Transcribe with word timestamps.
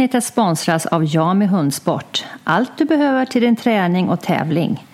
Avsnittet 0.00 0.24
sponsras 0.24 0.86
av 0.86 1.04
Jami 1.04 1.46
Hundsport. 1.46 2.24
Allt 2.44 2.78
du 2.78 2.84
behöver 2.84 3.24
till 3.24 3.42
din 3.42 3.56
träning 3.56 4.08
och 4.08 4.20
tävling. 4.20 4.86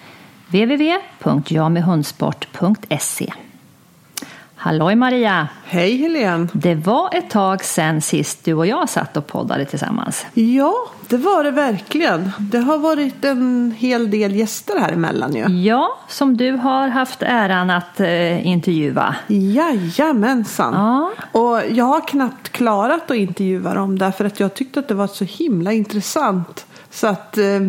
www.jamihundsport.se 0.48 3.32
Halloj 4.66 4.94
Maria! 4.94 5.48
Hej 5.64 5.96
Helene! 5.96 6.48
Det 6.52 6.74
var 6.74 7.14
ett 7.14 7.30
tag 7.30 7.64
sedan 7.64 8.02
sist 8.02 8.44
du 8.44 8.54
och 8.54 8.66
jag 8.66 8.88
satt 8.88 9.16
och 9.16 9.26
poddade 9.26 9.64
tillsammans. 9.64 10.26
Ja, 10.34 10.74
det 11.08 11.16
var 11.16 11.44
det 11.44 11.50
verkligen. 11.50 12.32
Det 12.38 12.58
har 12.58 12.78
varit 12.78 13.24
en 13.24 13.74
hel 13.78 14.10
del 14.10 14.36
gäster 14.36 14.78
här 14.78 14.92
emellan 14.92 15.34
ju. 15.34 15.62
Ja, 15.62 15.98
som 16.08 16.36
du 16.36 16.52
har 16.52 16.88
haft 16.88 17.22
äran 17.22 17.70
att 17.70 18.00
eh, 18.00 18.46
intervjua. 18.46 19.16
Jajamensan! 19.26 20.74
Ja. 20.74 21.12
Och 21.32 21.60
jag 21.70 21.84
har 21.84 22.08
knappt 22.08 22.48
klarat 22.48 23.10
att 23.10 23.16
intervjua 23.16 23.74
dem 23.74 23.98
därför 23.98 24.24
att 24.24 24.40
jag 24.40 24.54
tyckte 24.54 24.80
att 24.80 24.88
det 24.88 24.94
var 24.94 25.06
så 25.06 25.24
himla 25.24 25.72
intressant. 25.72 26.66
Så 26.96 27.06
att 27.06 27.38
eh, 27.38 27.60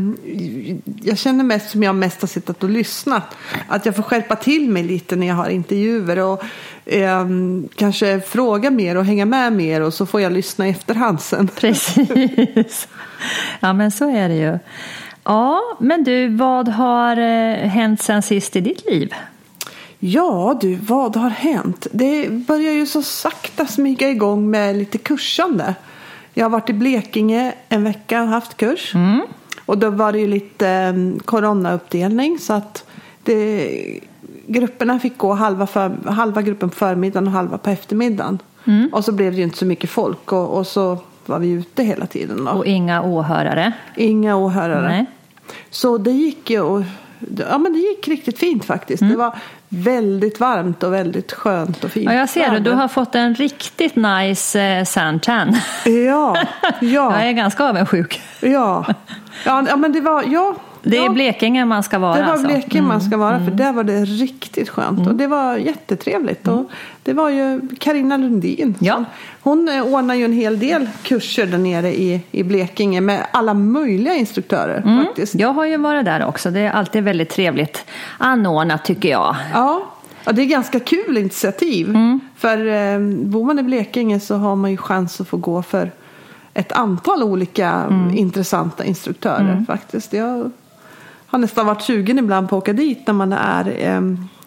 jag 1.02 1.17
känner 1.17 1.44
mest 1.44 1.70
som 1.70 1.84
jag 1.84 1.95
mest 1.95 2.22
har 2.22 2.27
suttit 2.27 2.63
och 2.63 2.70
lyssnat. 2.70 3.35
Att 3.68 3.85
jag 3.85 3.96
får 3.96 4.04
skärpa 4.04 4.35
till 4.35 4.70
mig 4.70 4.84
lite 4.84 5.15
när 5.15 5.27
jag 5.27 5.35
har 5.35 5.49
intervjuer. 5.49 6.20
Och 6.20 6.43
eh, 6.85 7.27
kanske 7.76 8.21
fråga 8.21 8.71
mer 8.71 8.98
och 8.98 9.05
hänga 9.05 9.26
med 9.26 9.54
mer. 9.54 9.82
Och 9.82 9.93
så 9.93 10.05
får 10.05 10.21
jag 10.21 10.32
lyssna 10.32 10.68
i 10.68 10.71
efterhand 10.71 11.21
sen. 11.21 11.48
Precis. 11.55 12.87
Ja, 13.60 13.74
men 13.74 13.91
så 13.91 14.10
är 14.10 14.29
det 14.29 14.35
ju. 14.35 14.60
Ja, 15.24 15.62
men 15.80 16.04
du, 16.04 16.27
vad 16.27 16.68
har 16.68 17.18
eh, 17.18 17.70
hänt 17.70 18.02
sen 18.02 18.21
sist 18.21 18.55
i 18.55 18.62
ditt 18.62 18.85
liv? 18.85 19.13
Ja 19.99 20.57
du, 20.62 20.76
vad 20.76 21.15
har 21.15 21.30
hänt? 21.30 21.87
Det 21.91 22.30
börjar 22.30 22.74
ju 22.74 22.85
så 22.85 23.02
sakta 23.02 23.65
smyga 23.65 24.09
igång 24.09 24.49
med 24.49 24.76
lite 24.76 24.98
kursande. 24.98 25.76
Jag 26.38 26.46
har 26.46 26.49
varit 26.49 26.70
i 26.70 26.74
Blekinge 26.74 27.54
en 27.70 27.84
vecka 27.84 28.21
och 28.21 28.27
haft 28.27 28.57
kurs. 28.57 28.96
Mm. 28.96 29.21
Och 29.66 29.77
då 29.77 29.90
var 29.90 30.12
det 30.12 30.20
ju 30.20 30.27
lite 30.27 30.93
um, 30.96 31.20
coronauppdelning 31.20 32.40
så 32.40 32.54
att 32.54 32.85
det, 33.24 33.99
grupperna 34.48 34.99
fick 34.99 35.18
gå 35.18 35.34
halva, 35.34 35.68
för, 35.68 35.91
halva 36.05 36.41
gruppen 36.41 36.70
på 36.70 36.76
förmiddagen 36.76 37.27
och 37.27 37.34
halva 37.34 37.58
på 37.58 37.70
eftermiddagen. 37.70 38.40
Mm. 38.65 38.90
Och 38.93 39.05
så 39.05 39.12
blev 39.12 39.32
det 39.32 39.38
ju 39.38 39.43
inte 39.43 39.58
så 39.58 39.65
mycket 39.65 39.90
folk 39.90 40.32
och, 40.32 40.58
och 40.58 40.68
så 40.68 40.98
var 41.26 41.40
vi 41.40 41.49
ute 41.49 41.84
hela 41.84 42.05
tiden. 42.05 42.46
Då. 42.46 42.52
Och 42.52 42.65
inga 42.65 43.02
åhörare? 43.02 43.71
Inga 43.96 44.35
åhörare. 44.35 44.88
Nej. 44.88 45.05
Så 45.70 45.98
det 45.98 46.12
gick 46.12 46.49
ju 46.49 46.62
och, 46.62 46.84
ja, 47.49 47.57
men 47.57 47.73
det 47.73 47.79
gick 47.79 48.07
riktigt 48.07 48.40
fint 48.40 48.65
faktiskt. 48.65 49.04
Det 49.10 49.15
var 49.15 49.35
väldigt 49.70 50.40
varmt 50.40 50.84
och 50.84 50.93
väldigt 50.93 51.32
skönt 51.32 51.84
och 51.84 51.91
fint. 51.91 52.05
Mm. 52.05 52.15
Ja, 52.15 52.20
jag 52.20 52.29
ser 52.29 52.51
det. 52.51 52.59
Du 52.59 52.71
har 52.71 52.87
fått 52.87 53.15
en 53.15 53.35
riktigt 53.35 53.96
nice 53.96 54.62
eh, 54.62 54.84
suntan. 54.85 55.57
Ja, 55.85 56.37
ja, 56.82 57.12
Jag 57.20 57.27
är 57.27 57.32
ganska 57.32 57.63
avundsjuk. 57.63 58.21
ja. 58.40 58.85
Ja, 59.46 59.65
ja, 59.70 59.76
men 59.76 59.91
det 59.93 60.01
var, 60.01 60.24
ja. 60.27 60.55
Det 60.90 60.98
är 60.98 61.04
ja. 61.05 61.10
Blekinge 61.10 61.66
man 61.66 61.84
ska 61.84 61.99
vara 61.99 62.16
Det 62.16 62.21
var 62.24 62.32
alltså. 62.32 62.48
Blekinge 62.48 62.82
man 62.88 63.02
ska 63.02 63.18
vara 63.18 63.40
för 63.46 63.52
där 63.52 63.74
var 63.74 63.84
det 63.84 64.06
riktigt 64.06 64.69
skönt 64.69 65.07
och 65.07 65.16
det 65.16 65.28
var 65.28 65.56
jättetrevligt. 65.57 66.47
Och 66.47 66.69
det 67.03 67.13
var 67.13 67.30
ju 67.30 67.62
Karina 67.80 68.18
Lundin. 68.18 68.75
Ja. 68.80 68.94
som- 68.96 69.06
Hon 69.42 69.70
eh, 69.70 69.81
ordnar 69.94 70.16
ju 70.16 70.25
en 70.25 70.34
hel 70.34 70.59
del 70.59 70.90
kurser 71.03 71.46
där 71.46 71.58
nere 71.58 71.90
i, 72.00 72.22
i 72.31 72.44
Blekinge 72.44 73.02
med 73.02 73.25
alla 73.31 73.53
möjliga 73.53 74.14
instruktörer 74.14 74.81
Mm. 74.86 75.06
faktiskt. 75.06 75.36
Jag 75.36 75.53
har 75.53 75.66
ju 75.66 75.78
varit 75.78 76.06
där 76.06 76.25
också. 76.25 76.52
Det 76.52 76.59
är 76.59 76.72
alltid 76.72 77.04
väldigt 77.04 77.30
trevligt 77.30 77.86
anordnat 78.18 78.86
tycker 78.86 79.09
jag. 79.09 79.36
Ja. 79.54 79.81
ja, 80.25 80.31
det 80.31 80.42
är 80.42 80.46
ganska 80.46 80.80
kul 80.80 81.18
initiativ. 81.18 81.90
Mm. 81.90 82.19
För 82.38 82.58
eh, 82.68 83.00
bor 83.25 83.46
man 83.46 83.59
i 83.59 83.64
Blekinge 83.64 84.19
så 84.19 84.36
har 84.36 84.56
man 84.56 84.72
ju 84.72 84.78
chans 84.78 85.22
att 85.22 85.28
få 85.28 85.38
gå 85.38 85.62
för 85.64 85.92
ett 86.54 86.72
antal 86.72 87.24
olika 87.24 87.69
Mm. 87.72 88.18
intressanta 88.18 88.86
instruktörer 88.86 89.64
faktiskt. 89.68 90.14
Jag 90.14 90.52
har 91.28 91.40
nästan 91.40 91.66
varit 91.66 91.82
sugen 91.82 92.20
ibland 92.20 92.50
på 92.50 92.58
att 92.58 92.64
åka 92.64 92.74
dit 92.74 93.08
när 93.08 93.14
man 93.14 93.34
är 93.34 93.76
eh, 93.96 94.02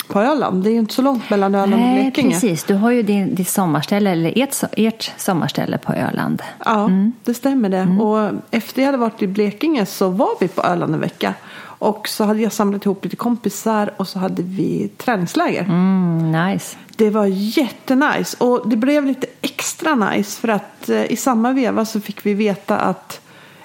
på 0.09 0.21
Öland. 0.21 0.65
Det 0.65 0.71
är 0.71 0.73
ju 0.73 0.79
inte 0.79 0.95
så 0.95 1.03
långt 1.03 1.31
mellan 1.31 1.55
Öland 1.55 1.75
och 1.75 1.81
Nej, 1.81 2.03
Blekinge. 2.03 2.35
precis. 2.35 2.65
Du 2.65 2.75
har 2.75 2.91
ju 2.91 3.03
din, 3.03 3.35
ditt 3.35 3.49
sommarställe, 3.49 4.11
eller 4.11 4.33
ert, 4.43 4.57
ert 4.73 5.13
sommarställe 5.17 5.79
på 5.79 5.93
Öland. 5.93 6.43
Ja, 6.65 6.85
Mm. 6.85 7.13
det 7.25 7.35
stämmer 7.35 7.69
det. 7.69 7.83
Och 8.03 8.31
efter 8.51 8.83
jag 8.83 8.87
hade 8.87 8.99
varit 8.99 9.23
i 9.23 9.27
Blekinge 9.27 9.87
så 9.87 10.09
var 10.09 10.29
vi 10.41 10.49
på 10.49 10.63
Öland 10.63 10.95
en 10.95 11.01
vecka. 11.01 11.35
Och 11.63 12.09
så 12.09 12.25
hade 12.25 12.41
jag 12.41 12.53
samlat 12.53 12.85
ihop 12.87 13.05
lite 13.05 13.17
kompisar 13.17 13.91
och 13.97 14.09
så 14.09 14.19
hade 14.19 14.43
vi 14.43 14.89
träningsläger. 14.97 15.63
Mm, 15.63 16.33
nice. 16.33 16.77
Det 16.97 17.11
var 17.11 17.27
jättenice 17.27 18.37
och 18.39 18.69
det 18.69 18.77
blev 18.77 19.07
lite 19.07 19.27
extra 19.43 19.95
nice 19.95 20.41
för 20.41 20.49
att 20.49 20.89
eh, 20.89 21.05
i 21.13 21.17
samma 21.17 21.53
veva 21.53 21.85
så 21.85 22.01
fick 22.01 22.27
vi 22.27 22.35
veta 22.35 22.77
att 22.79 23.21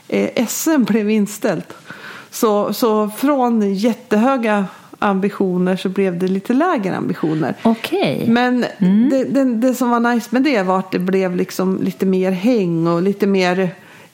eh, 0.07 0.45
SM 0.47 0.83
blev 0.83 1.09
inställt. 1.09 1.73
Så, 2.35 2.73
så 2.73 3.09
från 3.09 3.73
jättehöga 3.73 4.65
ambitioner 4.99 5.75
så 5.75 5.89
blev 5.89 6.19
det 6.19 6.27
lite 6.27 6.53
lägre 6.53 6.95
ambitioner. 6.95 7.55
Okej. 7.63 8.25
Men 8.29 8.65
det, 9.09 9.23
det, 9.23 9.43
det 9.43 9.73
som 9.73 9.89
var 9.89 9.99
nice 9.99 10.27
med 10.31 10.43
det 10.43 10.61
var 10.61 10.79
att 10.79 10.91
det 10.91 10.99
blev 10.99 11.35
liksom 11.35 11.79
lite 11.83 12.05
mer 12.05 12.31
häng 12.31 12.87
och 12.87 13.01
lite 13.01 13.27
mer 13.27 13.69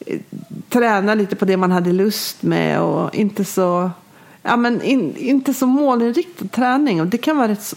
eh, 0.05 0.19
träna 0.69 1.15
lite 1.15 1.35
på 1.35 1.45
det 1.45 1.57
man 1.57 1.71
hade 1.71 1.93
lust 1.93 2.43
med 2.43 2.81
och 2.81 3.15
inte 3.15 3.45
så, 3.45 3.91
ja, 4.43 4.57
men 4.57 4.81
in, 4.81 5.15
inte 5.17 5.53
så 5.53 5.65
målinriktad 5.67 6.47
träning. 6.47 7.01
Och 7.01 7.07
det 7.07 7.17
kan 7.17 7.37
vara 7.37 7.47
rätt, 7.47 7.75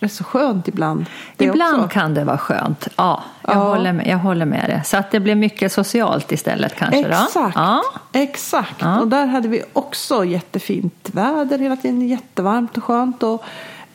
så- 0.00 0.04
rätt 0.06 0.12
så 0.12 0.24
skönt 0.24 0.68
ibland. 0.68 1.06
Det 1.36 1.44
Ibland 1.44 1.76
också. 1.76 1.88
kan 1.88 2.14
det 2.14 2.24
vara 2.24 2.38
skönt. 2.38 2.88
Ja, 2.96 3.22
jag, 3.42 3.54
Ja. 3.56 3.58
Håller 3.60 3.92
med, 3.92 4.06
jag 4.06 4.18
håller 4.18 4.46
med 4.46 4.64
det. 4.68 4.82
Så 4.84 4.96
att 4.96 5.10
det 5.10 5.20
blir 5.20 5.34
mycket 5.34 5.72
socialt 5.72 6.32
istället 6.32 6.74
kanske? 6.76 7.00
Exakt. 7.00 7.56
Ja. 7.56 7.82
Exakt. 8.12 8.74
Ja. 8.78 9.00
Och 9.00 9.08
där 9.08 9.26
hade 9.26 9.48
vi 9.48 9.62
också 9.72 10.24
jättefint 10.24 11.08
väder 11.12 11.58
hela 11.58 11.76
tiden. 11.76 12.08
Jättevarmt 12.08 12.76
och 12.76 12.84
skönt. 12.84 13.22
Och 13.22 13.44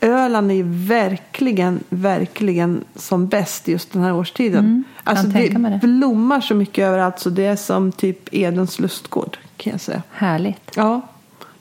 Öland 0.01 0.51
är 0.51 0.87
verkligen, 0.87 1.79
verkligen 1.89 2.83
som 2.95 3.27
bäst 3.27 3.67
just 3.67 3.91
den 3.93 4.01
här 4.03 4.13
årstiden. 4.13 4.59
Mm, 4.59 4.83
alltså 5.03 5.27
det 5.27 5.47
det. 5.47 5.79
blommar 5.87 6.41
så 6.41 6.55
mycket 6.55 6.83
överallt 6.87 7.19
så 7.19 7.29
det 7.29 7.45
är 7.45 7.55
som 7.55 7.91
typ 7.91 8.33
Edens 8.33 8.79
lustgård 8.79 9.37
kan 9.57 9.71
jag 9.71 9.81
säga. 9.81 10.01
Härligt. 10.11 10.71
Ja, 10.75 11.01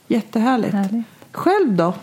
jättehärligt. 0.07 0.73
Härligt. 0.73 1.05
Själv 1.31 1.73
då? 1.73 1.93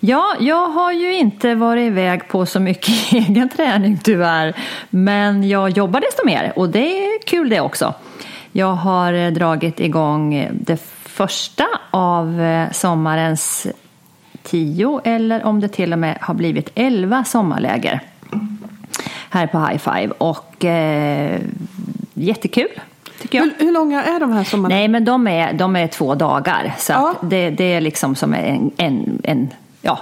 Ja, 0.00 0.34
jag 0.40 0.68
har 0.68 0.92
ju 0.92 1.14
inte 1.14 1.54
varit 1.54 1.86
iväg 1.86 2.28
på 2.28 2.46
så 2.46 2.60
mycket 2.60 3.12
egen 3.12 3.48
träning 3.48 3.98
tyvärr. 4.04 4.54
Men 4.90 5.48
jag 5.48 5.70
jobbar 5.70 6.00
desto 6.00 6.26
mer 6.26 6.52
och 6.56 6.68
det 6.68 7.04
är 7.04 7.22
kul 7.26 7.48
det 7.48 7.60
också. 7.60 7.94
Jag 8.52 8.72
har 8.74 9.12
eh, 9.12 9.30
dragit 9.30 9.80
igång 9.80 10.34
eh, 10.34 10.50
det 10.52 10.82
första 11.04 11.64
av 11.90 12.40
eh, 12.40 12.70
sommarens 12.70 13.66
tio 14.42 15.00
eller 15.04 15.44
om 15.44 15.60
det 15.60 15.68
till 15.68 15.92
och 15.92 15.98
med 15.98 16.18
har 16.20 16.34
blivit 16.34 16.70
elva 16.74 17.24
sommarläger 17.24 18.00
här 19.30 19.46
på 19.46 19.58
High 19.58 19.78
Five. 19.78 20.12
Och 20.18 20.64
eh, 20.64 21.40
jättekul. 22.14 22.68
Hur, 23.30 23.50
hur 23.58 23.72
långa 23.72 24.04
är 24.04 24.20
de 24.20 24.32
här 24.32 24.44
sommarna? 24.44 24.74
Nej, 24.74 24.88
men 24.88 25.04
de 25.04 25.26
är, 25.28 25.52
de 25.52 25.76
är 25.76 25.86
två 25.86 26.14
dagar. 26.14 26.74
Så 26.78 26.92
Ja. 26.92 27.14
det, 27.22 27.50
det 27.50 27.64
är 27.64 27.80
liksom 27.80 28.14
som 28.14 28.34
en, 28.34 28.70
en, 28.76 29.20
en, 29.24 29.48
ja, 29.82 29.98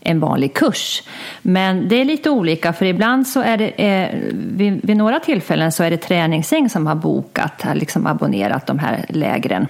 en 0.00 0.20
vanlig 0.20 0.54
kurs. 0.54 1.02
Men 1.42 1.88
det 1.88 2.00
är 2.00 2.04
lite 2.04 2.30
olika, 2.30 2.72
för 2.72 2.86
ibland 2.86 3.26
så 3.26 3.40
är 3.40 3.56
det, 3.56 3.68
eh, 3.68 4.08
vid, 4.32 4.80
vid 4.84 4.96
några 4.96 5.20
tillfällen 5.20 5.72
så 5.72 5.82
är 5.82 5.90
det 5.90 5.96
träningsgäng 5.96 6.70
som 6.70 6.86
har 6.86 6.94
bokat, 6.94 7.62
har 7.62 7.74
liksom 7.74 8.06
abonnerat 8.06 8.66
de 8.66 8.78
här 8.78 9.04
lägren. 9.08 9.66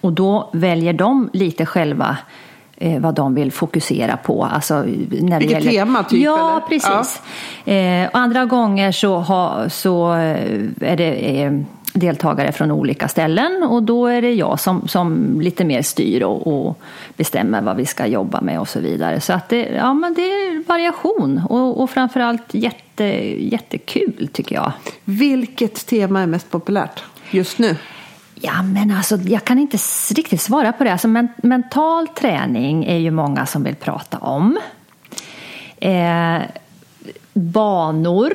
Och 0.00 0.12
då 0.12 0.50
väljer 0.52 0.92
de 0.92 1.30
lite 1.32 1.66
själva 1.66 2.16
eh, 2.76 3.00
vad 3.00 3.14
de 3.14 3.34
vill 3.34 3.52
fokusera 3.52 4.16
på. 4.16 4.44
Alltså, 4.44 4.74
när 4.74 5.38
Vilket 5.38 5.50
gäller... 5.50 5.70
tema, 5.70 6.04
typ, 6.04 6.20
Ja, 6.20 6.50
eller? 6.50 6.66
precis. 6.68 7.22
Eh, 7.64 8.08
och 8.08 8.18
andra 8.18 8.44
gånger 8.44 8.92
så, 8.92 9.18
ha, 9.18 9.68
så 9.68 10.14
eh, 10.14 10.60
är 10.80 10.96
det 10.96 11.42
eh, 11.42 11.52
deltagare 11.94 12.52
från 12.52 12.70
olika 12.70 13.08
ställen 13.08 13.62
och 13.62 13.82
då 13.82 14.06
är 14.06 14.22
det 14.22 14.32
jag 14.32 14.60
som, 14.60 14.88
som 14.88 15.40
lite 15.40 15.64
mer 15.64 15.82
styr 15.82 16.22
och, 16.22 16.46
och 16.46 16.78
bestämmer 17.16 17.62
vad 17.62 17.76
vi 17.76 17.86
ska 17.86 18.06
jobba 18.06 18.40
med 18.40 18.60
och 18.60 18.68
så 18.68 18.80
vidare. 18.80 19.20
Så 19.20 19.32
att 19.32 19.48
det, 19.48 19.68
ja, 19.68 19.94
men 19.94 20.14
det 20.14 20.22
är 20.22 20.64
variation 20.68 21.42
och, 21.48 21.82
och 21.82 21.90
framförallt 21.90 22.54
jätte, 22.54 23.04
jättekul 23.44 24.28
tycker 24.32 24.54
jag. 24.54 24.72
Vilket 25.04 25.86
tema 25.86 26.20
är 26.20 26.26
mest 26.26 26.50
populärt 26.50 27.04
just 27.30 27.58
nu? 27.58 27.76
Ja, 28.34 28.62
men 28.62 28.90
alltså, 28.90 29.16
jag 29.16 29.44
kan 29.44 29.58
inte 29.58 29.78
riktigt 30.14 30.40
svara 30.40 30.72
på 30.72 30.84
det. 30.84 30.92
Alltså, 30.92 31.08
men, 31.08 31.28
mental 31.36 32.08
träning 32.08 32.84
är 32.84 32.96
ju 32.96 33.10
många 33.10 33.46
som 33.46 33.62
vill 33.62 33.74
prata 33.74 34.18
om. 34.18 34.58
Eh, 35.76 36.38
banor, 37.32 38.32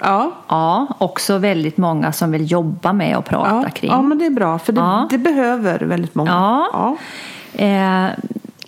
Ja. 0.00 0.30
ja, 0.48 0.86
också 0.98 1.38
väldigt 1.38 1.76
många 1.76 2.12
som 2.12 2.32
vill 2.32 2.50
jobba 2.52 2.92
med 2.92 3.16
och 3.16 3.24
prata 3.24 3.60
Ja, 3.64 3.70
kring. 3.70 3.90
ja, 3.90 4.02
men 4.02 4.18
det 4.18 4.26
är 4.26 4.30
bra 4.30 4.58
för 4.58 4.72
det, 4.72 4.80
Ja. 4.80 5.06
det 5.10 5.18
behöver 5.18 5.78
väldigt 5.80 6.14
många. 6.14 6.30
Ja. 6.72 6.96
Eh, 7.64 8.06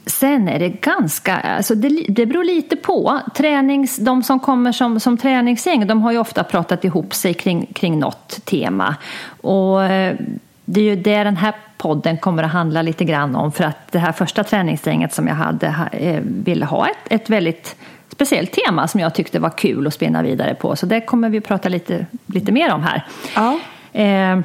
Sen 0.06 0.48
är 0.48 0.58
det 0.58 0.68
ganska, 0.68 1.36
alltså 1.36 1.74
det, 1.74 2.04
det 2.08 2.26
beror 2.26 2.44
lite 2.44 2.76
på. 2.76 3.20
Tränings, 3.34 3.96
de 3.96 4.22
som 4.22 4.40
kommer 4.40 4.72
som, 4.72 5.00
som 5.00 5.16
träningsgäng, 5.16 5.86
de 5.86 6.02
har 6.02 6.12
ju 6.12 6.18
ofta 6.18 6.44
pratat 6.44 6.84
ihop 6.84 7.14
sig 7.14 7.34
kring, 7.34 7.66
kring 7.66 7.98
något 7.98 8.44
tema. 8.44 8.94
Och 9.40 9.84
eh, 9.84 10.16
det 10.64 10.80
är 10.80 10.84
ju 10.84 10.96
det 10.96 11.24
den 11.24 11.36
här 11.36 11.54
podden 11.78 12.18
kommer 12.18 12.42
att 12.42 12.52
handla 12.52 12.82
lite 12.82 13.04
grann 13.04 13.36
om. 13.36 13.52
För 13.52 13.64
att 13.64 13.92
det 13.92 13.98
här 13.98 14.12
första 14.12 14.44
träningsgänget 14.44 15.14
som 15.14 15.26
jag 15.26 15.34
hade 15.34 15.74
eh, 15.92 16.20
ville 16.24 16.64
ha 16.64 16.86
ett, 16.88 16.96
ett 17.22 17.30
väldigt 17.30 17.76
speciellt 18.20 18.52
tema 18.52 18.88
som 18.88 19.00
jag 19.00 19.14
tyckte 19.14 19.38
var 19.38 19.50
kul 19.50 19.86
att 19.86 19.94
spinna 19.94 20.22
vidare 20.22 20.54
på. 20.54 20.76
Så 20.76 20.86
det 20.86 21.00
kommer 21.00 21.28
vi 21.28 21.38
att 21.38 21.44
prata 21.44 21.68
lite, 21.68 22.06
lite 22.26 22.52
mer 22.52 22.72
om 22.72 22.82
här. 22.82 23.06
Ja. 23.34 23.58
Eh, 24.00 24.38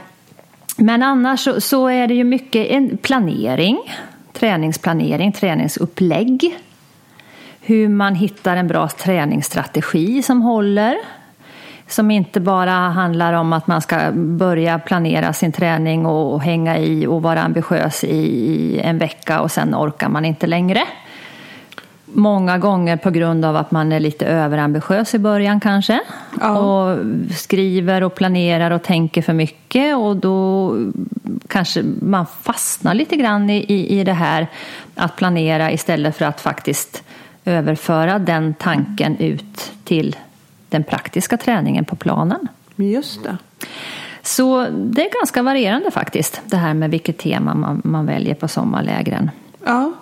men 0.77 1.03
annars 1.03 1.39
så, 1.39 1.61
så, 1.61 1.87
är 1.87 2.07
det 2.07 2.13
ju 2.13 2.23
mycket 2.23 2.67
en 2.67 2.97
planering, 2.97 3.79
träningsplanering, 4.33 5.31
träningsupplägg. 5.31 6.59
Hur 7.61 7.89
man 7.89 8.15
hittar 8.15 8.57
en 8.57 8.67
bra 8.67 8.87
träningsstrategi 8.87 10.23
som 10.23 10.41
håller. 10.41 10.97
Som 11.87 12.11
inte 12.11 12.39
bara 12.39 12.71
handlar 12.71 13.33
om 13.33 13.53
att 13.53 13.67
man 13.67 13.81
ska 13.81 14.11
börja 14.13 14.79
planera 14.79 15.33
sin 15.33 15.51
träning 15.51 16.05
och 16.05 16.41
hänga 16.41 16.77
i 16.77 17.07
och 17.07 17.21
vara 17.21 17.41
ambitiös 17.41 18.03
i 18.03 18.79
en 18.83 18.97
vecka 18.97 19.41
och 19.41 19.51
sen 19.51 19.75
orkar 19.75 20.09
man 20.09 20.25
inte 20.25 20.47
längre. 20.47 20.81
Många 22.17 22.57
gånger 22.57 22.97
på 22.97 23.09
grund 23.09 23.45
av 23.45 23.55
att 23.55 23.71
man 23.71 23.91
är 23.91 23.99
lite 23.99 24.25
överambitiös 24.25 25.15
i 25.15 25.19
början 25.19 25.59
kanske. 25.59 25.99
Ja. 26.41 26.57
Och 26.57 26.99
skriver 27.35 28.03
och 28.03 28.15
planerar 28.15 28.71
och 28.71 28.83
tänker 28.83 29.21
för 29.21 29.33
mycket 29.33 29.97
och 29.97 30.15
då 30.15 30.75
kanske 31.47 31.83
man 32.01 32.25
fastnar 32.41 32.93
lite 32.93 33.15
grann 33.15 33.49
i, 33.49 33.57
i, 33.57 33.99
i 33.99 34.03
det 34.03 34.13
här 34.13 34.47
att 34.95 35.15
planera 35.15 35.71
istället 35.71 36.17
för 36.17 36.25
att 36.25 36.41
faktiskt 36.41 37.03
överföra 37.45 38.19
den 38.19 38.53
tanken 38.53 39.17
ut 39.17 39.71
till 39.83 40.15
den 40.69 40.83
praktiska 40.83 41.37
träningen 41.37 41.85
på 41.85 41.95
planen. 41.95 42.47
Just 42.75 43.23
det. 43.23 43.37
Så 44.21 44.67
det 44.69 45.05
är 45.05 45.19
ganska 45.19 45.43
varierande 45.43 45.91
faktiskt, 45.91 46.41
det 46.45 46.57
här 46.57 46.73
med 46.73 46.91
vilket 46.91 47.17
tema 47.17 47.53
man, 47.53 47.81
man 47.83 48.05
väljer 48.05 48.35
på 48.35 48.47
sommarlägren. 48.47 49.31
Ja. 49.65 49.93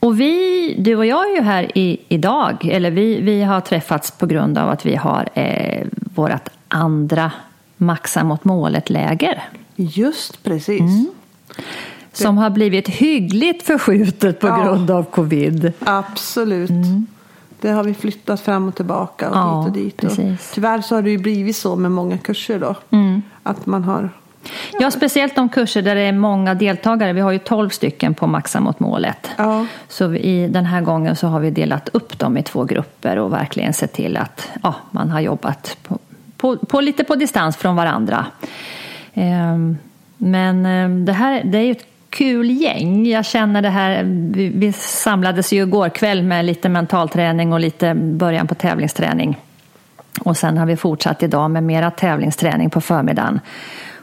Och 0.00 0.20
vi, 0.20 0.74
du 0.78 0.96
och 0.96 1.06
jag 1.06 1.30
är 1.30 1.36
ju 1.36 1.42
här 1.42 1.78
i, 1.78 2.00
idag, 2.08 2.64
eller 2.64 2.90
vi, 2.90 3.20
vi 3.20 3.42
har 3.42 3.60
träffats 3.60 4.10
på 4.10 4.26
grund 4.26 4.58
av 4.58 4.70
att 4.70 4.86
vi 4.86 4.96
har 4.96 5.28
eh, 5.34 5.86
vårt 6.14 6.48
andra 6.68 7.32
Maxa 7.76 8.24
mot 8.24 8.44
målet-läger. 8.44 9.42
Just 9.76 10.42
precis. 10.42 10.80
Mm. 10.80 11.10
Som 12.12 12.38
har 12.38 12.50
blivit 12.50 12.88
hyggligt 12.88 13.62
förskjutet 13.62 14.40
på 14.40 14.46
ja. 14.46 14.64
grund 14.64 14.90
av 14.90 15.02
covid. 15.02 15.72
Absolut. 15.78 16.70
Mm. 16.70 17.06
Det 17.60 17.70
har 17.70 17.84
vi 17.84 17.94
flyttat 17.94 18.40
fram 18.40 18.68
och 18.68 18.74
tillbaka 18.74 19.30
och 19.30 19.36
ja, 19.36 19.70
dit 19.74 20.04
och 20.04 20.10
dit. 20.16 20.40
Och 20.40 20.54
tyvärr 20.54 20.80
så 20.80 20.94
har 20.94 21.02
det 21.02 21.10
ju 21.10 21.18
blivit 21.18 21.56
så 21.56 21.76
med 21.76 21.92
många 21.92 22.18
kurser 22.18 22.58
då. 22.58 22.74
Mm. 22.90 23.22
Att 23.42 23.66
man 23.66 23.84
har 23.84 24.10
Ja, 24.78 24.90
speciellt 24.90 25.36
de 25.36 25.48
kurser 25.48 25.82
där 25.82 25.94
det 25.94 26.00
är 26.00 26.12
många 26.12 26.54
deltagare. 26.54 27.12
Vi 27.12 27.20
har 27.20 27.30
ju 27.30 27.38
12 27.38 27.68
stycken 27.68 28.14
på 28.14 28.26
Maxa 28.26 28.60
mot 28.60 28.80
målet. 28.80 29.30
Ja. 29.36 29.66
Så 29.88 30.14
i 30.14 30.48
den 30.48 30.64
här 30.64 30.80
gången 30.80 31.16
så 31.16 31.26
har 31.26 31.40
vi 31.40 31.50
delat 31.50 31.88
upp 31.92 32.18
dem 32.18 32.36
i 32.36 32.42
två 32.42 32.64
grupper 32.64 33.18
och 33.18 33.32
verkligen 33.32 33.72
sett 33.72 33.92
till 33.92 34.16
att 34.16 34.48
ja, 34.62 34.74
man 34.90 35.10
har 35.10 35.20
jobbat 35.20 35.76
på, 35.82 35.98
på, 36.36 36.56
på 36.56 36.80
lite 36.80 37.04
på 37.04 37.14
distans 37.14 37.56
från 37.56 37.76
varandra. 37.76 38.26
Ehm, 39.14 39.78
men 40.16 40.66
ehm, 40.66 41.04
det 41.04 41.12
här 41.12 41.42
det 41.44 41.58
är 41.58 41.62
ju 41.62 41.72
ett 41.72 41.86
kul 42.10 42.50
gäng. 42.50 43.06
Jag 43.06 43.24
känner 43.24 43.62
det 43.62 43.68
här, 43.68 44.02
vi, 44.34 44.48
vi 44.48 44.72
samlades 44.72 45.52
ju 45.52 45.62
igår 45.62 45.88
kväll 45.88 46.22
med 46.22 46.44
lite 46.44 46.68
mentalträning 46.68 47.52
och 47.52 47.60
lite 47.60 47.94
början 47.94 48.46
på 48.46 48.54
tävlingsträning. 48.54 49.38
Och 50.20 50.36
sen 50.36 50.58
har 50.58 50.66
vi 50.66 50.76
fortsatt 50.76 51.22
idag 51.22 51.50
med 51.50 51.62
mera 51.62 51.90
tävlingsträning 51.90 52.70
på 52.70 52.80
förmiddagen. 52.80 53.40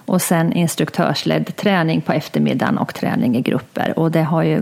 Och 0.08 0.22
sen 0.22 0.54
instruktörsledd 0.54 1.56
träning 1.56 2.02
på 2.02 2.14
eftermiddagen 2.14 2.78
och 2.78 2.94
träning 2.94 3.38
i 3.38 3.42
grupper. 3.42 4.00
Och 4.00 4.12
det 4.12 4.24
har 4.24 4.44
ju 4.44 4.62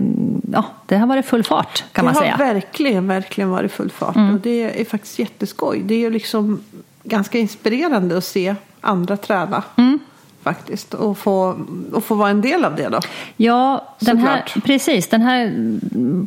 ja, 0.52 0.64
det 0.86 0.96
har 0.96 1.06
varit 1.06 1.26
full 1.26 1.44
fart 1.44 1.84
kan 1.92 2.04
det 2.04 2.12
man 2.12 2.14
säga. 2.14 2.36
Det 2.36 2.44
har 2.44 2.54
verkligen, 2.54 3.08
verkligen 3.08 3.50
varit 3.50 3.72
full 3.72 3.90
fart. 3.90 4.16
Mm. 4.16 4.34
Och 4.34 4.40
det 4.40 4.80
är 4.80 4.84
faktiskt 4.84 5.18
jätteskoj. 5.18 5.82
Det 5.84 5.94
är 5.94 5.98
ju 5.98 6.10
liksom 6.10 6.64
ganska 7.02 7.38
inspirerande 7.38 8.18
att 8.18 8.24
se 8.24 8.54
andra 8.80 9.16
träna. 9.16 9.62
Mm. 9.76 9.98
Faktiskt. 10.42 10.94
Och 10.94 11.18
få, 11.18 11.56
och 11.92 12.04
få 12.04 12.14
vara 12.14 12.30
en 12.30 12.40
del 12.40 12.64
av 12.64 12.76
det 12.76 12.88
då. 12.88 13.00
Ja, 13.36 13.94
den 14.00 14.18
här, 14.18 14.44
precis. 14.64 15.08
Den 15.08 15.22
här 15.22 15.54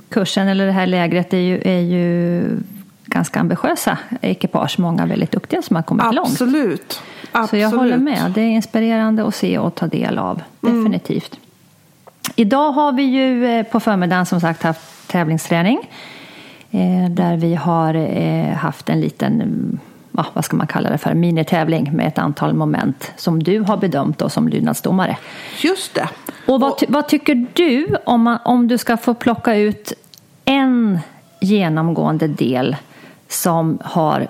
kursen 0.09 0.47
eller 0.47 0.65
det 0.65 0.71
här 0.71 0.87
lägret 0.87 1.33
är 1.33 1.37
ju, 1.37 1.61
är 1.65 1.79
ju 1.79 2.43
ganska 3.09 3.39
ambitiösa 3.39 3.97
ekipage. 4.21 4.79
Många 4.79 5.05
väldigt 5.05 5.31
duktiga 5.31 5.61
som 5.61 5.75
har 5.75 5.83
kommit 5.83 6.05
Absolut. 6.05 6.53
långt. 6.53 7.01
Absolut. 7.31 7.49
Så 7.49 7.57
jag 7.57 7.79
håller 7.79 7.97
med. 7.97 8.31
Det 8.35 8.41
är 8.41 8.49
inspirerande 8.49 9.27
att 9.27 9.35
se 9.35 9.57
och 9.57 9.75
ta 9.75 9.87
del 9.87 10.17
av. 10.17 10.41
Mm. 10.63 10.77
Definitivt. 10.77 11.33
Mm. 11.33 11.45
Idag 12.35 12.71
har 12.71 12.91
vi 12.91 13.03
ju 13.03 13.45
eh, 13.45 13.63
på 13.63 13.79
förmiddagen 13.79 14.25
som 14.25 14.41
sagt 14.41 14.63
haft 14.63 15.07
tävlingsträning. 15.07 15.79
Eh, 16.71 17.09
där 17.09 17.37
vi 17.37 17.55
har 17.55 17.93
eh, 17.93 18.53
haft 18.53 18.89
en 18.89 19.01
liten, 19.01 19.79
vad 20.11 20.45
ska 20.45 20.57
man 20.57 20.67
kalla 20.67 20.89
det 20.89 20.97
för, 20.97 21.13
minitävling 21.13 21.89
med 21.93 22.07
ett 22.07 22.17
antal 22.17 22.53
moment 22.53 23.11
som 23.15 23.43
du 23.43 23.59
har 23.59 23.77
bedömt 23.77 24.21
och 24.21 24.31
som 24.31 24.47
lydnadsdomare. 24.47 25.17
Just 25.61 25.95
det. 25.95 26.09
Och 26.47 26.59
vad, 26.59 26.83
vad 26.87 27.07
tycker 27.07 27.47
du 27.53 27.87
om, 28.05 28.21
man, 28.21 28.39
om 28.45 28.67
du 28.67 28.77
ska 28.77 28.97
få 28.97 29.13
plocka 29.13 29.55
ut 29.55 29.93
en 30.45 30.99
genomgående 31.39 32.27
del 32.27 32.75
som 33.29 33.77
har 33.81 34.27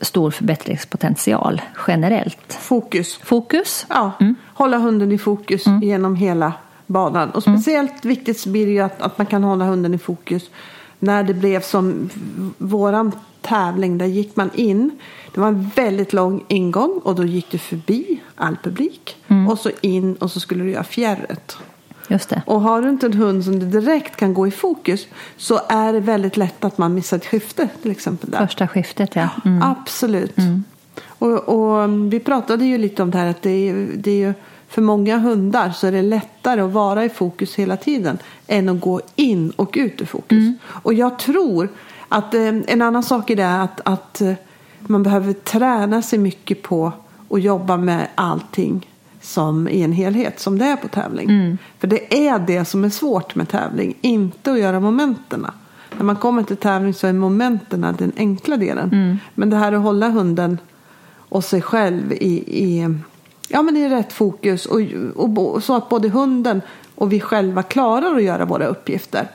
stor 0.00 0.30
förbättringspotential 0.30 1.62
generellt? 1.86 2.52
Fokus. 2.52 3.16
Fokus? 3.16 3.86
Ja, 3.88 4.12
mm. 4.20 4.34
hålla 4.54 4.78
hunden 4.78 5.12
i 5.12 5.18
fokus 5.18 5.66
mm. 5.66 5.82
genom 5.82 6.16
hela 6.16 6.52
banan. 6.86 7.30
Och 7.30 7.46
mm. 7.46 7.58
speciellt 7.58 8.04
mm. 8.04 8.16
viktigt 8.16 8.46
blir 8.46 8.66
det 8.66 8.72
ju 8.72 8.80
att, 8.80 9.02
att 9.02 9.18
man 9.18 9.26
kan 9.26 9.44
hålla 9.44 9.64
hunden 9.64 9.94
i 9.94 9.98
fokus 9.98 10.50
när 10.98 11.22
det 11.22 11.34
blev 11.34 11.60
som 11.60 12.10
våran 12.58 13.12
tävling. 13.42 13.98
Där 13.98 14.06
gick 14.06 14.36
man 14.36 14.50
in. 14.54 14.90
Det 15.34 15.40
var 15.40 15.48
en 15.48 15.70
väldigt 15.74 16.12
lång 16.12 16.44
ingång 16.48 17.00
och 17.04 17.14
då 17.14 17.24
gick 17.24 17.50
du 17.50 17.58
förbi 17.58 18.20
all 18.34 18.56
publik. 18.62 19.16
Mm. 19.28 19.48
Och 19.48 19.58
så 19.58 19.70
in 19.80 20.14
och 20.14 20.30
så 20.30 20.40
skulle 20.40 20.64
du 20.64 20.70
göra 20.70 20.84
fjärret. 20.84 21.56
Just 22.08 22.28
det. 22.28 22.42
Och 22.46 22.60
har 22.60 22.82
du 22.82 22.88
inte 22.88 23.06
en 23.06 23.12
hund 23.12 23.44
som 23.44 23.70
direkt 23.70 24.16
kan 24.16 24.34
gå 24.34 24.46
i 24.46 24.50
fokus 24.50 25.06
så 25.36 25.60
är 25.68 25.92
det 25.92 26.00
väldigt 26.00 26.36
lätt 26.36 26.64
att 26.64 26.78
man 26.78 26.94
missar 26.94 27.16
ett 27.16 27.26
skifte 27.26 27.68
till 27.82 27.90
exempel. 27.90 28.30
Där. 28.30 28.46
Första 28.46 28.68
skiftet 28.68 29.16
ja. 29.16 29.28
Mm. 29.44 29.62
Absolut. 29.62 30.38
Mm. 30.38 30.64
Och, 31.04 31.48
och, 31.48 32.12
vi 32.12 32.20
pratade 32.20 32.64
ju 32.64 32.78
lite 32.78 33.02
om 33.02 33.10
det 33.10 33.18
här 33.18 33.26
att 33.26 33.42
det 33.42 33.68
är, 33.68 33.88
det 33.96 34.10
är 34.10 34.26
ju 34.26 34.34
för 34.68 34.82
många 34.82 35.18
hundar 35.18 35.70
så 35.70 35.86
är 35.86 35.92
det 35.92 36.02
lättare 36.02 36.60
att 36.60 36.72
vara 36.72 37.04
i 37.04 37.08
fokus 37.08 37.54
hela 37.54 37.76
tiden 37.76 38.18
än 38.46 38.68
att 38.68 38.80
gå 38.80 39.00
in 39.16 39.50
och 39.50 39.74
ut 39.78 40.02
ur 40.02 40.06
fokus. 40.06 40.38
Mm. 40.38 40.58
Och 40.66 40.94
jag 40.94 41.18
tror 41.18 41.68
att 42.08 42.34
eh, 42.34 42.54
en 42.66 42.82
annan 42.82 43.02
sak 43.02 43.30
är 43.30 43.36
det 43.36 43.62
att, 43.62 43.80
att 43.84 44.20
eh, 44.20 44.32
man 44.78 45.02
behöver 45.02 45.32
träna 45.32 46.02
sig 46.02 46.18
mycket 46.18 46.62
på 46.62 46.92
att 47.30 47.42
jobba 47.42 47.76
med 47.76 48.08
allting 48.14 48.86
som 49.26 49.68
i 49.68 49.82
en 49.82 49.92
helhet 49.92 50.40
som 50.40 50.58
det 50.58 50.64
är 50.64 50.76
på 50.76 50.88
tävling. 50.88 51.30
Mm. 51.30 51.58
För 51.78 51.86
det 51.86 52.28
är 52.28 52.38
det 52.38 52.64
som 52.64 52.84
är 52.84 52.90
svårt 52.90 53.34
med 53.34 53.48
tävling, 53.48 53.94
inte 54.00 54.52
att 54.52 54.58
göra 54.58 54.80
momenterna. 54.80 55.54
När 55.96 56.04
man 56.04 56.16
kommer 56.16 56.42
till 56.42 56.56
tävling 56.56 56.94
så 56.94 57.06
är 57.06 57.12
momenterna 57.12 57.92
den 57.92 58.12
enkla 58.16 58.56
delen. 58.56 58.90
Mm. 58.92 59.18
Men 59.34 59.50
det 59.50 59.56
här 59.56 59.72
att 59.72 59.82
hålla 59.82 60.08
hunden 60.08 60.58
och 61.28 61.44
sig 61.44 61.62
själv 61.62 62.12
i, 62.12 62.34
i, 62.46 62.94
ja, 63.48 63.62
men 63.62 63.76
i 63.76 63.88
rätt 63.88 64.12
fokus 64.12 64.66
och, 64.66 64.80
och, 65.14 65.54
och, 65.54 65.62
så 65.62 65.76
att 65.76 65.88
både 65.88 66.08
hunden 66.08 66.62
och 66.94 67.12
vi 67.12 67.20
själva 67.20 67.62
klarar 67.62 68.16
att 68.16 68.22
göra 68.22 68.44
våra 68.44 68.66
uppgifter. 68.66 69.28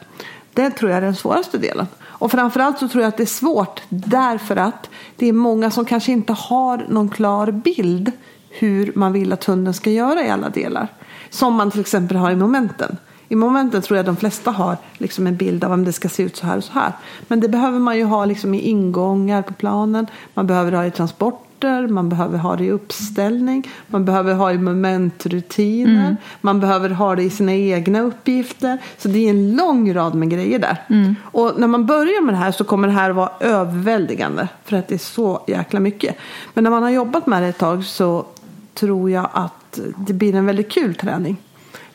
Det 0.54 0.70
tror 0.70 0.92
jag 0.92 0.98
är 0.98 1.02
den 1.02 1.16
svåraste 1.16 1.58
delen. 1.58 1.88
Och 2.04 2.32
framförallt 2.32 2.80
så 2.80 2.88
tror 2.88 3.02
jag 3.02 3.10
att 3.10 3.18
det 3.18 3.24
är 3.24 3.26
svårt 3.26 3.82
därför 3.90 4.56
att 4.56 4.90
det 5.16 5.28
är 5.28 5.34
många 5.34 5.72
som 5.72 5.86
kanske 5.86 6.12
inte 6.12 6.34
har 6.34 6.86
någon 6.90 7.10
klar 7.10 7.52
bild 7.52 8.12
hur 8.52 8.92
man 8.96 9.14
vill 9.14 9.34
att 9.34 9.44
hunden 9.44 9.74
ska 9.74 9.90
göra 9.90 10.26
i 10.26 10.30
alla 10.30 10.50
delar. 10.50 10.88
Som 11.30 11.54
man 11.54 11.72
till 11.72 11.82
exempel 11.82 12.18
har 12.18 12.32
i 12.32 12.36
momenten. 12.36 12.98
I 13.32 13.36
momenten 13.36 13.82
tror 13.82 13.98
jag 13.98 14.06
de 14.06 14.16
flesta 14.16 14.52
har 14.52 14.78
liksom 14.98 15.28
en 15.28 15.36
bild 15.36 15.64
av 15.64 15.72
om 15.72 15.86
det 15.86 15.94
ska 15.94 16.10
se 16.10 16.24
ut 16.24 16.36
så 16.36 16.46
här 16.46 16.58
och 16.58 16.64
så 16.64 16.74
här. 16.74 16.94
Men 17.28 17.40
det 17.40 17.50
behöver 17.50 17.80
man 17.80 17.98
ju 17.98 18.04
ha 18.04 18.26
liksom 18.26 18.54
i 18.54 18.60
ingångar 18.60 19.42
på 19.42 19.54
planen. 19.54 20.08
Man 20.34 20.48
behöver 20.48 20.72
ha 20.72 20.86
i 20.86 20.92
transporter, 20.92 21.88
man 21.88 22.10
behöver 22.10 22.38
ha 22.38 22.56
det 22.56 22.64
i 22.64 22.72
uppställning, 22.72 23.70
man 23.88 24.06
behöver 24.06 24.34
ha 24.34 24.52
i 24.52 24.58
momentrutiner, 24.58 26.06
mm. 26.06 26.16
man 26.42 26.60
behöver 26.60 26.90
ha 26.90 27.16
det 27.16 27.24
i 27.24 27.30
sina 27.30 27.54
egna 27.54 28.02
uppgifter. 28.02 28.78
Så 28.98 29.08
det 29.08 29.26
är 29.26 29.30
en 29.30 29.56
lång 29.56 29.94
rad 29.94 30.16
med 30.16 30.30
grejer 30.30 30.60
där. 30.60 30.84
Mm. 30.90 31.16
Och 31.24 31.54
när 31.58 31.68
man 31.68 31.86
börjar 31.86 32.22
med 32.22 32.34
det 32.34 32.38
här 32.38 32.52
så 32.52 32.64
kommer 32.64 32.88
det 32.88 32.94
här 32.94 33.10
vara 33.10 33.32
överväldigande 33.40 34.48
för 34.64 34.78
att 34.78 34.88
det 34.88 34.96
är 34.96 35.00
så 35.00 35.44
jäkla 35.48 35.80
mycket. 35.80 36.16
Men 36.54 36.64
när 36.64 36.72
man 36.72 36.84
har 36.84 36.90
jobbat 36.90 37.28
med 37.28 37.44
det 37.44 37.48
ett 37.48 37.58
tag 37.58 37.86
så 37.86 38.26
tror 38.74 39.12
jag 39.12 39.30
att 39.34 39.80
det 39.98 40.14
blir 40.14 40.36
en 40.36 40.46
väldigt 40.46 40.72
kul 40.72 40.96
träning. 40.96 41.38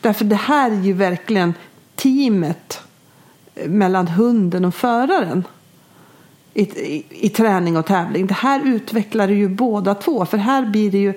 Därför 0.01 0.25
det 0.25 0.37
här 0.37 0.71
är 0.71 0.81
ju 0.81 0.93
verkligen 0.93 1.55
teamet 1.95 2.81
mellan 3.67 4.09
hunden 4.09 4.65
och 4.65 4.75
föraren 4.75 5.45
i, 6.55 6.63
i, 6.63 7.05
i 7.11 7.29
träning 7.29 7.77
och 7.77 7.87
tävling. 7.87 8.27
Det 8.27 8.35
här 8.35 8.67
utvecklar 8.67 9.29
ju 9.29 9.49
båda 9.49 9.95
två. 9.95 10.27
För 10.27 10.39
här 10.39 10.67
blir 10.67 10.91
det 10.91 10.99
ju 10.99 11.15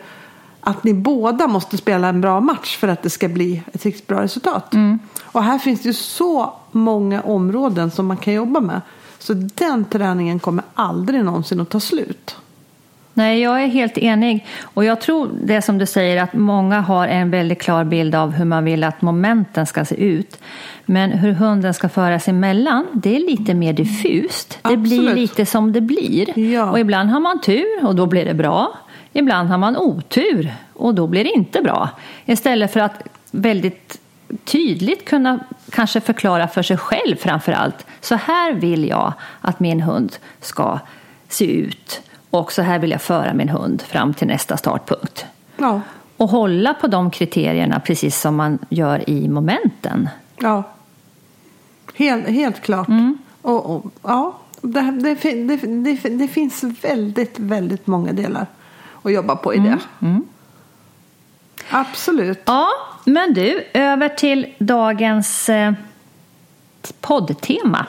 att 0.62 0.84
ni 0.84 0.94
båda 0.94 1.48
måste 1.48 1.78
spela 1.78 2.08
en 2.08 2.22
bra 2.22 2.40
match 2.40 2.78
för 2.78 2.88
att 2.88 3.04
det 3.04 3.10
ska 3.10 3.28
bli 3.28 3.64
ett 3.74 3.86
riktigt 3.86 4.08
bra 4.08 4.22
resultat. 4.22 4.74
Mm. 4.74 5.00
Och 5.22 5.44
här 5.44 5.60
finns 5.60 5.82
det 5.82 5.88
ju 5.88 5.94
så 5.94 6.54
många 6.72 7.22
områden 7.22 7.92
som 7.92 8.06
man 8.06 8.18
kan 8.18 8.34
jobba 8.34 8.60
med. 8.60 8.82
Så 9.20 9.34
den 9.34 9.86
träningen 9.86 10.40
kommer 10.40 10.64
aldrig 10.74 11.24
någonsin 11.24 11.60
att 11.60 11.70
ta 11.70 11.80
slut. 11.80 12.38
Nej, 13.20 13.42
jag 13.42 13.64
är 13.64 13.68
helt 13.68 13.98
enig. 13.98 14.46
Och 14.62 14.86
jag 14.86 15.02
tror 15.02 15.30
det 15.44 15.62
som 15.62 15.78
du 15.78 15.86
säger 15.86 16.24
att 16.24 16.34
många 16.34 16.82
har 16.82 17.08
en 17.08 17.32
väldigt 17.32 17.62
klar 17.62 17.84
bild 17.84 18.16
av 18.16 18.32
hur 18.32 18.46
man 18.46 18.66
vill 18.66 18.84
att 18.84 19.02
momenten 19.02 19.66
ska 19.66 19.86
se 19.86 19.96
ut. 19.96 20.40
Men 20.86 21.12
hur 21.12 21.32
hunden 21.32 21.74
ska 21.74 21.90
föras 21.90 22.28
emellan, 22.28 22.86
det 22.94 23.16
är 23.16 23.20
lite 23.20 23.54
mer 23.54 23.74
diffust. 23.74 24.60
Det 24.62 24.78
blir 24.78 25.00
Absolut. 25.00 25.16
lite 25.16 25.46
som 25.46 25.74
det 25.74 25.82
blir. 25.82 26.40
Ja. 26.40 26.72
Och 26.72 26.80
ibland 26.80 27.10
har 27.10 27.20
man 27.20 27.42
tur 27.42 27.86
och 27.86 27.96
då 27.96 28.06
blir 28.06 28.26
det 28.26 28.34
bra. 28.34 28.74
Ibland 29.14 29.50
har 29.50 29.58
man 29.58 29.78
otur 29.78 30.54
och 30.74 30.96
då 30.96 31.08
blir 31.08 31.24
det 31.24 31.32
inte 31.32 31.62
bra. 31.62 31.90
Istället 32.26 32.74
för 32.74 32.80
att 32.80 33.04
väldigt 33.32 34.00
tydligt 34.44 35.06
kunna 35.06 35.40
kanske 35.70 36.02
förklara 36.02 36.48
för 36.48 36.64
sig 36.64 36.78
själv 36.78 37.16
framför 37.16 37.52
allt. 37.52 37.86
Så 38.02 38.16
här 38.16 38.54
vill 38.54 38.88
jag 38.88 39.14
att 39.42 39.60
min 39.60 39.82
hund 39.82 40.16
ska 40.42 40.80
se 41.28 41.46
ut. 41.46 42.02
Och 42.30 42.52
så 42.52 42.62
här 42.62 42.80
vill 42.80 42.92
jag 42.92 43.02
föra 43.02 43.34
min 43.34 43.50
hund 43.50 43.82
fram 43.82 44.14
till 44.14 44.28
nästa 44.28 44.58
startpunkt. 44.58 45.26
Ja, 45.58 45.82
Och 46.18 46.30
hålla 46.30 46.74
på 46.74 46.88
de 46.88 47.12
kriterierna 47.12 47.80
precis 47.80 48.20
som 48.20 48.36
man 48.36 48.60
gör 48.70 49.10
i 49.10 49.30
momenten. 49.30 50.10
ja. 50.40 50.64
Helt, 51.96 52.28
helt 52.28 52.62
klart. 52.62 52.88
Och, 53.42 53.76
och, 53.76 53.86
ja, 54.02 54.38
det, 54.62 54.82
det, 54.92 55.56
det, 55.66 56.10
det, 56.10 56.28
finns 56.28 56.64
väldigt, 56.64 57.40
väldigt 57.40 57.88
många 57.88 58.14
delar 58.14 58.46
att 59.04 59.12
jobba 59.12 59.36
på 59.36 59.54
i 59.54 59.60
det. 59.60 59.80
Absolut. 61.70 62.42
Ja, 62.46 62.68
men 63.06 63.34
du, 63.34 63.64
över 63.74 64.10
till 64.10 64.54
dagens 64.60 65.50
eh, 65.50 65.74
poddtema. 67.02 67.86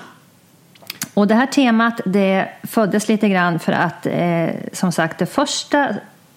Och 1.14 1.26
det 1.26 1.35
här 1.35 1.47
temat 1.47 2.00
det 2.05 2.49
föddes 2.62 3.09
lite 3.09 3.29
grann 3.29 3.59
för 3.59 3.73
att 3.73 4.07
eh, 4.07 4.49
som 4.73 4.93
sagt 4.93 5.19
det 5.19 5.26
första 5.26 5.88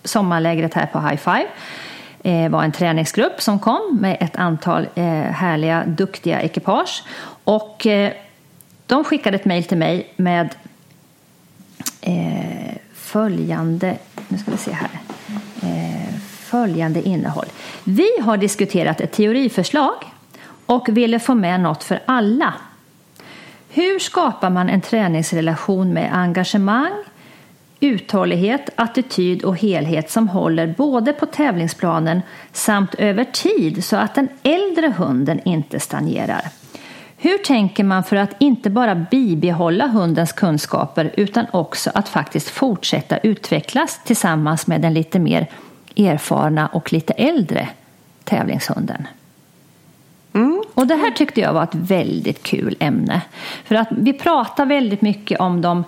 sommarlägret 0.03 0.74
här 0.74 0.86
på 0.86 1.00
High 1.00 1.15
Five 1.15 1.48
eh, 2.24 2.50
var 2.50 2.63
en 2.63 2.72
träningsgrupp 2.72 3.42
som 3.42 3.60
kom 3.60 3.98
med 4.01 4.18
ett 4.20 4.36
antal 4.36 4.88
eh, 4.96 5.03
härliga, 5.13 5.84
duktiga 5.86 6.42
ekipage. 6.42 7.03
Och 7.44 7.88
eh, 7.88 8.13
de 8.86 9.03
skickade 9.03 9.36
ett 9.36 9.46
mejl 9.46 9.63
till 9.63 9.77
mig 9.77 10.13
med 10.15 10.56
eh, 12.01 12.75
följande, 12.94 13.98
nu 14.27 14.38
ska 14.38 14.51
vi 14.51 14.58
se 14.58 14.72
här, 14.72 14.89
eh, 15.62 16.15
följande 16.30 17.01
innehåll. 17.01 17.48
Vi 17.84 18.10
har 18.22 18.38
diskuterat 18.38 19.01
ett 19.01 19.12
teoriförslag 19.12 19.94
och 20.65 20.89
ville 20.89 21.20
få 21.20 21.36
med 21.36 21.60
något 21.60 21.84
för 21.84 22.00
alla. 22.06 22.53
Hur 23.75 24.00
skapar 24.00 24.50
man 24.50 24.70
en 24.70 24.82
träningsrelation 24.82 25.94
med 25.94 26.15
engagemang, 26.15 26.92
uthållighet, 27.80 28.70
attityd 28.75 29.44
och 29.44 29.58
helhet 29.58 30.12
som 30.12 30.27
håller 30.30 30.68
både 30.77 31.13
på 31.13 31.25
tävlingsplanen 31.25 32.22
samt 32.51 32.96
över 32.96 33.24
tid 33.24 33.84
så 33.86 33.96
att 33.98 34.15
den 34.15 34.27
äldre 34.44 34.94
hunden 34.98 35.39
inte 35.46 35.80
stagnerar? 35.80 36.42
Hur 37.18 37.38
tänker 37.38 37.84
man 37.84 38.03
för 38.03 38.15
att 38.15 38.36
inte 38.38 38.70
bara 38.70 38.96
bibehålla 38.96 39.88
hundens 39.88 40.34
kunskaper 40.34 41.12
utan 41.18 41.46
också 41.51 41.92
att 41.94 42.10
faktiskt 42.10 42.50
fortsätta 42.50 43.18
utvecklas 43.18 44.00
tillsammans 44.03 44.68
med 44.68 44.82
den 44.82 44.94
lite 44.94 45.20
mer 45.20 45.48
erfarna 45.96 46.68
och 46.68 46.94
lite 46.94 47.13
äldre 47.13 47.70
tävlingshunden? 48.24 49.08
Mm. 50.34 50.63
Och 50.74 50.88
det 50.88 50.96
här 50.96 51.12
tyckte 51.12 51.42
jag 51.42 51.54
var 51.54 51.63
ett 51.63 51.75
väldigt 51.75 52.44
kul 52.44 52.75
ämne. 52.80 53.22
För 53.63 53.75
att 53.75 53.88
vi 53.92 54.13
pratar 54.13 54.66
väldigt 54.66 55.02
mycket 55.02 55.40
om 55.40 55.62
de 55.62 55.84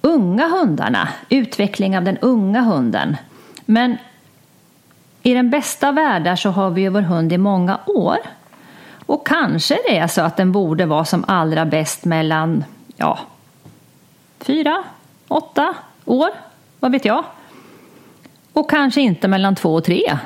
unga 0.00 0.48
hundarna, 0.48 1.08
utveckling 1.28 1.96
av 1.96 2.04
den 2.04 2.18
unga 2.18 2.60
hunden. 2.60 3.16
Men 3.64 3.96
i 5.22 5.34
den 5.34 5.50
bästa 5.50 5.92
världen 5.92 6.36
så 6.36 6.50
har 6.50 6.70
vi 6.70 6.80
ju 6.80 6.88
vår 6.88 7.00
hund 7.00 7.32
i 7.32 7.38
många 7.38 7.78
år. 7.86 8.18
Och 9.06 9.26
kanske 9.26 9.78
det 9.88 9.98
är 9.98 10.06
så 10.06 10.22
att 10.22 10.36
den 10.36 10.52
borde 10.52 10.86
vara 10.86 11.04
som 11.04 11.24
allra 11.28 11.64
bäst 11.64 12.04
mellan, 12.04 12.64
ja, 12.96 13.18
fyra, 14.38 14.84
åtta 15.28 15.74
år, 16.04 16.30
vad 16.80 16.92
vet 16.92 17.04
jag. 17.04 17.24
Och 18.52 18.70
kanske 18.70 19.00
inte 19.00 19.28
mellan 19.28 19.54
två 19.54 19.74
och 19.74 19.84
tre. 19.84 20.18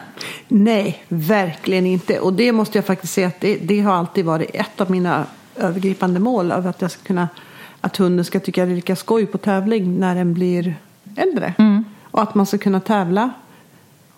Nej, 0.49 1.05
verkligen 1.09 1.87
inte. 1.87 2.21
Och 2.21 2.33
det 2.33 2.53
måste 2.53 2.79
jag 2.79 2.85
faktiskt 2.85 3.13
säga 3.13 3.27
att 3.27 3.41
det, 3.41 3.57
det 3.57 3.81
har 3.81 3.93
alltid 3.95 4.25
varit 4.25 4.51
ett 4.55 4.81
av 4.81 4.91
mina 4.91 5.27
övergripande 5.57 6.21
mål. 6.21 6.53
Av 6.53 6.67
att, 6.67 6.83
jag 6.83 6.91
ska 6.91 7.03
kunna, 7.03 7.29
att 7.81 7.97
hunden 7.97 8.25
ska 8.25 8.41
tycka 8.41 8.67
det 8.67 8.73
är 8.73 8.77
lika 8.77 8.97
skoj 8.97 9.27
på 9.27 9.39
tävling 9.39 9.99
när 10.01 10.15
den 10.15 10.35
blir 10.35 10.77
äldre. 11.17 11.55
Och 12.03 12.23
att 12.23 12.35
man 12.35 12.47
ska 12.47 12.59
kunna 12.59 12.81
tävla 12.81 13.31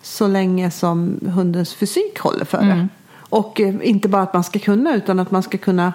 så 0.02 0.26
länge 0.26 0.70
som 0.70 1.20
hundens 1.34 1.75
fysik 1.75 2.18
håller 2.18 2.44
för 2.44 2.62
det. 2.62 2.88
Och 3.28 3.60
eh, 3.60 3.75
inte 3.82 4.08
bara 4.08 4.22
att 4.22 4.34
man 4.34 4.44
ska 4.44 4.58
kunna 4.58 4.94
utan 4.94 5.20
att 5.20 5.30
man 5.30 5.42
ska 5.42 5.58
kunna 5.58 5.92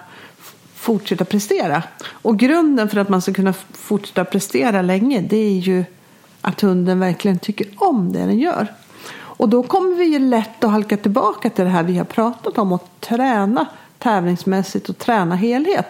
fortsätta 0.74 1.24
prestera. 1.24 1.82
Och 2.10 2.38
grunden 2.38 2.88
för 2.88 3.00
att 3.00 3.08
man 3.08 3.22
ska 3.22 3.32
kunna 3.32 3.52
fortsätta 3.72 4.24
prestera 4.24 4.82
länge 4.82 5.20
det 5.20 5.36
är 5.36 5.58
ju 5.58 5.84
att 6.40 6.60
hunden 6.60 7.00
verkligen 7.00 7.38
tycker 7.38 7.66
om 7.76 8.12
det 8.12 8.18
den 8.18 8.38
gör. 8.38 8.66
Och 9.42 9.48
då 9.48 9.62
kommer 9.62 9.96
vi 9.96 10.04
ju 10.04 10.18
lätt 10.18 10.64
att 10.64 10.70
halka 10.70 10.96
tillbaka 10.96 11.50
till 11.50 11.64
det 11.64 11.70
här 11.70 11.82
vi 11.82 11.98
har 11.98 12.04
pratat 12.04 12.58
om 12.58 12.72
att 12.72 13.00
träna 13.00 13.66
tävlingsmässigt 13.98 14.88
och 14.88 14.98
träna 14.98 15.34
helhet. 15.34 15.86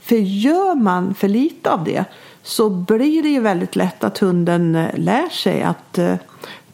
För 0.00 0.16
gör 0.16 0.74
man 0.74 1.14
för 1.14 1.28
lite 1.28 1.70
av 1.70 1.84
det 1.84 2.04
så 2.42 2.70
blir 2.70 3.22
det 3.22 3.28
ju 3.28 3.40
väldigt 3.40 3.76
lätt 3.76 4.04
att 4.04 4.18
hunden 4.18 4.74
eh, 4.74 4.88
lär 4.94 5.28
sig 5.28 5.62
att 5.62 5.98
eh, 5.98 6.14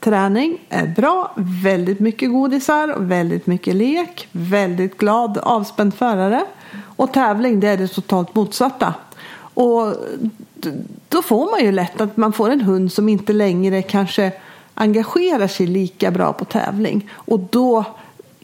träning 0.00 0.58
är 0.68 0.86
bra, 0.86 1.32
väldigt 1.36 2.00
mycket 2.00 2.30
godisar, 2.30 2.94
väldigt 2.98 3.46
mycket 3.46 3.74
lek, 3.74 4.28
väldigt 4.32 4.98
glad 4.98 5.38
avspänd 5.38 5.94
förare. 5.94 6.44
Och 6.96 7.12
tävling 7.12 7.60
det 7.60 7.68
är 7.68 7.76
det 7.76 7.88
totalt 7.88 8.34
motsatta. 8.34 8.94
Och 9.54 9.94
då 11.08 11.22
får 11.22 11.50
man 11.50 11.60
ju 11.60 11.72
lätt 11.72 12.00
att 12.00 12.16
man 12.16 12.32
får 12.32 12.50
en 12.50 12.60
hund 12.60 12.92
som 12.92 13.08
inte 13.08 13.32
längre 13.32 13.82
kanske 13.82 14.32
engagerar 14.78 15.48
sig 15.48 15.66
lika 15.66 16.10
bra 16.10 16.32
på 16.32 16.44
tävling. 16.44 17.10
Och 17.12 17.40
då, 17.40 17.84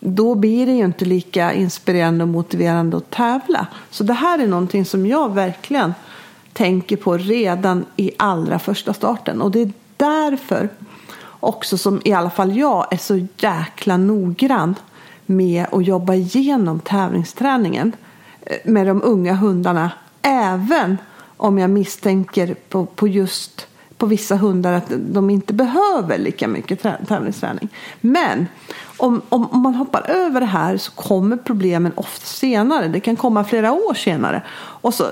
då 0.00 0.34
blir 0.34 0.66
det 0.66 0.72
ju 0.72 0.84
inte 0.84 1.04
lika 1.04 1.52
inspirerande 1.52 2.24
och 2.24 2.28
motiverande 2.28 2.96
att 2.96 3.10
tävla. 3.10 3.66
Så 3.90 4.04
det 4.04 4.12
här 4.12 4.38
är 4.38 4.46
någonting 4.46 4.84
som 4.84 5.06
jag 5.06 5.34
verkligen 5.34 5.94
tänker 6.52 6.96
på 6.96 7.16
redan 7.16 7.84
i 7.96 8.10
allra 8.16 8.58
första 8.58 8.94
starten. 8.94 9.42
Och 9.42 9.50
det 9.50 9.60
är 9.60 9.72
därför 9.96 10.68
också 11.24 11.78
som 11.78 12.00
i 12.04 12.12
alla 12.12 12.30
fall 12.30 12.56
jag 12.56 12.92
är 12.92 12.96
så 12.96 13.26
jäkla 13.36 13.96
noggrann 13.96 14.74
med 15.26 15.66
att 15.72 15.86
jobba 15.86 16.14
igenom 16.14 16.80
tävlingsträningen 16.80 17.92
eh, 18.40 18.56
med 18.64 18.86
de 18.86 19.02
unga 19.02 19.34
hundarna. 19.34 19.90
Även 20.22 20.98
om 21.36 21.58
jag 21.58 21.70
misstänker 21.70 22.54
på, 22.68 22.86
på 22.86 23.08
just 23.08 23.66
på 24.02 24.06
vissa 24.06 24.36
hundar 24.36 24.72
att 24.72 24.92
de 24.98 25.30
inte 25.30 25.52
behöver 25.52 26.18
lika 26.18 26.48
mycket 26.48 26.82
trä- 26.82 27.06
tävlingsträning. 27.08 27.68
Men 28.00 28.46
om, 28.96 29.22
om, 29.28 29.46
om 29.50 29.60
man 29.60 29.74
hoppar 29.74 30.10
över 30.10 30.40
det 30.40 30.46
här 30.46 30.76
så 30.76 30.92
kommer 30.92 31.36
problemen 31.36 31.92
ofta 31.94 32.26
senare. 32.26 32.88
Det 32.88 33.00
kan 33.00 33.16
komma 33.16 33.44
flera 33.44 33.72
år 33.72 33.94
senare. 33.94 34.42
Och 34.54 34.94
så 34.94 35.04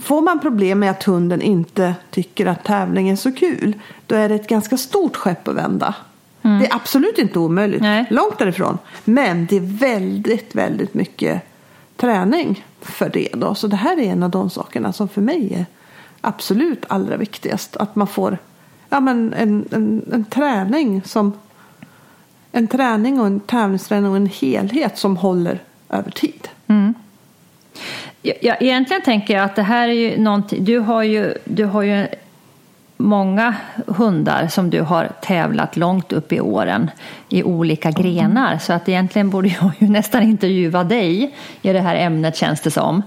får 0.00 0.22
man 0.22 0.40
problem 0.40 0.78
med 0.78 0.90
att 0.90 1.04
hunden 1.04 1.42
inte 1.42 1.94
tycker 2.10 2.46
att 2.46 2.64
tävling 2.64 3.08
är 3.08 3.16
så 3.16 3.32
kul. 3.32 3.72
Då 4.06 4.14
är 4.14 4.28
det 4.28 4.34
ett 4.34 4.48
ganska 4.48 4.76
stort 4.76 5.16
skepp 5.16 5.48
att 5.48 5.54
vända. 5.54 5.94
Det 6.42 6.66
är 6.66 6.74
absolut 6.74 7.18
inte 7.18 7.38
omöjligt. 7.38 7.82
Nej. 7.82 8.06
Långt 8.10 8.38
därifrån. 8.38 8.78
Men 9.04 9.46
det 9.46 9.56
är 9.56 9.78
väldigt, 9.78 10.54
väldigt 10.54 10.94
mycket 10.94 11.42
träning 11.96 12.64
för 12.80 13.08
det. 13.08 13.28
Då. 13.32 13.54
Så 13.54 13.66
det 13.66 13.76
här 13.76 13.98
är 14.00 14.12
en 14.12 14.22
av 14.22 14.30
de 14.30 14.50
sakerna 14.50 14.92
som 14.92 15.08
för 15.08 15.20
mig 15.20 15.54
är 15.54 15.66
absolut 16.24 16.84
allra 16.88 17.16
viktigast. 17.16 17.76
Att 17.76 17.96
man 17.96 18.06
får 18.06 18.38
ja, 18.88 19.00
men 19.00 19.34
en, 19.34 19.68
en, 19.70 20.02
en 20.12 20.24
träning 20.24 21.02
som 21.02 21.32
en 22.52 22.68
träning 22.68 23.20
och 23.20 23.26
en 23.26 23.40
tävlingsträning 23.40 24.10
och 24.10 24.16
en 24.16 24.26
helhet 24.26 24.98
som 24.98 25.16
håller 25.16 25.58
över 25.90 26.10
tid. 26.10 26.48
Mm. 26.66 26.94
ja, 28.22 28.54
egentligen 28.60 29.02
tänker 29.02 29.34
jag 29.34 29.44
att 29.44 29.56
det 29.56 29.62
här 29.62 29.88
är 29.88 29.92
ju 29.92 30.18
någonting, 30.18 30.64
du 30.64 30.78
har 30.78 31.02
ju, 31.02 31.34
du 31.44 31.64
har 31.64 31.82
ju 31.82 32.06
många 32.96 33.54
hundar 33.86 34.48
som 34.48 34.70
du 34.70 34.80
har 34.80 35.08
tävlat 35.22 35.76
långt 35.76 36.12
upp 36.12 36.32
i 36.32 36.40
åren 36.40 36.90
i 37.28 37.42
olika 37.42 37.90
grenar. 37.90 38.58
Så 38.58 38.72
att 38.72 38.88
egentligen 38.88 39.30
borde 39.30 39.48
jag 39.48 39.72
ju 39.78 39.88
nästan 39.88 40.22
intervjua 40.22 40.84
dig 40.84 41.34
i 41.62 41.72
det 41.72 41.80
här 41.80 41.96
ämnet 41.96 42.36
känns 42.36 42.60
det 42.60 42.70
som. 42.70 43.02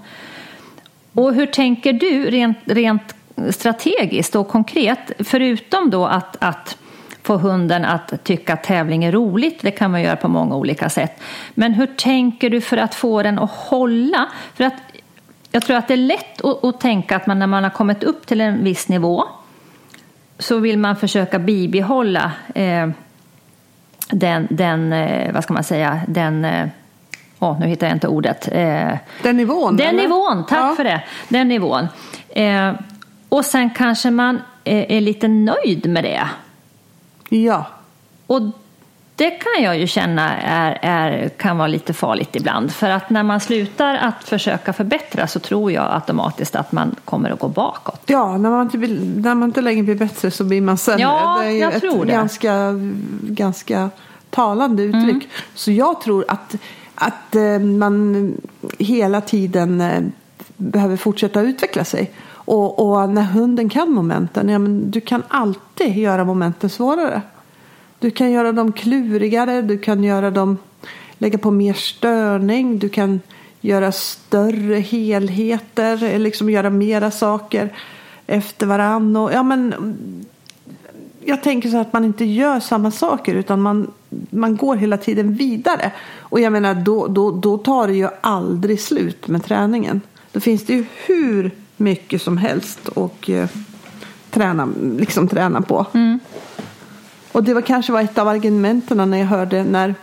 Och 1.17 1.33
hur 1.33 1.45
tänker 1.45 1.93
du 1.93 2.29
rent, 2.29 2.57
rent 2.65 3.15
strategiskt 3.50 4.36
och 4.36 4.47
konkret, 4.47 5.12
förutom 5.19 5.89
då 5.89 6.05
att, 6.05 6.38
att 6.39 6.77
få 7.24 7.38
hunden 7.38 7.86
att 7.86 8.24
tycka 8.24 8.53
att 8.53 8.63
tävling 8.63 9.03
är 9.03 9.12
roligt, 9.12 9.62
det 9.62 9.71
kan 9.71 9.91
man 9.91 10.01
göra 10.01 10.15
på 10.15 10.27
många 10.27 10.55
olika 10.55 10.89
sätt. 10.89 11.21
Men 11.53 11.74
hur 11.74 11.86
tänker 11.86 12.50
du 12.50 12.62
för 12.62 12.77
att 12.77 12.95
få 12.95 13.24
den 13.24 13.39
att 13.39 13.51
hålla? 13.51 14.27
För 14.53 14.63
att 14.63 14.74
jag 15.51 15.63
tror 15.63 15.77
att 15.77 15.88
det 15.88 15.93
är 15.93 15.97
lätt 15.97 16.45
att, 16.45 16.63
att 16.63 16.79
tänka 16.79 17.15
att 17.15 17.27
man 17.27 17.39
när 17.39 17.47
man 17.47 17.63
har 17.63 17.71
kommit 17.71 18.03
upp 18.03 18.25
till 18.25 18.41
en 18.41 18.63
viss 18.63 18.88
nivå 18.88 19.24
så 20.39 20.59
vill 20.59 20.77
man 20.77 20.95
försöka 20.95 21.39
bibehålla 21.39 22.31
eh, 22.55 22.89
den, 24.12 24.47
den 24.50 24.93
eh, 24.93 25.33
vad 25.33 25.43
ska 25.43 25.53
man 25.53 25.63
säga, 25.63 26.01
den 26.07 26.45
eh, 26.45 26.67
oh, 27.39 27.60
nu 27.60 27.67
hittar 27.67 27.88
jag 27.88 27.96
inte 27.96 28.08
ordet. 28.08 28.48
Eh, 28.51 28.98
den 29.24 29.38
nivån? 29.38 29.77
Den 29.77 29.88
eller? 29.88 30.03
nivån, 30.03 30.46
tack 30.46 30.60
ja. 30.60 30.75
för 30.75 30.84
det. 30.84 31.03
Den 31.29 31.48
nivån. 31.48 31.88
Eh, 32.29 32.74
och 33.29 33.46
sen 33.46 33.70
kanske 33.70 34.12
man 34.12 34.41
är 34.63 35.01
lite 35.01 35.27
nöjd 35.27 35.89
med 35.89 36.03
det. 36.03 36.27
Ja. 37.29 37.65
Och 38.27 38.41
det 39.17 39.29
kan 39.29 39.63
jag 39.63 39.77
ju 39.77 39.88
känna 39.88 40.38
är, 40.38 40.79
är, 40.82 41.29
kan 41.29 41.58
vara 41.58 41.67
lite 41.67 41.94
farligt 41.94 42.36
ibland. 42.36 42.72
För 42.72 42.89
att 42.89 43.10
när 43.10 43.24
man 43.24 43.39
slutar 43.39 43.96
att 43.96 44.24
försöka 44.24 44.74
förbättra 44.74 45.27
så 45.27 45.39
tror 45.39 45.72
jag 45.72 45.94
automatiskt 45.94 46.56
att 46.56 46.72
man 46.72 46.96
kommer 47.06 47.29
att 47.29 47.39
gå 47.39 47.48
bakåt. 47.48 48.01
Ja, 48.06 48.38
när 48.38 48.50
man 48.50 48.62
inte, 48.62 48.77
när 49.22 49.36
man 49.36 49.50
inte 49.50 49.62
längre 49.62 49.84
blir 49.84 49.96
bättre 49.96 50.32
så 50.32 50.44
blir 50.44 50.62
man 50.62 50.77
sämre. 50.77 51.01
Ja, 51.01 51.38
det 51.41 51.48
är 51.48 51.51
jag 51.51 51.74
ett 51.74 51.82
tror 51.82 52.06
det. 52.06 52.12
Ganska, 52.12 52.74
ganska 53.22 53.89
talande 54.29 54.84
uttryck. 54.84 55.10
Mm. 55.10 55.27
Så 55.53 55.72
jag 55.72 56.01
tror 56.01 56.25
att, 56.27 56.56
att 57.00 57.36
eh, 57.36 57.60
man 57.60 58.34
hela 58.80 59.22
tiden 59.22 59.82
eh, 59.82 60.04
behöver 60.58 60.98
fortsätta 60.98 61.42
utveckla 61.42 61.84
sig. 61.84 62.12
Och, 62.30 62.80
och, 62.80 63.10
när 63.10 63.24
hunden 63.24 63.70
kan 63.70 63.92
momenten, 63.92 64.50
ja, 64.50 64.60
men 64.60 64.92
du 64.92 65.01
kan 65.01 65.24
alltid 65.27 65.98
göra 65.98 66.24
momenten 66.24 66.70
svårare. 66.70 67.22
Du 68.00 68.12
kan 68.12 68.32
göra 68.32 68.51
dem 68.51 68.72
klurigare, 68.72 69.62
du 69.62 69.77
kan 69.77 70.04
göra 70.04 70.32
dem, 70.32 70.58
lägga 71.18 71.38
på 71.38 71.51
mer 71.51 71.74
störning, 71.74 72.80
du 72.80 72.89
kan 72.89 73.22
göra 73.62 73.92
större 73.92 74.80
helheter, 74.80 76.20
liksom 76.20 76.50
göra 76.50 76.70
mera 76.70 77.12
saker 77.12 77.74
efter 78.27 78.66
varann. 78.66 79.16
Och, 79.16 79.34
ja, 79.34 79.44
men, 79.44 79.74
jag 81.27 81.43
tänker 81.43 81.69
så 81.69 81.77
att 81.77 81.93
man 81.93 82.05
inte 82.05 82.25
gör 82.25 82.60
samma 82.60 82.91
saker 82.91 83.36
utan 83.36 83.62
man, 83.62 83.91
man 84.29 84.57
går 84.57 84.75
hela 84.75 84.98
tiden 84.98 85.34
vidare. 85.34 85.91
Och 86.19 86.39
jag 86.39 86.53
menar 86.53 86.74
då, 86.74 87.07
då, 87.07 87.31
då 87.31 87.57
tar 87.57 87.88
det 87.88 87.93
ju 87.93 88.10
aldrig 88.22 88.81
slut 88.81 89.27
med 89.27 89.46
träningen. 89.46 90.01
Då 90.31 90.39
finns 90.39 90.65
det 90.65 90.74
ju 90.74 90.86
hur 91.05 91.51
mycket 91.77 92.22
som 92.22 92.38
helst 92.38 92.88
och 92.88 93.29
eh, 93.29 93.50
träna, 94.29 94.67
liksom 94.98 95.27
träna 95.27 95.62
på. 95.62 95.86
Mm. 95.93 96.19
Och 97.31 97.43
det 97.43 97.53
var 97.53 97.62
kanske 97.62 97.91
var 97.91 98.01
ett 98.01 98.17
av 98.17 98.27
argumenten 98.27 99.10
när 99.10 99.17
jag 99.17 99.25
hörde 99.25 99.63
när 99.63 99.96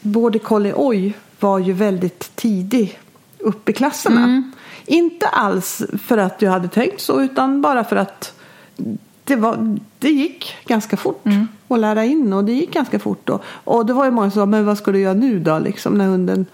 Border 0.00 0.38
Collie 0.38 0.72
Oj 0.76 1.14
var 1.40 1.58
ju 1.58 1.72
väldigt 1.72 2.36
tidig 2.36 2.98
upp 3.38 3.68
i 3.68 3.72
klasserna. 3.72 4.24
Mm. 4.24 4.52
Inte 4.86 5.26
alls 5.26 5.82
för 6.02 6.18
att 6.18 6.42
jag 6.42 6.50
hade 6.50 6.68
tänkt 6.68 7.00
så 7.00 7.20
utan 7.20 7.62
bara 7.62 7.84
för 7.84 7.96
att 7.96 8.32
det, 9.30 9.36
var, 9.36 9.78
det 9.98 10.10
gick 10.10 10.56
ganska 10.66 10.96
fort 10.96 11.26
mm. 11.26 11.48
att 11.68 11.78
lära 11.78 12.04
in 12.04 12.32
och 12.32 12.44
det 12.44 12.52
gick 12.52 12.72
ganska 12.72 12.98
fort. 12.98 13.20
Då. 13.24 13.40
Och 13.46 13.86
det 13.86 13.92
var 13.92 14.04
ju 14.04 14.10
många 14.10 14.30
som 14.30 14.40
sa, 14.40 14.46
men 14.46 14.64
vad 14.66 14.78
ska 14.78 14.92
du 14.92 15.00
göra 15.00 15.14
nu 15.14 15.38
då? 15.38 15.58
Liksom, 15.58 15.94
när 15.94 16.06
hunden 16.06 16.46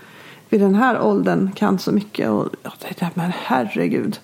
vid 0.48 0.60
den 0.60 0.74
här 0.74 1.00
åldern 1.00 1.52
kan 1.52 1.78
så 1.78 1.92
mycket. 1.92 2.28
Och 2.28 2.48
jag 2.62 2.78
tänkte, 2.78 3.10
men 3.14 3.32
herregud. 3.42 4.20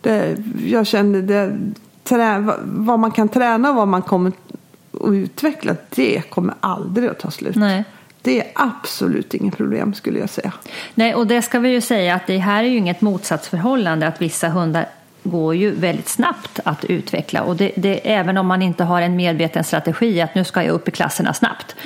Det, 0.00 0.36
jag 0.66 0.86
kände 0.86 1.22
det, 1.22 1.58
trä, 2.04 2.54
vad 2.64 2.98
man 2.98 3.10
kan 3.10 3.28
träna 3.28 3.70
och 3.70 3.76
vad 3.76 3.88
man 3.88 4.02
kommer 4.02 4.30
att 4.30 5.08
utveckla, 5.08 5.76
det 5.90 6.30
kommer 6.30 6.54
aldrig 6.60 7.08
att 7.08 7.18
ta 7.18 7.30
slut. 7.30 7.56
Nej. 7.56 7.84
Det 8.22 8.40
är 8.40 8.46
absolut 8.54 9.34
inget 9.34 9.56
problem 9.56 9.94
skulle 9.94 10.18
jag 10.18 10.30
säga. 10.30 10.52
Nej, 10.94 11.14
och 11.14 11.26
det 11.26 11.42
ska 11.42 11.58
vi 11.58 11.68
ju 11.68 11.80
säga 11.80 12.14
att 12.14 12.26
det 12.26 12.38
här 12.38 12.64
är 12.64 12.68
ju 12.68 12.76
inget 12.76 13.00
motsatsförhållande 13.00 14.06
att 14.06 14.22
vissa 14.22 14.48
hundar 14.48 14.86
går 15.30 15.54
ju 15.54 15.70
väldigt 15.70 16.08
snabbt 16.08 16.60
att 16.64 16.84
utveckla 16.84 17.42
och 17.42 17.56
det, 17.56 17.72
det, 17.76 18.10
även 18.12 18.36
om 18.36 18.46
man 18.46 18.62
inte 18.62 18.84
har 18.84 19.02
en 19.02 19.16
medveten 19.16 19.64
strategi 19.64 20.20
att 20.20 20.34
nu 20.34 20.44
ska 20.44 20.62
jag 20.62 20.72
upp 20.72 20.88
i 20.88 20.90
klasserna 20.90 21.34
snabbt 21.34 21.76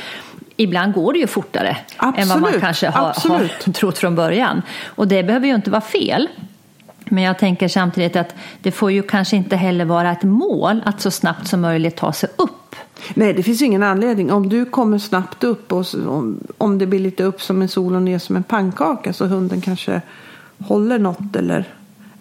ibland 0.63 0.95
går 0.95 1.13
det 1.13 1.19
ju 1.19 1.27
fortare 1.27 1.77
absolut, 1.97 2.23
än 2.23 2.29
vad 2.29 2.53
man 2.53 2.61
kanske 2.61 2.89
har, 2.89 3.29
har, 3.29 3.73
trott 3.73 3.99
från 3.99 4.15
början. 4.15 4.63
Och 4.85 5.09
det 5.09 5.23
behöver 5.23 5.47
ju 5.47 5.55
inte 5.55 5.71
vara 5.71 5.81
fel. 5.81 6.29
Men 7.05 7.25
jag 7.25 7.39
tänker 7.39 7.69
samtidigt 7.69 8.17
att 8.17 8.35
det 8.63 8.73
får 8.73 8.93
ju 8.93 9.03
kanske 9.03 9.37
inte 9.37 9.57
heller 9.57 9.85
vara 9.85 10.13
ett 10.13 10.23
mål 10.23 10.83
att 10.85 11.01
så 11.01 11.11
snabbt 11.11 11.49
som 11.49 11.61
möjligt 11.61 11.97
ta 11.97 12.13
sig 12.13 12.29
upp. 12.37 12.77
Nej, 13.15 13.33
det 13.33 13.43
finns 13.43 13.63
ingen 13.63 13.83
anledning. 13.83 14.33
Om 14.33 14.49
du 14.49 14.65
kommer 14.65 14.99
snabbt 14.99 15.45
upp 15.45 15.73
och 15.73 15.87
om, 16.07 16.41
om 16.59 16.79
det 16.79 16.87
blir 16.87 17.01
lite 17.01 17.25
upp 17.25 17.43
som 17.43 17.63
en 17.63 17.69
sol 17.69 17.95
och 17.95 18.03
ner 18.03 18.19
som 18.19 18.37
en 18.37 18.43
pannkaka 18.43 19.13
så 19.13 19.27
hunden 19.27 19.61
kanske 19.61 20.01
håller 20.59 20.99
något 20.99 21.37
eller 21.37 21.65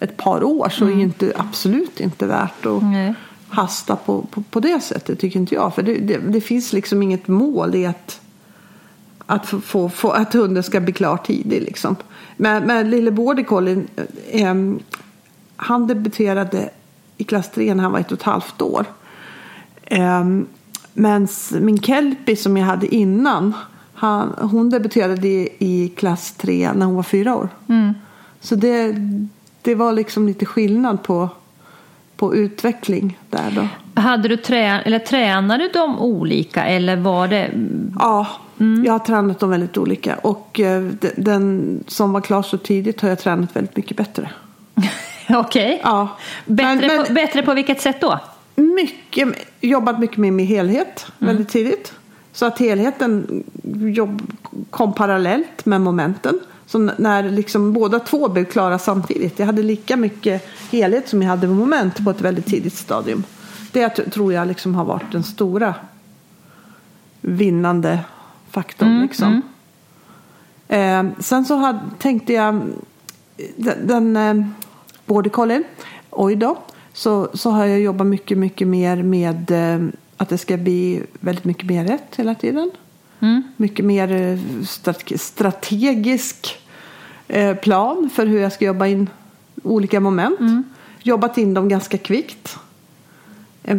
ett 0.00 0.16
par 0.16 0.44
år 0.44 0.68
så 0.68 0.84
mm. 0.84 0.94
är 0.94 0.98
det 0.98 1.02
inte, 1.02 1.32
absolut 1.36 2.00
inte 2.00 2.26
värt 2.26 2.66
att 2.66 2.82
Nej. 2.82 3.14
hasta 3.48 3.96
på, 3.96 4.22
på, 4.22 4.42
på, 4.42 4.60
det 4.60 4.80
sättet 4.80 5.20
tycker 5.20 5.40
inte 5.40 5.54
jag. 5.54 5.74
För 5.74 5.82
det, 5.82 5.94
det, 5.94 6.18
det 6.18 6.40
finns 6.40 6.72
liksom 6.72 7.02
inget 7.02 7.28
mål 7.28 7.74
i 7.74 7.86
att 7.86 8.20
att, 9.26 9.46
få, 9.46 9.60
få, 9.60 9.88
få, 9.88 10.10
att 10.10 10.32
hunden 10.32 10.62
ska 10.62 10.80
bli 10.80 10.92
klar 10.92 11.16
tidigt. 11.16 11.62
Liksom. 11.62 11.96
Men, 12.36 12.66
men 12.66 12.90
lille 12.90 13.10
Border 13.10 13.42
Collie, 13.42 13.82
eh, 14.30 14.54
han 15.56 15.86
debuterade 15.86 16.70
i 17.16 17.24
klass 17.24 17.50
3 17.50 17.74
när 17.74 17.82
han 17.82 17.92
var 17.92 17.98
ett 17.98 18.12
och 18.12 18.18
ett 18.18 18.22
halvt 18.22 18.62
år. 18.62 18.84
Eh, 19.82 20.24
men 20.92 21.28
min 21.60 21.78
Kelpie 21.82 22.36
som 22.36 22.56
jag 22.56 22.66
hade 22.66 22.94
innan, 22.94 23.54
han, 23.94 24.34
hon 24.38 24.70
debuterade 24.70 25.28
i, 25.28 25.48
i 25.58 25.88
klass 25.88 26.32
3 26.32 26.72
när 26.72 26.86
hon 26.86 26.94
var 26.94 27.02
fyra 27.02 27.36
år. 27.36 27.48
Mm. 27.68 27.94
Så 28.40 28.56
det, 28.56 28.94
det 29.62 29.74
var 29.74 29.92
liksom 29.92 30.26
lite 30.26 30.46
skillnad 30.46 31.02
på, 31.02 31.28
på 32.16 32.34
utveckling 32.34 33.18
där 33.30 33.50
då. 33.50 33.68
Hade 34.00 34.28
du 34.28 34.36
trä, 34.36 34.80
eller 34.80 34.98
tränade 34.98 35.64
du 35.64 35.68
dem 35.68 35.98
olika 35.98 36.64
eller 36.64 36.96
var 36.96 37.28
det? 37.28 37.50
Ja, 37.98 38.26
Mm. 38.60 38.84
Jag 38.84 38.92
har 38.92 38.98
tränat 38.98 39.40
dem 39.40 39.50
väldigt 39.50 39.76
olika 39.76 40.16
och 40.16 40.60
eh, 40.60 40.82
den 41.16 41.84
som 41.86 42.12
var 42.12 42.20
klar 42.20 42.42
så 42.42 42.58
tidigt 42.58 43.00
har 43.00 43.08
jag 43.08 43.18
tränat 43.18 43.56
väldigt 43.56 43.76
mycket 43.76 43.96
bättre. 43.96 44.30
Okej. 45.28 45.38
Okay. 45.38 45.78
Ja. 45.82 46.08
Bättre, 46.46 46.74
men, 46.74 46.96
men, 46.96 47.06
på, 47.06 47.12
bättre 47.12 47.42
på 47.42 47.54
vilket 47.54 47.80
sätt 47.80 48.00
då? 48.00 48.20
Mycket, 48.56 49.28
jobbat 49.60 49.98
mycket 50.00 50.16
mer 50.16 50.30
med 50.30 50.46
helhet 50.46 51.06
mm. 51.20 51.34
väldigt 51.34 51.48
tidigt. 51.48 51.92
Så 52.32 52.46
att 52.46 52.58
helheten 52.58 53.44
jobb, 53.94 54.22
kom 54.70 54.92
parallellt 54.92 55.66
med 55.66 55.80
momenten. 55.80 56.40
Så 56.70 56.78
när 56.78 57.30
liksom 57.30 57.72
båda 57.72 58.00
två 58.00 58.28
blev 58.28 58.44
klara 58.44 58.78
samtidigt. 58.78 59.38
Jag 59.38 59.46
hade 59.46 59.62
lika 59.62 59.96
mycket 59.96 60.48
helhet 60.70 61.08
som 61.08 61.22
jag 61.22 61.28
hade 61.28 61.46
moment 61.46 62.04
på 62.04 62.10
ett 62.10 62.20
väldigt 62.20 62.46
tidigt 62.46 62.74
stadium. 62.74 63.24
Det 63.72 63.88
tror 63.88 64.32
jag 64.32 64.48
liksom 64.48 64.74
har 64.74 64.84
varit 64.84 65.12
den 65.12 65.22
stora 65.22 65.74
vinnande 67.20 67.98
faktorn. 68.50 68.88
Mm, 68.88 69.02
liksom. 69.02 69.42
Mm. 70.68 71.06
Eh, 71.06 71.12
sen 71.20 71.44
så 71.44 71.56
hade, 71.56 71.80
tänkte 71.98 72.32
jag 72.32 72.62
den, 73.56 73.86
den 73.86 74.16
eh, 74.16 74.46
border 75.06 75.30
collie, 75.30 75.62
oj 76.10 76.36
då, 76.36 76.58
så, 76.92 77.28
så 77.34 77.50
har 77.50 77.66
jag 77.66 77.80
jobbat 77.80 78.06
mycket, 78.06 78.38
mycket 78.38 78.68
mer 78.68 79.02
med 79.02 79.50
eh, 79.50 79.88
att 80.16 80.28
det 80.28 80.38
ska 80.38 80.56
bli 80.56 81.02
väldigt 81.20 81.44
mycket 81.44 81.66
mer 81.66 81.84
rätt 81.84 82.16
hela 82.16 82.34
tiden. 82.34 82.70
Mm. 83.20 83.42
Mycket 83.56 83.84
mer 83.84 84.12
eh, 84.12 84.38
strategisk 85.16 86.56
eh, 86.56 86.59
plan 87.62 88.10
för 88.14 88.26
hur 88.26 88.40
jag 88.40 88.52
ska 88.52 88.64
jobba 88.64 88.86
in 88.86 89.10
olika 89.62 90.00
moment. 90.00 90.40
Mm. 90.40 90.64
Jobbat 91.02 91.38
in 91.38 91.54
dem 91.54 91.68
ganska 91.68 91.98
kvickt. 91.98 92.58
Eh, 93.62 93.78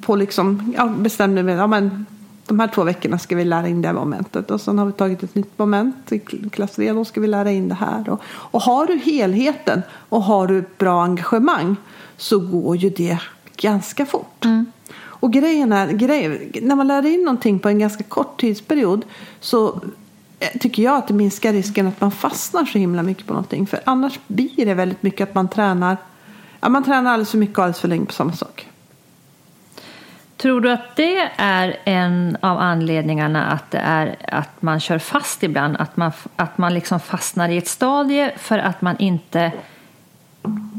på 0.00 0.16
liksom, 0.16 0.74
ja, 0.76 0.86
bestämde 0.86 1.42
mig, 1.42 1.54
ja 1.54 1.66
men 1.66 2.06
de 2.46 2.60
här 2.60 2.68
två 2.68 2.84
veckorna 2.84 3.18
ska 3.18 3.36
vi 3.36 3.44
lära 3.44 3.68
in 3.68 3.82
det 3.82 3.88
här 3.88 3.94
momentet. 3.94 4.50
Och 4.50 4.60
sen 4.60 4.78
har 4.78 4.86
vi 4.86 4.92
tagit 4.92 5.22
ett 5.22 5.34
nytt 5.34 5.58
moment 5.58 6.12
i 6.12 6.18
klass 6.50 6.72
3. 6.72 6.92
Då 6.92 7.04
ska 7.04 7.20
vi 7.20 7.26
lära 7.26 7.50
in 7.50 7.68
det 7.68 7.74
här. 7.74 8.10
Och, 8.10 8.20
och 8.26 8.62
har 8.62 8.86
du 8.86 8.96
helheten 8.96 9.82
och 10.08 10.22
har 10.22 10.46
du 10.46 10.58
ett 10.58 10.78
bra 10.78 11.02
engagemang 11.02 11.76
så 12.16 12.38
går 12.38 12.76
ju 12.76 12.90
det 12.90 13.18
ganska 13.56 14.06
fort. 14.06 14.44
Mm. 14.44 14.66
Och 15.20 15.32
grejen 15.32 15.72
är, 15.72 15.88
grej, 15.88 16.50
när 16.62 16.76
man 16.76 16.86
lär 16.86 17.06
in 17.06 17.20
någonting 17.20 17.58
på 17.58 17.68
en 17.68 17.78
ganska 17.78 18.04
kort 18.04 18.40
tidsperiod 18.40 19.04
så 19.40 19.68
eh, 19.68 19.80
Eh, 20.40 20.58
tycker 20.60 20.82
jag 20.82 20.96
att 20.96 21.08
det 21.08 21.14
minskar 21.14 21.52
risken 21.52 21.86
att 21.86 22.00
man 22.00 22.10
fastnar 22.10 22.64
så 22.64 22.78
himla 22.78 23.02
mycket 23.02 23.26
på 23.26 23.32
någonting. 23.32 23.66
För 23.66 23.80
annars 23.84 24.18
blir 24.26 24.66
det 24.66 24.74
väldigt 24.74 25.02
mycket 25.02 25.28
att 25.28 25.34
man 25.34 25.48
tränar, 25.48 25.96
ja, 26.60 26.68
man 26.68 26.84
tränar 26.84 27.12
alldeles 27.12 27.30
för 27.30 27.38
mycket 27.38 27.58
och 27.58 27.64
alldeles 27.64 27.80
för 27.80 27.88
länge 27.88 28.06
på 28.06 28.12
samma 28.12 28.32
sak. 28.32 28.66
Tror 30.36 30.60
du 30.60 30.72
att 30.72 30.96
det 30.96 31.30
är 31.36 31.76
en 31.84 32.36
av 32.40 32.58
anledningarna 32.58 33.46
att, 33.46 33.70
det 33.70 33.78
är, 33.78 34.16
att 34.28 34.62
man 34.62 34.80
kör 34.80 34.98
fast 34.98 35.42
ibland? 35.42 35.76
Att 35.76 35.96
man, 35.96 36.12
att 36.36 36.58
man 36.58 36.74
liksom 36.74 37.00
fastnar 37.00 37.48
i 37.48 37.56
ett 37.56 37.68
stadie 37.68 38.32
för 38.36 38.58
att 38.58 38.82
man 38.82 38.96
inte 38.98 39.52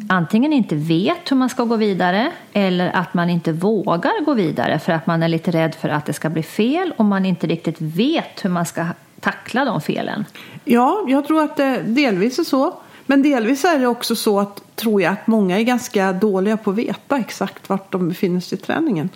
antingen 0.09 0.53
inte 0.53 0.75
vet 0.75 1.31
hur 1.31 1.35
man 1.35 1.49
ska 1.49 1.63
gå 1.63 1.75
vidare 1.75 2.31
eller 2.53 2.89
att 2.89 3.13
man 3.13 3.29
inte 3.29 3.51
vågar 3.51 4.25
gå 4.25 4.33
vidare 4.33 4.79
för 4.79 4.93
att 4.93 5.07
man 5.07 5.23
är 5.23 5.27
lite 5.27 5.51
rädd 5.51 5.75
för 5.75 5.89
att 5.89 6.05
det 6.05 6.13
ska 6.13 6.29
bli 6.29 6.43
fel 6.43 6.93
och 6.97 7.05
man 7.05 7.25
inte 7.25 7.47
riktigt 7.47 7.81
vet 7.81 8.45
hur 8.45 8.49
man 8.49 8.65
ska 8.65 8.85
tackla 9.19 9.65
de 9.65 9.81
felen. 9.81 10.25
Ja, 10.65 11.05
jag 11.07 11.27
tror 11.27 11.43
att 11.43 11.57
det 11.57 11.81
delvis 11.81 12.39
är 12.39 12.43
så. 12.43 12.73
Men 13.05 13.21
delvis 13.21 13.65
är 13.65 13.79
det 13.79 13.87
också 13.87 14.15
så 14.15 14.39
att 14.39 14.75
tror 14.75 15.01
jag 15.01 15.13
att 15.13 15.27
många 15.27 15.59
är 15.59 15.63
ganska 15.63 16.13
dåliga 16.13 16.57
på 16.57 16.71
att 16.71 16.75
veta 16.75 17.17
exakt 17.17 17.69
vart 17.69 17.91
de 17.91 18.09
befinner 18.09 18.39
sig 18.39 18.57
i 18.57 18.61
träningen. 18.61 19.09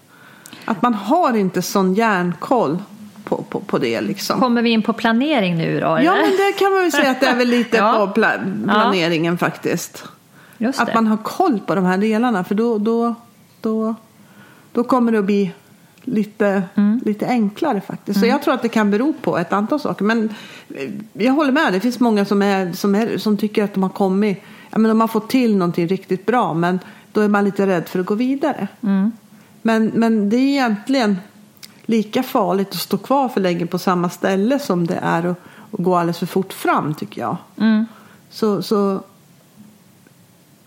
Att 0.66 0.82
man 0.82 0.94
har 0.94 1.38
inte 1.38 1.62
sån 1.62 1.94
järnkoll 1.94 2.78
på, 3.24 3.44
på, 3.50 3.60
på 3.60 3.78
det 3.78 4.02
liksom. 4.02 4.40
Kommer 4.40 4.62
vi 4.62 4.70
in 4.70 4.82
på 4.82 4.94
planering 4.94 5.58
nu 5.58 5.80
då? 5.80 5.96
Eller? 5.96 6.06
Ja, 6.06 6.16
men 6.16 6.32
det 6.32 6.60
kan 6.60 6.72
man 6.72 6.82
väl 6.82 6.92
säga 6.92 7.12
att 7.12 7.20
det 7.20 7.28
är 7.28 7.36
väl 7.36 7.48
lite 7.48 7.78
ja. 7.78 7.94
på 7.94 8.14
pla 8.14 8.32
planeringen 8.64 9.34
ja. 9.34 9.38
faktiskt. 9.38 10.04
Att 10.78 10.94
man 10.94 11.08
har 11.08 11.18
koll 11.18 11.60
på 11.60 11.76
de 11.76 11.86
här 11.86 11.98
delarna 11.98 12.44
för 12.44 12.56
då, 12.56 12.78
då, 12.78 13.16
då, 13.62 13.96
då 14.72 14.84
kommer 14.84 15.12
det 15.12 15.20
att 15.20 15.26
bli 15.26 15.52
lite, 16.04 16.64
mm. 16.76 17.02
lite 17.06 17.28
enklare 17.28 17.82
faktiskt. 17.82 18.20
Så 18.20 18.26
mm. 18.26 18.34
jag 18.36 18.42
tror 18.42 18.54
att 18.54 18.62
det 18.62 18.70
kan 18.70 18.92
bero 18.92 19.14
på 19.22 19.38
ett 19.38 19.54
antal 19.54 19.80
saker. 19.80 20.06
Men 20.06 20.30
jag 21.14 21.34
håller 21.34 21.52
med, 21.52 21.74
det 21.74 21.80
finns 21.80 22.00
många 22.00 22.26
som, 22.26 22.42
är, 22.42 22.74
som, 22.74 22.96
är, 22.96 23.18
som 23.18 23.38
tycker 23.38 23.64
att 23.64 23.74
de 23.74 23.84
har 23.84 23.90
kommit, 23.90 24.42
ja, 24.70 24.78
men 24.78 24.90
de 24.90 25.02
har 25.02 25.08
fått 25.08 25.30
till 25.30 25.58
någonting 25.58 25.88
riktigt 25.88 26.26
bra 26.26 26.54
men 26.54 26.80
då 27.12 27.22
är 27.22 27.28
man 27.28 27.46
lite 27.46 27.68
rädd 27.68 27.90
för 27.90 28.00
att 28.00 28.06
gå 28.06 28.16
vidare. 28.16 28.68
Mm. 28.82 29.12
Men, 29.62 29.86
men 29.86 30.30
det 30.30 30.38
är 30.38 30.50
egentligen 30.50 31.18
lika 31.86 32.24
farligt 32.24 32.70
att 32.70 32.76
stå 32.76 32.98
kvar 32.98 33.30
för 33.30 33.42
länge 33.42 33.66
på 33.66 33.80
samma 33.80 34.10
ställe 34.10 34.60
som 34.60 34.88
det 34.88 35.00
är 35.02 35.24
att, 35.24 35.38
att 35.72 35.80
gå 35.80 35.96
alldeles 35.96 36.20
för 36.20 36.26
fort 36.26 36.54
fram 36.54 36.94
tycker 36.94 37.22
jag. 37.22 37.38
Mm. 37.58 37.86
Så, 38.30 38.62
så 38.62 39.02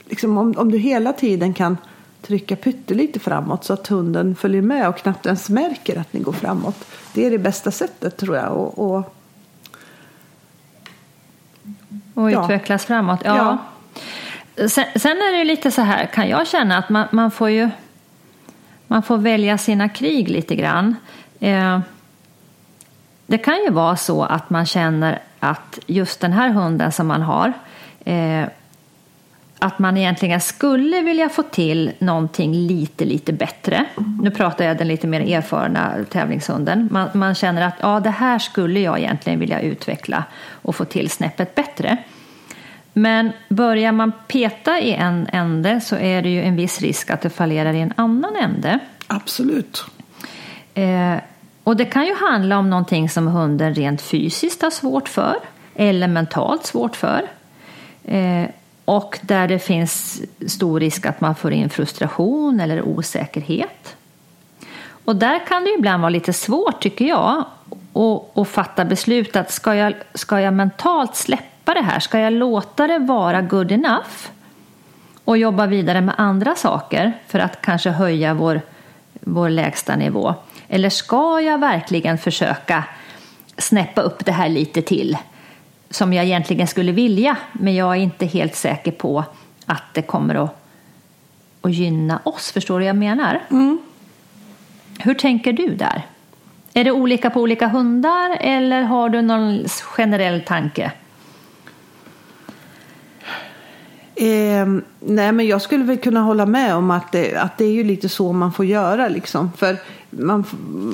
liksom 0.09 0.38
om, 0.38 0.55
om 0.57 0.72
du 0.72 0.79
hela 0.79 1.12
tiden 1.12 1.55
kan 1.55 1.77
trycka 2.26 2.56
pyttelite 2.56 3.20
framåt 3.20 3.64
så 3.64 3.72
att 3.72 3.86
hunden 3.86 4.36
följer 4.36 4.62
med 4.62 4.88
och 4.88 4.96
knappt 4.96 5.26
ens 5.26 5.48
märker 5.48 6.00
att 6.00 6.12
ni 6.12 6.20
går 6.20 6.32
framåt. 6.32 6.84
Det 7.14 7.26
är 7.26 7.30
det 7.30 7.38
bästa 7.38 7.70
sättet 7.70 8.16
tror 8.16 8.36
jag. 8.36 8.52
Och, 8.52 8.78
och, 8.78 9.14
och 12.14 12.26
utvecklas 12.26 12.82
ja. 12.82 12.86
framåt. 12.86 13.20
Ja. 13.24 13.58
ja. 14.56 14.68
Sen, 14.68 14.84
sen, 14.96 15.16
är 15.16 15.38
det 15.38 15.44
lite 15.44 15.70
så 15.70 15.82
här, 15.82 16.06
kan 16.06 16.28
jag 16.28 16.46
känna 16.46 16.78
att 16.78 16.88
man, 16.88 17.06
man 17.10 17.30
får 17.30 17.50
ju 17.50 17.70
man 18.86 19.02
får 19.02 19.18
välja 19.18 19.58
sina 19.58 19.88
krig 19.88 20.28
lite 20.28 20.56
grann. 20.56 20.96
Eh, 21.40 21.80
det 23.26 23.38
kan 23.38 23.56
ju 23.56 23.70
vara 23.70 23.96
så 23.96 24.22
att 24.22 24.50
man 24.50 24.66
känner 24.66 25.22
att 25.40 25.78
just 25.86 26.20
den 26.20 26.32
här 26.32 26.48
hunden 26.48 26.92
som 26.92 27.06
man 27.06 27.22
har 27.22 27.52
eh, 28.04 28.44
att 29.59 29.79
man 29.79 29.97
egentligen 29.97 30.40
skulle 30.40 31.01
vilja 31.01 31.29
få 31.29 31.42
till 31.42 31.92
någonting 31.99 32.55
lite, 32.55 33.05
lite 33.05 33.33
bättre. 33.33 33.85
Nu 34.23 34.31
pratar 34.31 34.64
jag 34.64 34.79
den 34.79 34.88
lite 34.88 35.07
mer 35.07 35.21
erfarna 35.21 36.05
tävlingshunden. 36.11 36.88
Man, 36.90 37.09
man, 37.14 37.35
känner 37.35 37.62
att 37.62 37.75
ja, 37.81 38.01
det 38.01 38.11
här 38.11 38.38
skulle 38.38 38.81
jag 38.81 38.99
egentligen 38.99 39.40
vilja 39.40 39.61
utveckla 39.61 40.25
och 40.49 40.77
få 40.77 40.85
till 40.85 41.11
snäppet 41.11 41.55
bättre. 41.55 41.97
Men 42.92 43.33
börjar 43.49 43.92
man 43.92 44.12
peta 44.29 44.81
i 44.81 44.92
en 44.92 45.27
ände 45.33 45.81
så 45.81 45.97
är 45.97 46.23
det 46.23 46.29
ju 46.29 46.42
en 46.42 46.57
viss 46.57 46.81
risk 46.81 47.11
att 47.11 47.21
det 47.21 47.31
fallerar 47.31 47.73
i 47.73 47.81
en 47.81 47.92
annan 47.97 48.37
ände. 48.37 48.79
Absolut. 49.07 49.85
Eh, 50.75 51.16
och 51.64 51.77
det 51.77 51.85
kan 51.85 52.07
ju 52.07 52.14
handla 52.14 52.59
om 52.59 52.71
någonting 52.71 53.09
som 53.09 53.27
hunden 53.27 53.75
rent 53.75 54.03
fysiskt 54.03 54.62
har 54.62 54.71
svårt 54.71 55.09
för 55.09 55.35
eller 55.75 56.09
mentalt 56.09 56.66
svårt 56.66 56.97
för. 56.97 57.23
Eh, 58.05 58.45
och 58.87 59.18
där 59.22 59.49
det 59.49 59.59
finns 59.59 60.22
stor 60.46 60.81
risk 60.81 61.07
att 61.07 61.20
man 61.20 61.35
får 61.35 61.53
in 61.53 61.70
frustration 61.70 62.61
eller 62.61 62.83
osäkerhet. 62.83 63.96
Och 65.05 65.16
där 65.16 65.46
kan 65.46 65.64
det 65.64 65.75
ibland 65.79 66.01
vara 66.03 66.11
lite 66.11 66.33
svårt 66.33 66.81
tycker 66.83 67.05
jag 67.05 67.44
att 68.35 68.49
fatta 68.49 68.85
beslut 68.85 69.37
att 69.37 69.51
ska 69.51 69.75
jag, 69.75 69.94
ska 70.14 70.40
jag 70.40 70.55
mentalt 70.55 71.16
släppa 71.16 71.75
det 71.75 71.81
här? 71.83 72.01
Ska 72.01 72.18
jag 72.18 72.33
låta 72.33 72.87
det 72.87 72.99
vara 72.99 73.42
good 73.42 73.72
enough? 73.72 74.29
Och 75.25 75.38
jobba 75.38 75.66
vidare 75.66 76.01
med 76.01 76.14
andra 76.18 76.55
saker 76.55 77.12
för 77.27 77.38
att 77.38 77.61
kanske 77.61 77.90
höja 77.90 78.35
vår, 78.35 78.61
vår 79.20 79.49
lägsta 79.49 79.96
nivå? 79.96 80.35
Eller 80.68 80.90
ska 80.90 81.40
jag 81.40 81.59
verkligen 81.59 82.18
försöka 82.18 82.85
snäppa 83.59 84.01
upp 84.01 84.25
det 84.25 84.33
här 84.33 84.49
lite 84.49 84.83
till? 84.83 85.16
Som 85.90 86.12
jag 86.12 86.25
egentligen 86.25 86.66
skulle 86.66 86.92
vilja 86.92 87.37
men 87.53 87.75
jag 87.75 87.96
är 87.96 88.01
inte 88.01 88.27
helt 88.27 88.55
säker 88.55 88.92
på 88.92 89.25
att 89.66 89.83
det 89.92 90.03
kommer 90.03 90.35
att, 90.35 90.57
att 91.61 91.72
gynna 91.72 92.20
oss. 92.25 92.53
Förstår 92.53 92.79
du 92.79 92.85
vad 92.85 92.88
jag 92.88 92.96
menar? 92.96 93.42
Mm. 93.51 93.79
Hur 94.99 95.14
tänker 95.14 95.53
du 95.53 95.75
där? 95.75 96.03
Är 96.75 96.85
det 96.85 96.90
olika 96.90 97.31
på 97.31 97.40
olika 97.40 97.68
hundar 97.68 98.37
eller 98.40 98.83
har 98.83 99.09
du 99.09 99.22
någon 99.22 99.64
generell 99.83 100.40
tanke? 100.40 100.92
Eh, 104.14 104.66
nej 105.01 105.33
men 105.33 105.46
jag 105.46 105.62
skulle 105.62 105.85
väl 105.85 105.96
kunna 105.96 106.20
hålla 106.20 106.46
med 106.46 106.75
om 106.75 106.90
att 106.90 107.12
det, 107.12 107.37
att 107.37 107.59
det 107.59 107.64
är 107.64 107.72
ju 107.72 107.85
lite 107.85 108.09
så 108.09 108.33
man 108.33 108.53
får 108.53 108.64
göra 108.64 109.09
liksom. 109.09 109.53
För 109.57 109.77
man, 110.11 110.44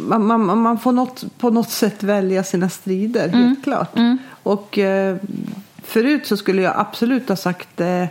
man, 0.09 0.46
man, 0.46 0.59
man 0.59 0.78
får 0.78 0.92
något, 0.92 1.24
på 1.38 1.50
något 1.50 1.70
sätt 1.70 2.02
välja 2.02 2.44
sina 2.44 2.68
strider, 2.68 3.28
mm. 3.28 3.48
helt 3.48 3.64
klart. 3.64 3.96
Mm. 3.96 4.18
Och 4.42 4.78
eh, 4.78 5.16
förut 5.83 6.26
så 6.26 6.37
skulle 6.37 6.62
jag 6.62 6.74
absolut 6.76 7.28
ha 7.28 7.37
sagt 7.37 7.81
eh, 7.81 8.05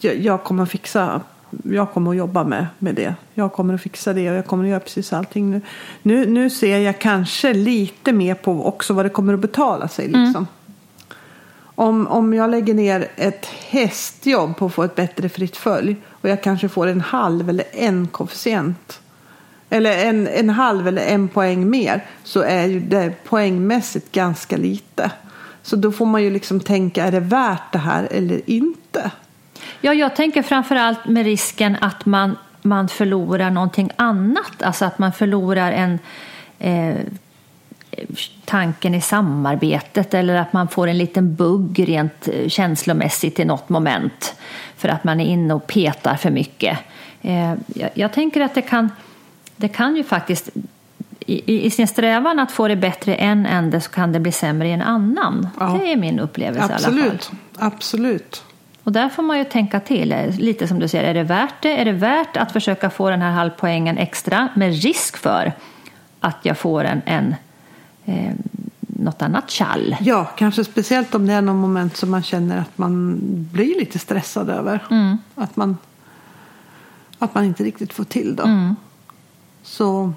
jag, 0.00 0.44
kommer 0.44 0.62
att 0.62 0.70
fixa 0.70 1.20
jag 1.62 1.92
kommer 1.92 2.10
att 2.10 2.16
jobba 2.16 2.44
med, 2.44 2.66
med 2.78 2.94
det. 2.94 3.14
Jag 3.34 3.52
kommer 3.52 3.74
att 3.74 3.82
fixa 3.82 4.12
det 4.12 4.30
och 4.30 4.36
jag 4.36 4.46
kommer 4.46 4.64
att 4.64 4.70
göra 4.70 4.80
precis 4.80 5.12
allting 5.12 5.50
nu. 5.50 5.60
Nu, 6.02 6.26
nu 6.26 6.50
ser 6.50 6.78
jag 6.78 6.98
kanske 6.98 7.54
lite 7.54 8.12
mer 8.12 8.34
på 8.34 8.66
också 8.66 8.94
vad 8.94 9.04
det 9.04 9.08
kommer 9.08 9.34
att 9.34 9.40
betala 9.40 9.88
sig. 9.88 10.06
Mm. 10.06 10.24
Liksom. 10.24 10.46
Mm. 10.46 10.46
Om, 11.74 12.06
om 12.06 12.34
jag 12.34 12.50
lägger 12.50 12.74
ner 12.74 13.08
ett 13.16 13.46
hästjobb 13.46 14.56
på 14.56 14.66
att 14.66 14.74
få 14.74 14.82
ett 14.82 14.94
bättre 14.94 15.28
fritt 15.28 15.56
följ 15.56 15.96
och 16.06 16.28
jag 16.28 16.42
kanske 16.42 16.68
får 16.68 16.86
en 16.86 17.00
halv 17.00 17.48
eller 17.48 17.64
en 17.72 18.06
koefficient 18.06 19.00
eller 19.70 20.06
en, 20.06 20.26
en 20.26 20.50
halv 20.50 20.88
eller 20.88 21.06
en 21.06 21.28
poäng 21.28 21.70
mer 21.70 22.04
så 22.24 22.42
är 22.42 22.66
ju 22.66 22.80
det 22.80 23.24
poängmässigt 23.24 24.12
ganska 24.12 24.56
lite. 24.56 25.10
Så 25.62 25.76
då 25.76 25.92
får 25.92 26.06
man 26.06 26.22
ju 26.22 26.30
liksom 26.30 26.60
tänka, 26.60 27.04
är 27.04 27.12
det 27.12 27.20
värt 27.20 27.72
det 27.72 27.78
här 27.78 28.08
eller 28.10 28.50
inte? 28.50 29.10
Ja, 29.80 29.94
jag 29.94 30.16
tänker 30.16 30.42
framförallt 30.42 31.06
med 31.06 31.24
risken 31.24 31.76
att 31.80 32.06
man, 32.06 32.36
man 32.62 32.88
förlorar 32.88 33.50
någonting 33.50 33.90
annat. 33.96 34.62
Alltså 34.62 34.84
att 34.84 34.98
man 34.98 35.12
förlorar 35.12 35.72
en 35.72 35.98
eh, 36.58 36.96
tanken 38.44 38.94
i 38.94 39.00
samarbetet 39.00 40.14
eller 40.14 40.34
att 40.36 40.52
man 40.52 40.68
får 40.68 40.86
en 40.86 40.98
liten 40.98 41.34
bugg 41.34 41.88
rent 41.88 42.28
eh, 42.28 42.48
känslomässigt 42.48 43.40
i 43.40 43.44
något 43.44 43.68
moment 43.68 44.34
för 44.76 44.88
att 44.88 45.04
man 45.04 45.20
är 45.20 45.24
inne 45.24 45.54
och 45.54 45.66
petar 45.66 46.16
för 46.16 46.30
mycket. 46.30 46.78
Eh, 47.22 47.54
jag, 47.66 47.90
jag 47.94 48.12
tänker 48.12 48.40
att 48.40 48.54
det 48.54 48.62
kan 48.62 48.90
det 49.58 49.68
kan 49.68 49.96
ju 49.96 50.04
faktiskt 50.04 50.50
i, 51.20 51.66
i, 51.66 51.70
sin 51.70 51.88
strävan 51.88 52.38
att 52.38 52.52
få 52.52 52.68
det 52.68 52.76
bättre 52.76 53.12
i 53.12 53.18
en 53.18 53.46
ände 53.46 53.80
så 53.80 53.90
kan 53.90 54.12
det 54.12 54.20
bli 54.20 54.32
sämre 54.32 54.68
i 54.68 54.72
en 54.72 54.82
annan. 54.82 55.48
Ja. 55.60 55.78
Det 55.82 55.92
är 55.92 55.96
min 55.96 56.20
upplevelse 56.20 56.74
Absolut. 56.74 57.04
i 57.04 57.08
alla 57.08 57.18
fall. 57.18 57.36
Absolut. 57.58 58.44
Och 58.84 58.92
där 58.92 59.08
får 59.08 59.22
man 59.22 59.38
ju 59.38 59.44
tänka 59.44 59.80
till, 59.80 60.34
lite 60.38 60.68
som 60.68 60.78
du 60.78 60.88
säger, 60.88 61.04
är 61.04 61.14
det 61.14 61.22
värt 61.22 61.62
det? 61.62 61.80
Är 61.80 61.84
det 61.84 61.92
värt 61.92 62.36
att 62.36 62.52
försöka 62.52 62.90
få 62.90 63.10
den 63.10 63.22
här 63.22 63.30
halvpoängen 63.30 63.98
extra 63.98 64.48
med 64.54 64.82
risk 64.82 65.16
för 65.16 65.52
att 66.20 66.36
jag 66.42 66.58
får 66.58 66.84
en, 66.84 67.02
en 67.06 67.34
eh, 68.04 68.32
något 68.80 69.22
annat 69.22 69.50
kall? 69.50 69.96
Ja, 70.00 70.24
kanske 70.24 70.64
speciellt 70.64 71.14
om 71.14 71.26
det 71.26 71.32
är 71.32 71.42
någon 71.42 71.56
moment 71.56 71.96
som 71.96 72.10
man 72.10 72.22
känner 72.22 72.60
att 72.60 72.78
man 72.78 73.18
blir 73.52 73.78
lite 73.78 73.98
stressad 73.98 74.50
över. 74.50 74.84
Mm. 74.90 75.18
Att, 75.34 75.56
man, 75.56 75.76
att 77.18 77.34
man 77.34 77.44
inte 77.44 77.64
riktigt 77.64 77.92
får 77.92 78.04
till 78.04 78.36
det. 78.36 78.42
Mm. 78.42 78.76
Så 79.68 80.12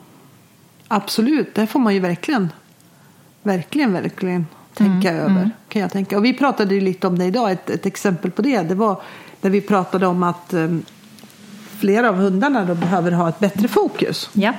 absolut, 0.87 1.55
det 1.55 1.67
får 1.67 1.79
man 1.79 1.93
ju 1.93 1.99
verkligen, 1.99 2.49
verkligen, 3.43 3.93
verkligen 3.93 4.45
tänka 4.73 5.09
mm, 5.09 5.21
över. 5.21 5.41
Mm. 5.41 5.49
Kan 5.69 5.81
jag 5.81 5.91
tänka. 5.91 6.17
Och 6.17 6.25
vi 6.25 6.33
pratade 6.33 6.75
ju 6.75 6.81
lite 6.81 7.07
om 7.07 7.19
det 7.19 7.25
idag, 7.25 7.51
ett, 7.51 7.69
ett 7.69 7.85
exempel 7.85 8.31
på 8.31 8.41
det. 8.41 8.61
Det 8.61 8.75
var 8.75 9.01
där 9.41 9.49
vi 9.49 9.61
pratade 9.61 10.07
om 10.07 10.23
att 10.23 10.53
um, 10.53 10.83
flera 11.77 12.09
av 12.09 12.15
hundarna 12.15 12.65
då 12.65 12.75
behöver 12.75 13.11
ha 13.11 13.29
ett 13.29 13.39
bättre 13.39 13.67
fokus. 13.67 14.29
Ja. 14.33 14.53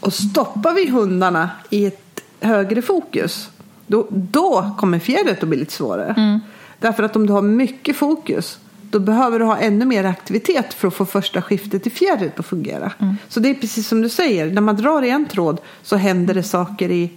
Och 0.00 0.12
stoppar 0.12 0.74
vi 0.74 0.90
hundarna 0.90 1.50
i 1.70 1.86
ett 1.86 2.20
högre 2.40 2.82
fokus, 2.82 3.50
då, 3.86 4.06
då 4.10 4.74
kommer 4.78 4.98
fjärret 4.98 5.42
att 5.42 5.48
bli 5.48 5.58
lite 5.58 5.72
svårare. 5.72 6.14
Mm. 6.16 6.40
Därför 6.78 7.02
att 7.02 7.16
om 7.16 7.26
du 7.26 7.32
har 7.32 7.42
mycket 7.42 7.96
fokus, 7.96 8.58
då 8.90 8.98
behöver 8.98 9.38
du 9.38 9.44
ha 9.44 9.56
ännu 9.58 9.84
mer 9.84 10.04
aktivitet 10.04 10.74
för 10.74 10.88
att 10.88 10.94
få 10.94 11.04
första 11.04 11.42
skiftet 11.42 11.86
i 11.86 11.90
fjärret 11.90 12.40
att 12.40 12.46
fungera. 12.46 12.92
Mm. 12.98 13.16
Så 13.28 13.40
det 13.40 13.50
är 13.50 13.54
precis 13.54 13.88
som 13.88 14.02
du 14.02 14.08
säger, 14.08 14.50
när 14.50 14.60
man 14.60 14.76
drar 14.76 15.02
i 15.02 15.10
en 15.10 15.26
tråd 15.26 15.60
så 15.82 15.96
händer 15.96 16.34
det 16.34 16.42
saker 16.42 16.90
i 16.90 17.10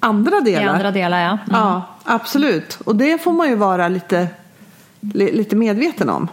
andra 0.00 0.36
I 0.36 0.40
delar. 0.40 0.74
andra 0.74 0.90
delar, 0.90 1.20
ja. 1.20 1.30
Mm. 1.30 1.40
Ja, 1.50 1.82
absolut. 2.04 2.78
Och 2.84 2.96
det 2.96 3.22
får 3.22 3.32
man 3.32 3.48
ju 3.48 3.54
vara 3.54 3.88
lite, 3.88 4.28
li, 5.00 5.32
lite 5.32 5.56
medveten 5.56 6.08
om. 6.08 6.28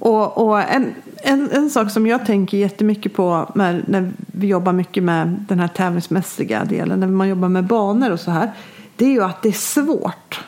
Och, 0.00 0.46
och 0.46 0.60
en, 0.60 0.94
en, 1.16 1.50
en 1.50 1.70
sak 1.70 1.90
som 1.90 2.06
jag 2.06 2.26
tänker 2.26 2.58
jättemycket 2.58 3.14
på 3.14 3.52
när, 3.54 3.84
när 3.88 4.12
vi 4.26 4.46
jobbar 4.46 4.72
mycket 4.72 5.02
med 5.02 5.44
den 5.48 5.58
här 5.58 5.68
tävlingsmässiga 5.68 6.64
delen, 6.64 7.00
när 7.00 7.06
man 7.06 7.28
jobbar 7.28 7.48
med 7.48 7.64
banor 7.64 8.10
och 8.10 8.20
så 8.20 8.30
här, 8.30 8.52
det 8.96 9.04
är 9.04 9.10
ju 9.10 9.24
att 9.24 9.42
det 9.42 9.48
är 9.48 9.52
svårt. 9.52 10.41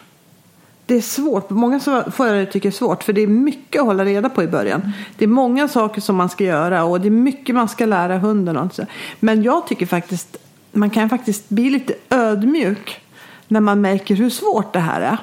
Det 0.87 0.95
är 0.95 1.01
svårt. 1.01 1.51
Många 1.51 1.81
förare 2.11 2.47
tycker 2.47 2.69
det 2.69 2.75
är 2.75 2.77
svårt 2.77 3.03
för 3.03 3.13
det 3.13 3.21
är 3.21 3.27
mycket 3.27 3.81
att 3.81 3.87
hålla 3.87 4.05
reda 4.05 4.29
på 4.29 4.43
i 4.43 4.47
början. 4.47 4.93
Det 5.17 5.25
är 5.25 5.29
många 5.29 5.69
saker 5.69 6.01
som 6.01 6.17
man 6.17 6.29
ska 6.29 6.45
göra 6.45 6.85
och 6.85 7.01
det 7.01 7.09
är 7.09 7.11
mycket 7.11 7.55
man 7.55 7.69
ska 7.69 7.87
lära 7.87 8.19
hunden. 8.19 8.57
Och 8.57 8.75
så. 8.75 8.87
Men 9.21 9.43
jag 9.43 9.67
tycker 9.67 9.87
faktiskt 9.87 10.37
man 10.73 10.91
kan 10.91 11.09
faktiskt 11.09 11.49
bli 11.49 11.71
lite 11.71 11.95
ödmjuk 12.11 13.01
när 13.49 13.61
man 13.61 13.81
märker 13.81 14.15
hur 14.15 14.31
svårt 14.31 14.73
det 14.73 14.79
här 14.79 15.01
är. 15.01 15.19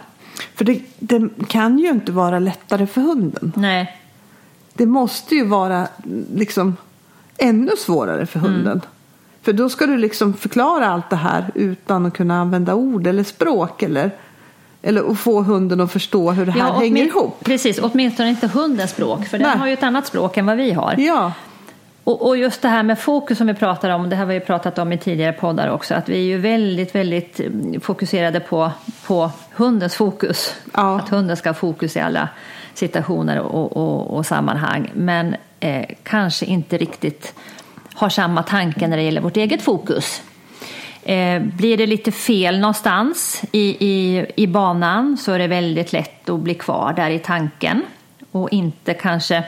För 0.55 0.65
det, 0.65 0.81
det 0.99 1.29
kan 1.47 1.79
ju 1.79 1.89
inte 1.89 2.11
vara 2.11 2.39
lättare 2.39 2.87
för 2.87 3.01
hunden. 3.01 3.53
Nej, 3.55 3.97
Det 4.73 4.85
måste 4.85 5.35
ju 5.35 5.45
vara 5.45 5.87
liksom 6.35 6.77
ännu 7.37 7.71
svårare 7.77 8.25
för 8.25 8.39
hunden. 8.39 8.81
För 9.41 9.53
då 9.53 9.69
ska 9.69 9.85
du 9.85 9.97
liksom 9.97 10.33
förklara 10.33 10.87
allt 10.87 11.09
det 11.09 11.15
här 11.15 11.51
utan 11.55 12.05
att 12.05 12.13
kunna 12.13 12.41
använda 12.41 12.75
ord 12.75 13.07
eller 13.07 13.23
språk 13.23 13.83
eller, 13.83 14.11
eller 14.83 15.11
att 15.11 15.19
få 15.19 15.41
hunden 15.41 15.81
att 15.81 15.91
förstå 15.91 16.31
hur 16.31 16.45
det 16.45 16.51
här 16.51 16.71
hänger 16.71 17.03
åtmin- 17.03 17.07
ihop. 17.07 17.43
Precis, 17.43 17.79
åtminstone 17.79 18.29
inte 18.29 18.47
hundens 18.47 18.91
språk, 18.91 19.25
för 19.25 19.37
den 19.37 19.47
Nej. 19.47 19.57
har 19.57 19.67
ju 19.67 19.73
ett 19.73 19.83
annat 19.83 20.07
språk 20.07 20.37
än 20.37 20.45
vad 20.45 20.57
vi 20.57 20.71
har. 20.71 20.95
Ja, 20.97 21.33
Och, 22.03 22.27
och 22.27 22.37
just 22.37 22.61
det 22.61 22.69
här 22.69 22.83
med 22.83 22.99
fokus 22.99 23.37
som 23.37 23.47
vi 23.47 23.53
pratar 23.53 23.89
om, 23.89 24.09
det 24.09 24.15
har 24.15 24.25
vi 24.25 24.39
pratat 24.39 24.77
om 24.79 24.91
i 24.91 24.97
tidigare 24.97 25.33
poddar 25.33 25.67
också, 25.69 25.93
att 25.93 26.09
vi 26.09 26.15
är 26.15 26.23
ju 26.23 26.37
väldigt, 26.37 26.95
väldigt 26.95 27.39
mm, 27.39 27.81
fokuserade 27.81 28.39
på, 28.39 28.71
på 29.07 29.31
hundens 29.55 29.95
fokus. 29.95 30.55
Ja. 30.73 30.95
Att 30.95 31.09
hunden 31.09 31.37
ska 31.37 31.49
ha 31.49 31.53
fokus 31.53 31.95
i 31.95 31.99
alla 31.99 32.29
situationer 32.73 33.39
och, 33.39 33.77
och, 33.77 34.17
och 34.17 34.25
sammanhang. 34.25 34.91
Men 34.93 35.35
eh, 35.59 35.85
kanske 36.03 36.45
inte 36.45 36.77
riktigt 36.77 37.33
har 37.93 38.09
samma 38.09 38.43
tanke 38.43 38.87
när 38.87 38.97
det 38.97 39.03
gäller 39.03 39.21
vårt 39.21 39.37
eget 39.37 39.61
fokus. 39.61 40.21
Eh, 41.03 41.41
blir 41.41 41.77
det 41.77 41.85
lite 41.87 42.11
fel 42.11 42.59
någonstans 42.59 43.43
i, 43.51 43.87
i, 43.87 44.25
i 44.35 44.47
banan 44.47 45.17
så 45.17 45.31
är 45.31 45.39
det 45.39 45.47
väldigt 45.47 45.93
lätt 45.93 46.29
att 46.29 46.39
bli 46.39 46.53
kvar 46.53 46.93
där 46.93 47.09
i 47.09 47.19
tanken 47.19 47.83
och 48.31 48.49
inte 48.51 48.93
kanske 48.93 49.43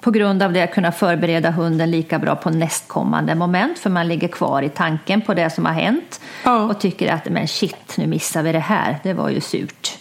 på 0.00 0.10
grund 0.10 0.42
av 0.42 0.52
det 0.52 0.66
kunna 0.66 0.92
förbereda 0.92 1.50
hunden 1.50 1.90
lika 1.90 2.18
bra 2.18 2.36
på 2.36 2.50
nästkommande 2.50 3.34
moment 3.34 3.78
för 3.78 3.90
man 3.90 4.08
ligger 4.08 4.28
kvar 4.28 4.62
i 4.62 4.68
tanken 4.68 5.20
på 5.20 5.34
det 5.34 5.50
som 5.50 5.66
har 5.66 5.72
hänt 5.72 6.20
Ja. 6.44 6.60
och 6.62 6.80
tycker 6.80 7.12
att 7.12 7.28
men 7.28 7.48
shit, 7.48 7.94
nu 7.96 8.06
missar 8.06 8.42
vi 8.42 8.52
det 8.52 8.58
här, 8.58 8.98
det 9.02 9.12
var 9.12 9.28
ju 9.28 9.40
surt. 9.40 9.98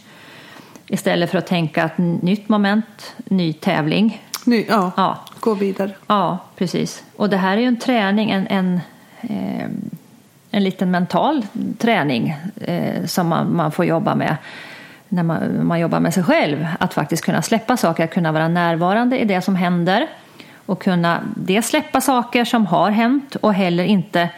Istället 0.87 1.31
för 1.31 1.37
att 1.37 1.47
tänka 1.47 1.83
att 1.83 1.97
nytt 1.97 2.49
moment, 2.49 3.15
ny 3.25 3.53
tävling. 3.53 4.21
nu, 4.45 4.65
ja. 4.69 4.91
Ja, 4.97 5.25
gå 5.39 5.53
vidare. 5.53 5.91
ja 6.07 6.37
precis. 6.57 7.03
Och 7.15 7.29
det 7.29 7.37
här 7.37 7.57
är 7.57 7.61
ju 7.61 7.67
en 7.67 7.79
träning, 7.79 8.31
en, 8.31 8.47
en, 8.47 8.79
Eh, 9.21 9.65
en 10.51 10.63
liten 10.63 10.91
mental 10.91 11.45
träning 11.77 12.35
eh, 12.61 13.05
som 13.05 13.27
man, 13.27 13.55
man 13.55 13.71
får 13.71 13.85
jobba 13.85 14.15
med 14.15 14.37
när 15.09 15.23
man, 15.23 15.67
man 15.67 15.79
jobbar 15.79 15.99
med 15.99 16.13
sig 16.13 16.23
själv. 16.23 16.67
Att 16.79 16.93
faktiskt 16.93 17.25
kunna 17.25 17.41
släppa 17.41 17.77
saker, 17.77 18.03
att 18.03 18.11
kunna 18.13 18.31
vara 18.31 18.47
närvarande 18.47 19.19
i 19.19 19.25
det 19.25 19.41
som 19.41 19.55
händer 19.55 20.07
och 20.65 20.81
kunna 20.81 21.21
dels 21.35 21.67
släppa 21.67 22.01
saker 22.01 22.45
som 22.45 22.65
har 22.65 22.91
hänt 22.91 23.35
och 23.35 23.53
heller 23.53 23.83
inte 23.83 24.29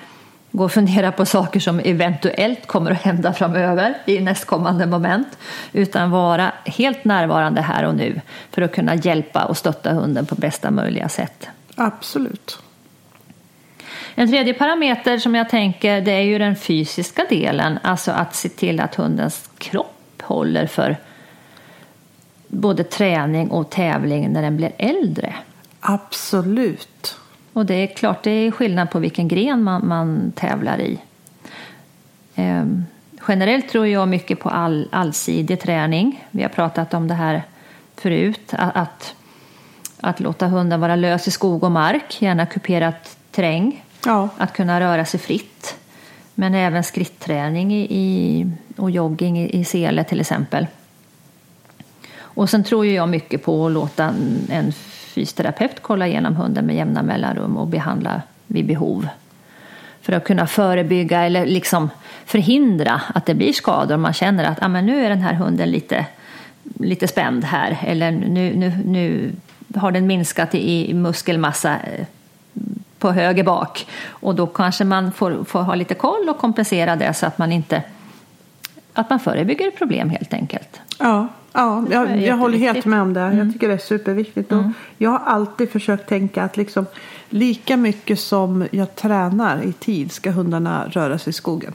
gå 0.52 0.63
och 0.63 0.72
fundera 0.72 1.12
på 1.12 1.26
saker 1.26 1.60
som 1.60 1.80
eventuellt 1.80 2.67
kommer 2.67 2.91
att 2.91 3.02
hända 3.02 3.34
framöver 3.34 3.98
i 4.06 4.19
nästkommande 4.19 4.86
moment 4.86 5.38
utan 5.74 6.12
vara 6.12 6.52
helt 6.65 7.06
närvarande 7.06 7.62
här 7.62 7.84
och 7.84 7.96
nu 7.96 8.22
för 8.52 8.62
att 8.62 8.72
kunna 8.72 8.96
hjälpa 8.96 9.46
och 9.46 9.58
stötta 9.58 9.93
hunden 9.93 10.26
på 10.26 10.36
bästa 10.36 10.72
möjliga 10.72 11.10
sätt. 11.10 11.48
Absolut. 11.76 12.62
En 14.15 14.28
tredje 14.28 14.54
parameter 14.54 15.17
som 15.17 15.36
jag 15.36 15.49
tänker 15.49 16.02
det 16.02 16.12
är 16.12 16.21
ju 16.21 16.38
den 16.38 16.56
fysiska 16.56 17.26
delen, 17.30 17.80
alltså 17.84 18.12
att 18.12 18.36
se 18.36 18.49
till 18.49 18.80
att 18.80 18.95
hundens 18.95 19.49
kropp 19.58 20.21
håller 20.21 20.67
för 20.67 20.97
både 22.47 22.84
träning 22.84 23.52
och 23.52 23.69
tävling 23.69 24.34
när 24.34 24.41
den 24.41 24.58
blir 24.58 24.71
äldre. 24.78 25.34
Absolut. 25.80 27.15
Och 27.54 27.65
det 27.65 27.73
är 27.73 27.88
klart, 27.88 28.23
det 28.23 28.32
är 28.32 28.52
skillnad 28.52 28.91
på 28.91 28.99
vilken 28.99 29.28
gren 29.28 29.63
man, 29.63 29.88
man 29.88 30.32
tävlar 30.36 30.82
i. 30.82 30.99
Ehm, 32.36 32.86
generellt 33.28 33.69
tror 33.69 33.88
jag 33.88 34.08
mycket 34.08 34.39
på 34.39 34.49
all, 34.49 34.88
allsidig 34.91 35.60
träning. 35.62 36.26
Vi 36.32 36.41
har 36.41 36.49
pratat 36.49 36.93
om 36.93 37.08
det 37.08 37.13
här 37.13 37.43
förut. 37.95 38.54
Att, 38.54 38.76
att, 38.76 39.15
att 40.02 40.19
låta 40.19 40.47
hunden 40.47 40.80
vara 40.80 40.95
lös 40.95 41.28
i 41.28 41.32
skog 41.32 41.63
och 41.63 41.71
mark, 41.71 42.21
gärna 42.21 42.45
kuperat 42.45 43.17
terräng. 43.32 43.83
Ja. 44.06 44.30
Att 44.38 44.54
kunna 44.54 44.80
röra 44.80 45.06
sig 45.06 45.20
fritt. 45.20 45.76
Men 46.36 46.56
även 46.56 46.84
skrittträning 46.84 47.74
i, 47.74 47.88
i, 47.89 48.48
och 48.78 48.92
jogging 48.92 49.39
i, 49.39 49.60
i 49.60 49.66
sele 49.66 50.04
till 50.04 50.22
exempel. 50.22 50.68
Och 52.16 52.50
sen 52.50 52.63
tror 52.63 52.86
ju 52.86 52.94
jag 52.94 53.10
mycket 53.10 53.44
på 53.44 53.66
att 53.66 53.72
låta 53.72 54.04
en, 54.50 54.72
fysterapeut 54.72 54.94
fysioterapeut 55.13 55.82
kolla 55.82 56.08
igenom 56.08 56.36
hunden 56.36 56.66
med 56.66 56.76
jämna 56.76 57.04
mellanrum 57.04 57.58
och 57.58 57.68
behandla 57.68 58.22
vid 58.48 58.66
behov. 58.66 59.08
För 60.02 60.13
att 60.13 60.24
kunna 60.24 60.48
förebygga 60.48 61.22
eller 61.22 61.46
liksom 61.46 61.89
förhindra 62.26 63.02
att 63.16 63.26
det 63.26 63.34
blir 63.34 63.54
skador. 63.54 63.98
Man 63.98 64.13
känner 64.13 64.44
att 64.44 64.63
ah, 64.63 64.68
men 64.68 64.86
nu 64.86 65.06
är 65.06 65.10
den 65.10 65.22
här 65.22 65.34
hunden 65.34 65.72
lite, 65.72 66.06
lite 66.80 67.08
spänd 67.08 67.44
här. 67.44 67.78
Eller 67.82 68.12
nu, 68.12 68.56
nu, 68.56 68.72
nu 68.86 69.32
har 69.76 69.92
den 69.92 70.08
minskat 70.08 70.56
i, 70.56 70.89
i 70.89 70.94
muskelmassa 70.94 71.74
eh, 71.74 72.06
på 73.04 73.12
höger 73.12 73.44
bak. 73.44 73.88
Och 74.08 74.36
då 74.36 74.48
kanske 74.48 74.84
man 74.84 75.12
får, 75.12 75.44
får 75.44 75.62
ha 75.62 75.76
lite 75.76 75.94
koll 75.94 76.30
och 76.30 76.38
kompensera 76.38 76.96
det 76.96 77.13
så 77.13 77.26
att 77.26 77.38
man 77.38 77.52
inte 77.52 77.84
att 78.94 79.10
man 79.10 79.20
förebygger 79.20 79.72
problem 79.72 80.10
helt 80.10 80.34
enkelt. 80.34 80.82
Ja, 81.00 81.28
ja 81.54 81.86
jag 81.92 82.18
jag, 82.18 82.38
håller 82.38 82.58
helt 82.58 82.86
med 82.86 83.02
om 83.02 83.13
det. 83.13 83.20
Jag 83.20 83.54
tycker 83.54 83.68
det 83.68 83.74
är 83.74 83.78
superviktigt. 83.78 84.52
Och 84.52 84.63
jag 84.98 85.10
har 85.10 85.20
alltid 85.20 85.70
försökt 85.72 86.10
tänka 86.10 86.44
att 86.44 86.58
liksom, 86.58 86.86
lika 87.30 87.78
mycket 87.78 88.20
som 88.20 88.68
jag 88.72 88.96
tränar 88.96 89.63
i 89.63 89.74
tid 89.74 90.12
ska 90.12 90.32
hundarna 90.32 90.88
röra 90.88 91.18
sig 91.18 91.30
i 91.30 91.34
skogen. 91.34 91.74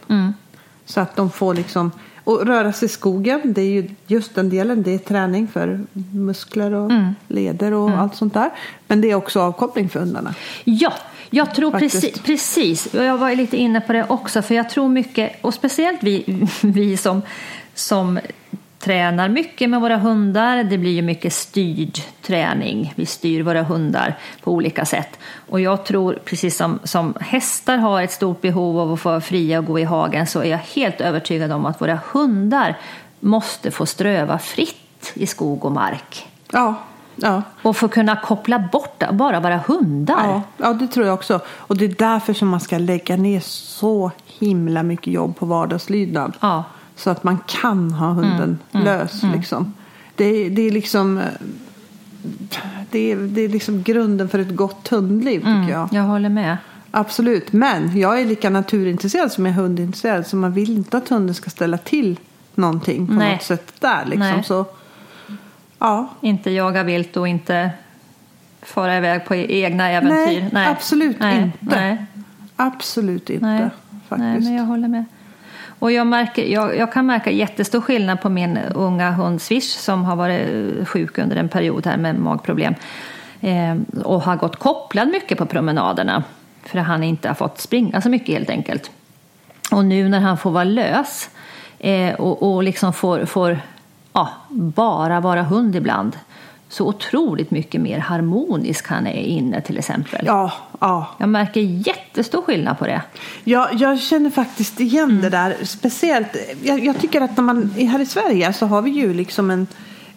Så 0.85 1.01
att 1.01 1.17
de 1.17 1.31
får 1.31 1.55
liksom, 1.55 1.91
och 2.25 2.47
röra 2.47 2.73
sig 2.73 2.87
i 2.87 2.89
skogen, 2.89 3.41
det 3.45 3.61
är 3.61 3.71
ju 3.71 3.91
just 4.07 4.35
den 4.35 4.51
delen, 4.51 4.83
det 4.83 4.95
är 4.95 4.99
träning 4.99 5.49
för 5.49 5.81
muskler 6.13 6.75
och 6.75 6.91
leder 7.29 7.73
och 7.73 7.91
allt 7.91 8.17
sånt 8.17 8.35
där. 8.35 8.51
Men 8.87 9.01
det 9.01 9.11
är 9.11 9.15
också 9.15 9.41
avkoppling 9.41 9.89
för 9.89 10.01
hundarna. 10.01 10.35
Ja, 10.65 10.93
jag 11.31 11.55
tror 11.55 11.71
Faktiskt. 11.71 12.03
precis, 12.03 12.23
precis. 12.23 12.95
Och 12.95 13.05
jag 13.05 13.19
var 13.19 13.35
lite 13.35 13.57
inne 13.57 13.81
på 13.81 13.93
det 13.93 14.05
också. 14.09 14.43
För 14.43 14.55
jag 14.55 14.71
tror 14.71 14.89
mycket, 14.89 15.33
och 15.41 15.55
speciellt 15.55 16.03
vi, 16.03 16.47
vi 16.63 16.97
som, 16.97 17.23
som 17.75 18.21
tränar 18.79 19.29
mycket 19.29 19.71
med 19.71 19.81
våra 19.81 19.97
hundar. 19.97 20.65
Det 20.65 20.79
blir 20.79 20.91
ju 20.91 21.03
mycket 21.03 21.33
styrd 21.33 21.99
träning. 22.23 22.93
Vi 22.97 23.07
styr 23.07 23.43
våra 23.43 23.63
hundar 23.63 24.19
på 24.43 24.53
olika 24.53 24.85
sätt. 24.85 25.19
Och 25.49 25.61
jag 25.61 25.85
tror, 25.85 26.19
precis 26.25 26.57
som, 26.57 26.79
som 26.85 27.15
hästar 27.21 27.77
har 27.79 28.03
ett 28.03 28.13
stort 28.13 28.41
behov 28.41 28.79
av 28.79 28.93
att 28.93 29.01
få 29.01 29.09
vara 29.09 29.21
fria 29.21 29.59
och 29.59 29.65
gå 29.65 29.79
i 29.79 29.85
hagen, 29.85 30.27
så 30.27 30.41
är 30.41 30.51
jag 30.51 30.59
helt 30.59 31.01
övertygad 31.01 31.53
om 31.53 31.67
att 31.67 31.81
våra 31.81 32.01
hundar 32.13 32.79
måste 33.21 33.71
få 33.71 33.87
ströva 33.87 34.39
fritt 34.39 35.13
i 35.15 35.27
skog 35.27 35.65
och 35.65 35.73
mark. 35.73 36.27
Ja, 36.53 36.75
ja. 37.23 37.43
Och 37.63 37.77
få 37.77 37.89
kunna 37.89 38.17
koppla 38.17 38.59
bort, 38.73 39.03
bara 39.13 39.41
vara 39.41 39.61
hundar. 39.67 40.25
Ja, 40.27 40.43
ja, 40.57 40.73
det 40.73 40.87
tror 40.87 41.07
jag 41.07 41.15
också. 41.15 41.41
Och 41.49 41.77
det 41.77 41.85
är 41.85 41.95
därför 41.99 42.33
som 42.35 42.49
man 42.49 42.61
ska 42.61 42.79
lägga 42.79 43.17
ner 43.17 43.41
så 43.45 44.11
himla 44.39 44.83
mycket 44.83 45.13
jobb 45.13 45.37
på 45.39 45.47
vardagslydnad. 45.47 46.33
Ja. 46.41 46.65
Så 46.97 47.11
att 47.11 47.25
man 47.25 47.39
kan 47.47 47.93
ha 47.93 48.09
hunden 48.13 48.59
lös. 48.71 49.23
Liksom. 49.35 49.75
Det, 50.15 50.25
är- 50.25 50.51
det 50.51 50.63
är 50.63 50.71
liksom... 50.71 51.23
Det 52.91 53.13
är, 53.13 53.17
det 53.17 53.41
är 53.41 53.49
liksom 53.49 53.83
grunden 53.83 54.29
för 54.29 54.39
ett 54.39 54.57
gott 54.57 54.89
hundliv 54.89 55.39
tycker 55.39 55.69
jag. 55.71 55.89
Jag 55.93 56.03
håller 56.03 56.29
med. 56.29 56.57
Absolut. 56.91 57.53
Men 57.53 57.99
jag 57.99 58.21
är 58.21 58.25
lika 58.25 58.51
naturintresserad 58.51 59.33
som 59.33 59.47
jag 59.47 59.55
är 59.55 59.61
hundintresserad. 59.61 60.27
Så 60.27 60.37
man 60.37 60.53
vill 60.53 60.71
inte 60.77 60.97
att 60.97 61.09
hunden 61.09 61.35
ska 61.35 61.51
ställa 61.51 61.79
till 61.79 62.19
någonting 62.55 63.07
på 63.07 63.13
Nej. 63.13 63.33
något 63.33 63.43
sätt 63.43 63.73
där. 63.81 64.05
Liksom. 64.05 64.21
Nej. 64.21 64.45
Så, 64.45 64.65
ja. 65.79 66.09
Inte 66.21 66.51
jaga 66.51 66.83
vilt 66.83 67.17
och 67.17 67.29
inte 67.29 67.71
fara 68.63 68.97
iväg 68.97 69.25
på 69.25 69.35
egna 69.35 69.91
äventyr. 69.91 70.49
Nej, 70.53 70.69
absolut 70.69 71.21
Nej, 71.21 71.43
inte. 71.43 71.77
Nej, 71.77 72.07
Absolut 72.61 73.31
inte. 73.31 73.47
nej, 73.47 73.69
faktiskt. 74.09 74.19
nej, 74.19 74.41
men 74.41 74.55
jag 74.55 74.65
håller 74.65 74.89
med. 74.89 75.05
Och 75.79 75.93
jag, 75.93 76.07
märker, 76.07 76.45
jag, 76.47 76.77
jag, 76.77 76.93
kan 76.93 77.07
märka 77.07 77.31
jättestor 77.31 77.81
skillnad 77.81 78.21
på 78.21 78.29
min 78.29 78.59
unga 78.59 79.11
hund 79.11 79.43
Swish 79.43 79.77
som 79.77 80.05
har 80.05 80.17
varit 80.17 80.89
sjuk 80.89 81.19
under 81.19 81.37
en 81.37 81.49
period 81.49 81.87
här 81.87 81.97
med 81.97 82.15
magproblem 82.15 82.75
eh, 83.41 83.77
och 84.05 84.23
har 84.23 84.37
gått 84.37 84.57
kopplad 84.57 85.09
mycket 85.09 85.39
på 85.39 85.47
promenaderna 85.47 86.25
för 86.63 86.79
att 86.79 86.87
han 86.87 87.05
inte 87.05 87.29
har 87.29 87.35
fått 87.35 87.61
springa 87.61 88.01
så 88.01 88.09
mycket 88.09 88.35
helt 88.35 88.51
enkelt. 88.51 88.91
Och 89.71 89.85
nu 89.85 90.09
när 90.09 90.21
han 90.21 90.39
får 90.39 90.51
vara 90.51 90.65
lös 90.65 91.31
eh, 91.79 92.15
och, 92.15 92.43
och 92.43 92.63
liksom 92.63 92.93
får, 92.93 93.25
får 93.25 93.59
ja, 94.19 94.29
bara 94.49 95.21
vara 95.21 95.43
hund 95.43 95.77
ibland 95.77 96.17
så 96.69 96.87
otroligt 96.87 97.51
mycket 97.51 97.81
mer 97.81 97.99
harmonisk 97.99 98.89
han 98.89 99.07
är 99.07 99.23
inne 99.23 99.61
till 99.61 99.79
exempel. 99.79 100.27
Ja, 100.27 100.53
ja. 100.81 101.07
Jag 101.19 101.29
märker 101.29 101.61
jättestor 101.61 102.43
skillnad 102.43 102.79
på 102.79 102.87
det. 102.87 103.03
Ja, 103.45 103.69
jag 103.73 104.01
känner 104.01 104.31
faktiskt 104.31 104.81
igen 104.81 105.11
mm. 105.11 105.23
det 105.23 105.31
där. 105.31 105.57
Speciellt, 105.63 106.37
jag, 106.63 106.85
jag, 106.85 107.01
tycker 107.01 107.21
att 107.21 107.37
när 107.37 107.45
man 107.45 107.75
är 107.77 107.87
här 107.87 108.01
i 108.01 108.07
Sverige 108.07 108.53
så 108.53 108.67
har 108.67 108.83
vi 108.83 108.91
ju 108.91 109.15
liksom 109.15 109.51
en 109.51 109.67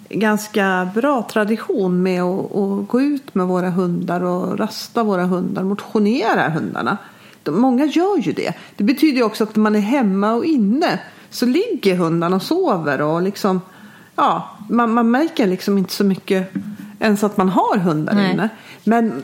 ganska 0.09 0.89
bra 0.95 1.27
tradition 1.31 2.03
med 2.03 2.23
att, 2.23 2.55
att 2.55 2.87
gå 2.87 3.01
ut 3.01 3.35
med 3.35 3.47
våra 3.47 3.69
hundar 3.69 4.23
och 4.23 4.59
rasta 4.59 5.03
våra 5.03 5.23
hundar, 5.23 5.63
motionera 5.63 6.49
hundarna. 6.49 6.97
Många 7.49 7.85
gör 7.85 8.17
ju 8.17 8.31
det. 8.31 8.53
Det 8.75 8.83
betyder 8.83 9.23
också 9.23 9.43
att 9.43 9.55
när 9.55 9.61
man 9.63 9.75
är 9.75 9.79
hemma 9.79 10.33
och 10.33 10.45
inne 10.45 10.99
så 11.29 11.45
ligger 11.45 11.95
hundarna 11.95 12.35
och 12.35 12.41
sover 12.41 13.01
och 13.01 13.21
liksom 13.21 13.61
ja, 14.15 14.49
man, 14.69 14.93
man 14.93 15.11
märker 15.11 15.47
liksom 15.47 15.77
inte 15.77 15.93
så 15.93 16.03
mycket 16.03 16.53
ens 16.99 17.23
att 17.23 17.37
man 17.37 17.49
har 17.49 17.77
hundar 17.77 18.13
Nej. 18.13 18.31
inne. 18.31 18.49
Men 18.83 19.23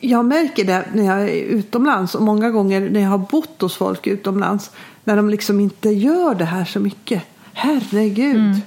jag 0.00 0.24
märker 0.24 0.64
det 0.64 0.84
när 0.92 1.04
jag 1.04 1.22
är 1.22 1.42
utomlands 1.42 2.14
och 2.14 2.22
många 2.22 2.50
gånger 2.50 2.90
när 2.90 3.00
jag 3.00 3.08
har 3.08 3.18
bott 3.18 3.60
hos 3.60 3.76
folk 3.76 4.06
utomlands 4.06 4.70
när 5.04 5.16
de 5.16 5.30
liksom 5.30 5.60
inte 5.60 5.90
gör 5.90 6.34
det 6.34 6.44
här 6.44 6.64
så 6.64 6.80
mycket. 6.80 7.22
Herregud. 7.52 8.36
Mm. 8.36 8.60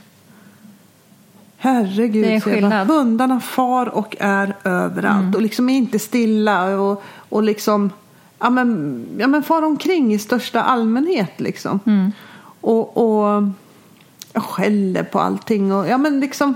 Herregud, 1.58 2.26
det 2.26 2.36
är 2.36 2.40
skillnad. 2.40 2.88
hundarna 2.88 3.40
far 3.40 3.90
och 3.90 4.16
är 4.20 4.56
överallt 4.64 5.22
mm. 5.24 5.36
och 5.36 5.42
liksom 5.42 5.70
är 5.70 5.78
inte 5.78 6.00
stilla 6.00 6.80
och, 6.80 7.04
och 7.30 7.44
liksom 7.44 7.90
ja 8.40 8.50
men, 8.50 9.06
ja 9.18 9.28
men 9.28 9.44
far 9.44 9.62
omkring 9.62 10.14
i 10.14 10.20
största 10.20 10.62
allmänhet 10.62 11.40
liksom. 11.40 11.80
Mm. 11.86 12.12
Och, 12.62 12.98
och 12.98 13.44
skäller 14.34 15.04
på 15.04 15.20
allting. 15.20 15.74
Och, 15.74 15.88
ja, 15.88 15.98
men 15.98 16.20
liksom, 16.20 16.56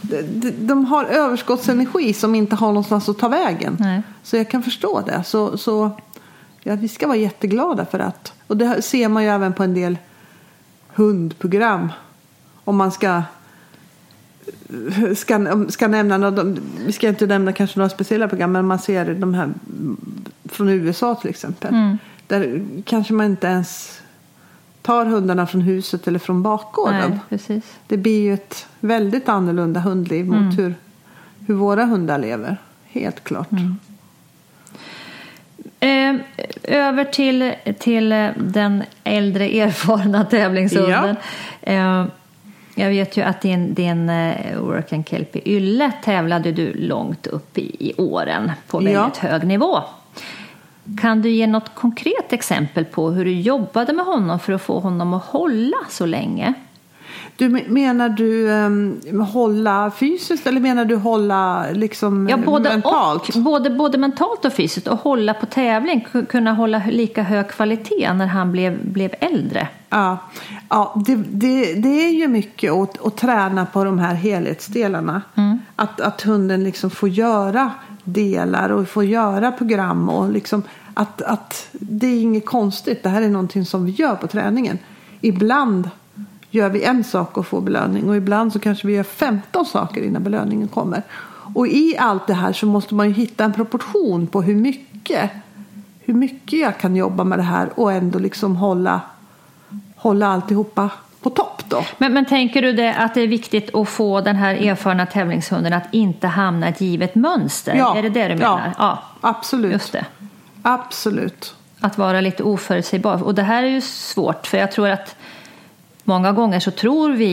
de, 0.00 0.50
de 0.50 0.84
har 0.84 1.04
överskottsenergi 1.04 2.12
som 2.12 2.34
inte 2.34 2.56
har 2.56 2.68
någonstans 2.68 3.08
att 3.08 3.18
ta 3.18 3.28
vägen. 3.28 3.76
Nej. 3.80 4.02
Så 4.22 4.36
jag 4.36 4.50
kan 4.50 4.62
förstå 4.62 5.00
det. 5.00 5.24
Så, 5.24 5.58
så 5.58 5.90
ja, 6.62 6.74
vi 6.74 6.88
ska 6.88 7.06
vara 7.06 7.16
jätteglada 7.16 7.86
för 7.86 7.98
att. 7.98 8.32
Och 8.46 8.56
det 8.56 8.82
ser 8.82 9.08
man 9.08 9.22
ju 9.22 9.28
även 9.28 9.52
på 9.52 9.62
en 9.62 9.74
del 9.74 9.98
hundprogram. 10.94 11.92
Om 12.64 12.76
man 12.76 12.92
ska 12.92 13.22
ska, 15.16 15.66
ska 15.68 15.88
nämna 15.88 16.18
något, 16.18 16.58
vi 16.86 16.92
ska 16.92 17.08
inte 17.08 17.26
nämna 17.26 17.52
kanske 17.52 17.78
några 17.78 17.90
speciella 17.90 18.28
program 18.28 18.52
men 18.52 18.66
man 18.66 18.78
ser 18.78 19.14
de 19.14 19.34
här 19.34 19.54
från 20.44 20.68
USA 20.68 21.14
till 21.14 21.30
exempel. 21.30 21.74
Mm. 21.74 21.98
Där 22.26 22.66
kanske 22.84 23.12
man 23.12 23.26
inte 23.26 23.46
ens 23.46 24.00
tar 24.84 25.06
hundarna 25.06 25.46
från 25.46 25.60
huset 25.60 26.08
eller 26.08 26.18
från 26.18 26.42
bakgården. 26.42 27.10
Nej, 27.10 27.18
precis. 27.28 27.64
Det 27.86 27.96
blir 27.96 28.22
ju 28.22 28.34
ett 28.34 28.66
väldigt 28.80 29.28
annorlunda 29.28 29.80
hundliv 29.80 30.26
mm. 30.26 30.44
mot 30.44 30.58
hur, 30.58 30.74
hur 31.46 31.54
våra 31.54 31.84
hundar 31.84 32.18
lever. 32.18 32.56
Helt 32.86 33.24
klart. 33.24 33.48
Mm. 33.52 33.78
Eh, 35.80 36.20
över 36.62 37.04
till, 37.04 37.52
till 37.78 38.08
den 38.36 38.82
äldre 39.04 39.44
erfarna 39.44 40.24
tävlingshunden. 40.24 41.16
Ja. 41.60 41.72
Eh, 41.72 42.06
jag 42.74 42.88
vet 42.88 43.16
ju 43.16 43.22
att 43.22 43.40
din, 43.40 43.74
din 43.74 44.10
uh, 44.10 44.58
Work 44.58 44.92
and 44.92 45.08
Kelpie 45.08 45.42
Ylle 45.44 45.92
tävlade 46.04 46.52
du 46.52 46.74
långt 46.74 47.26
upp 47.26 47.58
i, 47.58 47.88
i 47.88 47.94
åren 47.96 48.52
på 48.68 48.78
väldigt 48.78 48.94
ja. 48.94 49.28
hög 49.28 49.46
nivå. 49.46 49.82
Kan 51.00 51.22
du 51.22 51.30
ge 51.30 51.46
något 51.46 51.74
konkret 51.74 52.32
exempel 52.32 52.84
på 52.84 53.10
hur 53.10 53.24
du 53.24 53.40
jobbade 53.40 53.92
med 53.92 54.04
honom 54.04 54.38
för 54.38 54.52
att 54.52 54.62
få 54.62 54.78
honom 54.78 55.14
att 55.14 55.24
hålla 55.24 55.76
så 55.88 56.06
länge? 56.06 56.54
Du 57.36 57.48
menar 57.68 58.08
du 58.08 58.48
um, 58.48 59.00
hålla 59.32 59.90
fysiskt 59.90 60.46
eller 60.46 60.60
menar 60.60 60.84
du 60.84 60.96
hålla 60.96 61.66
liksom 61.72 62.28
ja, 62.28 62.36
både 62.36 62.68
mentalt? 62.68 63.36
Och, 63.36 63.42
både, 63.42 63.70
både 63.70 63.98
mentalt 63.98 64.44
och 64.44 64.52
fysiskt 64.52 64.88
och 64.88 64.98
hålla 64.98 65.34
på 65.34 65.46
tävling, 65.46 66.06
kunna 66.28 66.52
hålla 66.52 66.82
lika 66.90 67.22
hög 67.22 67.48
kvalitet 67.48 68.12
när 68.12 68.26
han 68.26 68.52
blev, 68.52 68.86
blev 68.92 69.14
äldre. 69.20 69.68
Ja, 69.88 70.18
ja 70.68 71.02
det, 71.06 71.16
det, 71.16 71.74
det 71.74 72.06
är 72.06 72.10
ju 72.10 72.28
mycket 72.28 72.72
att, 72.72 73.06
att 73.06 73.16
träna 73.16 73.66
på 73.66 73.84
de 73.84 73.98
här 73.98 74.14
helhetsdelarna. 74.14 75.22
Mm. 75.34 75.58
Att, 75.76 76.00
att 76.00 76.22
hunden 76.22 76.64
liksom 76.64 76.90
får 76.90 77.08
göra 77.08 77.70
delar 78.04 78.70
och 78.70 78.88
får 78.88 79.04
göra 79.04 79.52
program 79.52 80.08
och 80.08 80.30
liksom 80.30 80.62
att, 80.94 81.22
att 81.22 81.68
det 81.72 82.06
är 82.06 82.20
inget 82.20 82.46
konstigt. 82.46 83.02
Det 83.02 83.08
här 83.08 83.22
är 83.22 83.28
någonting 83.28 83.64
som 83.64 83.84
vi 83.84 83.92
gör 83.92 84.16
på 84.16 84.26
träningen. 84.26 84.78
Ibland 85.20 85.90
gör 86.50 86.68
vi 86.68 86.84
en 86.84 87.04
sak 87.04 87.38
och 87.38 87.46
får 87.46 87.60
belöning 87.60 88.08
och 88.08 88.16
ibland 88.16 88.52
så 88.52 88.58
kanske 88.58 88.86
vi 88.86 88.94
gör 88.94 89.02
15 89.02 89.66
saker 89.66 90.02
innan 90.02 90.24
belöningen 90.24 90.68
kommer. 90.68 91.02
Och 91.54 91.66
i 91.66 91.96
allt 91.98 92.26
det 92.26 92.34
här 92.34 92.52
så 92.52 92.66
måste 92.66 92.94
man 92.94 93.08
ju 93.08 93.14
hitta 93.14 93.44
en 93.44 93.52
proportion 93.52 94.26
på 94.26 94.42
hur 94.42 94.54
mycket 94.54 95.30
hur 96.06 96.14
mycket 96.14 96.58
jag 96.58 96.78
kan 96.78 96.96
jobba 96.96 97.24
med 97.24 97.38
det 97.38 97.42
här 97.42 97.80
och 97.80 97.92
ändå 97.92 98.18
liksom 98.18 98.56
hålla, 98.56 99.00
hålla 99.96 100.26
alltihopa 100.26 100.90
på 101.24 101.30
topp 101.30 101.62
då. 101.68 101.84
Men, 101.98 102.12
men 102.12 102.24
tänker 102.24 102.62
du 102.62 102.72
det 102.72 102.94
att 102.94 103.14
det 103.14 103.20
är 103.20 103.28
viktigt 103.28 103.74
att 103.74 103.88
få 103.88 104.20
den 104.20 104.36
här 104.36 104.54
erfarna 104.54 105.06
tävlingshunden 105.06 105.72
att 105.72 105.88
inte 105.90 106.26
hamna 106.26 106.66
i 106.66 106.70
ett 106.70 106.80
givet 106.80 107.14
mönster? 107.14 107.74
Ja, 107.74 107.96
är 107.96 108.02
det 108.02 108.08
det 108.08 108.28
du 108.28 108.34
menar? 108.34 108.62
Ja, 108.66 108.72
ja. 108.78 109.02
absolut. 109.20 109.72
Just 109.72 109.92
det. 109.92 110.04
Absolut. 110.62 111.54
Att 111.80 111.98
vara 111.98 112.20
lite 112.20 112.42
oförutsägbar. 112.42 113.22
Och 113.22 113.34
det 113.34 113.42
här 113.42 113.62
är 113.62 113.68
ju 113.68 113.80
svårt 113.80 114.46
för 114.46 114.58
jag 114.58 114.72
tror 114.72 114.88
att 114.88 115.16
Många 116.06 116.32
gånger 116.32 116.60
så 116.60 116.70
tror 116.70 117.12
vi 117.12 117.30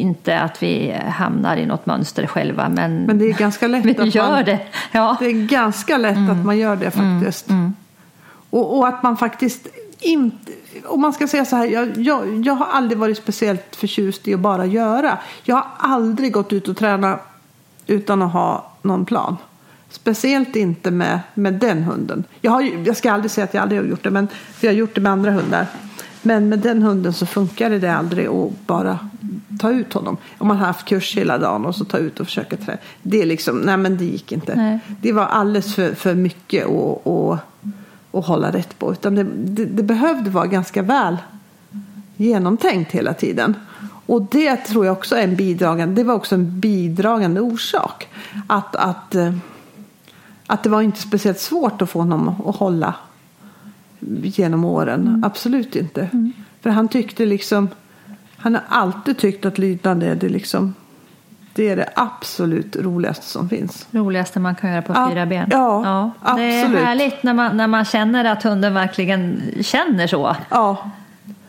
inte 0.00 0.38
att 0.38 0.62
vi 0.62 0.94
hamnar 1.08 1.56
i 1.56 1.66
något 1.66 1.86
mönster 1.86 2.26
själva 2.26 2.68
men, 2.68 2.96
men 2.96 3.18
det 3.18 3.24
är 3.24 3.32
ganska 3.32 3.66
lätt 3.68 3.84
vi 3.84 3.98
att 3.98 4.14
gör 4.14 4.30
man, 4.30 4.44
det. 4.44 4.58
Ja. 4.92 5.16
Det 5.20 5.26
är 5.26 5.46
ganska 5.46 5.96
lätt 5.96 6.16
mm. 6.16 6.30
att 6.30 6.46
man 6.46 6.58
gör 6.58 6.76
det 6.76 6.90
faktiskt. 6.90 7.48
Mm. 7.48 7.60
Mm. 7.60 7.74
Och, 8.50 8.78
och, 8.78 8.88
att 8.88 9.02
man 9.02 9.16
faktiskt 9.16 9.66
inte, 10.04 10.52
om 10.84 11.00
man 11.00 11.12
ska 11.12 11.28
säga 11.28 11.44
så 11.44 11.56
här, 11.56 11.66
jag, 11.66 11.96
jag, 11.96 12.46
jag 12.46 12.54
har 12.54 12.66
aldrig 12.66 12.98
varit 12.98 13.18
speciellt 13.18 13.76
förtjust 13.76 14.28
i 14.28 14.34
att 14.34 14.40
bara 14.40 14.66
göra. 14.66 15.18
Jag 15.42 15.56
har 15.56 15.66
aldrig 15.78 16.32
gått 16.32 16.52
ut 16.52 16.68
och 16.68 16.76
tränat 16.76 17.20
utan 17.86 18.22
att 18.22 18.32
ha 18.32 18.72
någon 18.82 19.04
plan. 19.04 19.36
Speciellt 19.90 20.56
inte 20.56 20.90
med, 20.90 21.20
med 21.34 21.54
den 21.54 21.82
hunden. 21.82 22.24
Jag, 22.40 22.50
har, 22.50 22.62
jag 22.86 22.96
ska 22.96 23.12
aldrig 23.12 23.30
säga 23.30 23.44
att 23.44 23.54
jag 23.54 23.62
aldrig 23.62 23.80
har 23.80 23.86
gjort 23.86 24.04
det, 24.04 24.10
men, 24.10 24.28
för 24.28 24.66
jag 24.66 24.72
har 24.72 24.78
gjort 24.78 24.94
det 24.94 25.00
med 25.00 25.12
andra 25.12 25.30
hundar. 25.30 25.66
Men 26.22 26.48
med 26.48 26.58
den 26.58 26.82
hunden 26.82 27.12
så 27.12 27.26
funkade 27.26 27.78
det 27.78 27.94
aldrig 27.94 28.26
att 28.26 28.66
bara 28.66 28.98
ta 29.60 29.70
ut 29.70 29.92
honom. 29.92 30.16
Om 30.38 30.48
man 30.48 30.56
har 30.56 30.66
haft 30.66 30.88
kurs 30.88 31.16
hela 31.16 31.38
dagen 31.38 31.66
och 31.66 31.74
så 31.74 31.84
ta 31.84 31.98
ut 31.98 32.20
och 32.20 32.26
försöka 32.26 32.56
träna. 32.56 32.78
Det 33.02 33.22
är 33.22 33.26
liksom, 33.26 33.58
nej 33.58 33.76
men 33.76 33.96
det 33.96 34.04
gick 34.04 34.32
inte. 34.32 34.54
Nej. 34.54 34.78
Det 35.00 35.12
var 35.12 35.26
alldeles 35.26 35.74
för, 35.74 35.94
för 35.94 36.14
mycket 36.14 36.66
att, 36.66 37.06
att, 37.06 37.40
att 38.14 38.26
hålla 38.26 38.52
rätt 38.52 38.78
på. 38.78 38.92
Utan 38.92 39.14
det, 39.14 39.26
det, 39.34 39.64
det 39.64 39.82
behövde 39.82 40.30
vara 40.30 40.46
ganska 40.46 40.82
väl 40.82 41.16
genomtänkt 42.16 42.92
hela 42.92 43.14
tiden. 43.14 43.54
Och 44.06 44.22
det 44.22 44.56
tror 44.56 44.86
jag 44.86 44.92
också 44.92 45.16
är 45.16 45.24
en 45.24 45.36
bidragande, 45.36 45.94
det 46.02 46.04
var 46.04 46.14
också 46.14 46.34
en 46.34 46.60
bidragande 46.60 47.40
orsak. 47.40 48.08
Att, 48.46 48.76
att, 48.76 49.14
eh, 49.14 49.34
att 50.46 50.62
det 50.62 50.68
var 50.68 50.82
inte 50.82 51.00
speciellt 51.00 51.40
svårt 51.40 51.82
att 51.82 51.90
få 51.90 51.98
honom 51.98 52.28
att 52.46 52.56
hålla 52.56 52.94
genom 54.22 54.64
åren. 54.64 55.00
Mm. 55.00 55.24
Absolut 55.24 55.76
inte. 55.76 56.08
Mm. 56.12 56.32
För 56.60 56.70
han 56.70 56.88
tyckte 56.88 57.26
liksom, 57.26 57.68
han 58.36 58.54
har 58.54 58.62
alltid 58.68 59.18
tyckt 59.18 59.44
att 59.44 59.58
lydnad 59.58 60.02
är 60.02 60.14
det 60.14 60.28
liksom 60.28 60.74
det 61.54 61.68
är 61.68 61.76
det 61.76 61.88
absolut 61.94 62.76
roligaste 62.76 63.26
som 63.26 63.48
finns. 63.48 63.86
Roligaste 63.90 64.40
man 64.40 64.54
kan 64.54 64.70
göra 64.70 64.82
på 64.82 64.92
ja, 64.92 65.10
fyra 65.10 65.26
ben. 65.26 65.48
Ja, 65.50 65.82
ja, 65.84 66.10
absolut. 66.20 66.72
Det 66.72 66.78
är 66.78 66.84
härligt 66.84 67.22
när 67.22 67.34
man, 67.34 67.56
när 67.56 67.66
man 67.66 67.84
känner 67.84 68.24
att 68.24 68.42
hunden 68.42 68.74
verkligen 68.74 69.42
känner 69.60 70.06
så. 70.06 70.36
Ja, 70.48 70.90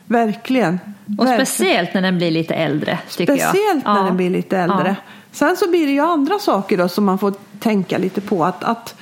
verkligen. 0.06 0.80
Och 1.06 1.26
verkligen. 1.26 1.46
speciellt 1.46 1.94
när 1.94 2.02
den 2.02 2.18
blir 2.18 2.32
lite 2.32 2.56
äldre. 2.56 3.00
Speciellt 3.08 3.56
jag. 3.86 3.94
när 3.94 4.00
ja. 4.00 4.04
den 4.04 4.18
blir 4.18 4.30
lite 4.30 4.58
äldre. 4.58 4.88
Ja. 4.88 5.12
Sen 5.32 5.58
så 5.58 5.70
blir 5.70 5.86
det 5.86 5.92
ju 5.92 6.00
andra 6.00 6.40
saker 6.40 6.78
då 6.78 6.88
som 6.88 7.06
man 7.06 7.18
får 7.18 7.34
tänka 7.60 7.98
lite 7.98 8.22
på. 8.22 8.46
Att, 8.46 8.64
att 8.64 8.96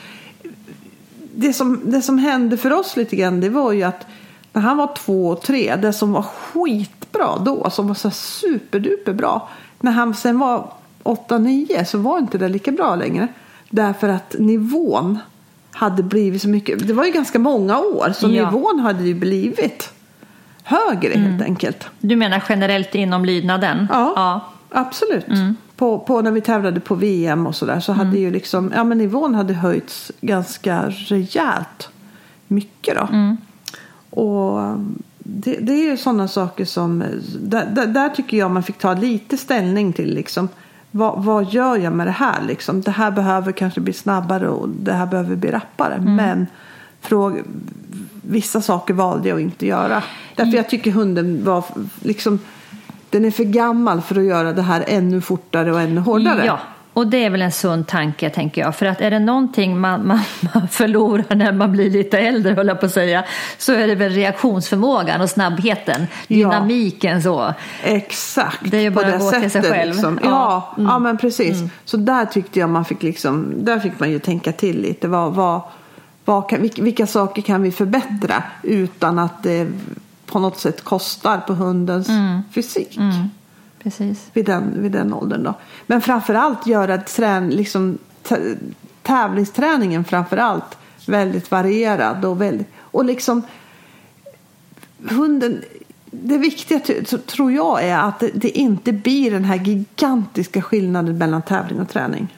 det, 1.36 1.54
som, 1.54 1.82
det 1.84 2.01
som 2.01 2.18
hände 2.18 2.58
för 2.58 2.74
oss 2.74 2.97
lite 2.97 3.16
grann 3.16 3.39
det 3.39 3.49
var 3.49 3.72
ju 3.72 3.84
att 3.84 4.06
när 4.54 4.62
han 4.62 4.78
var 4.78 4.95
två 4.95 5.30
och 5.30 5.41
tre, 5.41 5.76
det 5.76 5.93
som 5.93 6.12
var 6.12 6.22
skitbra 6.22 7.38
då, 7.38 7.70
som 7.70 7.88
var 7.88 7.95
så 7.95 8.12
superduper 8.12 9.14
bra. 9.14 9.49
När 9.80 9.91
han 9.91 10.14
sen 10.14 10.39
var 10.39 10.74
åtta, 11.04 11.38
nio 11.38 11.86
så 11.86 11.97
var 11.97 12.18
inte 12.18 12.38
det 12.38 12.49
lika 12.49 12.72
bra 12.72 12.95
längre. 12.95 13.28
Därför 13.70 14.10
att 14.10 14.36
nivån 14.39 15.20
hade 15.72 16.04
blivit 16.04 16.41
så 16.41 16.49
mycket. 16.49 16.88
Det 16.88 16.93
var 16.93 17.06
ju 17.06 17.12
ganska 17.12 17.39
många 17.39 17.80
år 17.80 18.14
så 18.14 18.30
ja. 18.30 18.45
nivån 18.45 18.80
hade 18.80 19.04
ju 19.04 19.14
blivit 19.14 19.93
högre 20.64 21.14
helt 21.20 21.41
enkelt. 21.41 21.88
Du 21.99 22.16
menar 22.16 22.43
generellt 22.49 22.95
inom 22.95 23.26
lydnaden? 23.26 23.88
Ja, 23.91 24.51
absolut. 24.70 25.26
På, 25.76 25.99
på 25.99 26.22
när 26.22 26.32
vi 26.32 26.41
tävlade 26.41 26.80
på 26.80 26.95
VM 26.95 27.47
och 27.47 27.56
sådär 27.56 27.80
så 27.80 27.93
hade 27.93 28.18
ju 28.18 28.32
liksom, 28.32 28.72
ja 28.76 28.84
men 28.84 28.97
nivån 28.97 29.36
hade 29.36 29.54
höjts 29.54 30.12
ganska 30.22 30.89
rejält 30.89 31.89
mycket 32.47 32.95
då. 32.95 33.36
Och 34.22 34.78
det, 35.18 35.58
det 35.62 35.74
är 35.74 35.91
ju 35.91 35.97
sådana 35.97 36.28
saker 36.28 36.66
som, 36.66 37.04
där, 37.39 37.66
där, 37.66 37.88
där 37.88 38.10
tycker 38.10 38.38
jag 38.38 38.51
man 38.51 38.64
fick 38.64 38.78
ta 38.78 38.93
lite 38.93 39.38
ställning 39.38 39.93
till 39.93 40.14
liksom. 40.14 40.49
Vad, 40.95 41.23
vad 41.23 41.53
gör 41.53 41.77
jag 41.77 41.93
med 41.93 42.07
det 42.07 42.11
här 42.11 42.41
liksom? 42.41 42.81
Det 42.81 42.91
här 42.91 43.11
behöver 43.11 43.51
kanske 43.51 43.81
bli 43.81 43.93
snabbare 43.93 44.49
och 44.49 44.69
det 44.69 44.93
här 44.93 45.05
behöver 45.05 45.35
bli 45.35 45.51
rappare. 45.51 45.99
Men 46.01 46.47
fråga, 47.01 47.41
vissa 48.21 48.61
saker 48.61 48.93
valde 48.93 49.29
jag 49.29 49.35
att 49.35 49.41
inte 49.41 49.65
göra. 49.65 50.03
Därför 50.35 50.57
jag 50.57 50.69
tycker 50.69 50.91
hunden 50.91 51.45
var 51.45 51.65
liksom, 52.01 52.39
den 53.09 53.25
är 53.25 53.31
för 53.31 53.43
gammal 53.43 54.01
för 54.01 54.19
att 54.19 54.25
göra 54.25 54.53
det 54.53 54.61
här 54.61 54.83
ännu 54.87 55.21
fortare 55.21 55.71
och 55.71 55.81
ännu 55.81 56.01
hårdare. 56.01 56.45
Ja, 56.45 56.59
och 56.93 57.07
det 57.07 57.25
är 57.25 57.29
väl 57.29 57.41
en 57.41 57.51
sund 57.51 57.87
tanke 57.87 58.29
tänker 58.29 58.61
jag. 58.61 58.75
För 58.75 58.85
att 58.85 59.01
är 59.01 59.11
det 59.11 59.19
någonting 59.19 59.79
man, 59.79 60.07
man, 60.07 60.19
man 60.53 60.67
förlorar 60.67 61.35
när 61.35 61.51
man 61.51 61.71
blir 61.71 61.89
lite 61.89 62.19
äldre, 62.19 62.53
höll 62.53 62.67
jag 62.67 62.79
på 62.79 62.85
att 62.85 62.91
säga, 62.91 63.23
så 63.57 63.73
är 63.73 63.87
det 63.87 63.95
väl 63.95 64.11
reaktionsförmågan 64.11 65.21
och 65.21 65.29
snabbheten, 65.29 66.07
dynamiken 66.27 67.21
så. 67.23 67.53
Exakt. 67.83 68.59
Det 68.71 68.77
är 68.77 68.81
ju 68.81 68.89
bara 68.89 69.07
att 69.15 69.19
gå 69.19 69.31
till 69.31 69.51
sig 69.51 69.61
själv. 69.63 69.93
Liksom. 69.93 70.19
Ja. 70.23 70.29
Ja, 70.29 70.73
Mm. 70.77 70.89
ja, 70.91 70.99
men 70.99 71.17
precis. 71.17 71.57
Så 71.85 71.97
där 71.97 72.25
tyckte 72.25 72.59
jag 72.59 72.69
man 72.69 72.85
fick 72.85 73.03
liksom, 73.03 73.53
där 73.57 73.79
fick 73.79 73.99
man 73.99 74.11
ju 74.11 74.19
tänka 74.19 74.51
till 74.51 74.81
lite. 74.81 75.07
Vad, 75.07 75.33
vad, 75.33 75.61
vad 76.25 76.49
kan, 76.49 76.61
vilka, 76.61 76.83
vilka 76.83 77.07
saker 77.07 77.41
kan 77.41 77.61
vi 77.61 77.71
förbättra 77.71 78.43
utan 78.63 79.19
att 79.19 79.43
det 79.43 79.67
på 80.25 80.39
något 80.39 80.59
sätt 80.59 80.83
kostar 80.83 81.37
på 81.37 81.53
hundens 81.53 82.07
fysik. 82.55 82.97
Precis. 83.84 84.29
Vid 84.34 84.45
den, 84.45 84.81
vid 84.81 84.91
den 84.91 85.13
åldern 85.13 85.43
då. 85.43 85.53
Men 85.88 86.01
framförallt 86.01 86.67
göra 86.67 86.97
trän, 86.97 87.49
liksom, 87.49 87.97
tävlingsträningen 89.01 90.03
framförallt 90.03 90.77
väldigt 91.07 91.51
varierad 91.51 92.25
och 92.25 92.41
väldigt, 92.41 92.67
och 92.77 93.05
liksom 93.05 93.41
hunden 95.09 95.61
det 96.11 96.38
viktiga 96.38 96.79
tror 97.25 97.51
jag 97.51 97.84
är 97.84 97.97
att 97.97 98.23
det, 98.34 98.49
inte 98.49 98.93
blir 98.93 99.31
den 99.31 99.43
här 99.43 99.55
gigantiska 99.55 100.61
skillnaden 100.61 101.17
mellan 101.17 101.41
tävling 101.41 101.79
och 101.79 101.89
träning. 101.89 102.38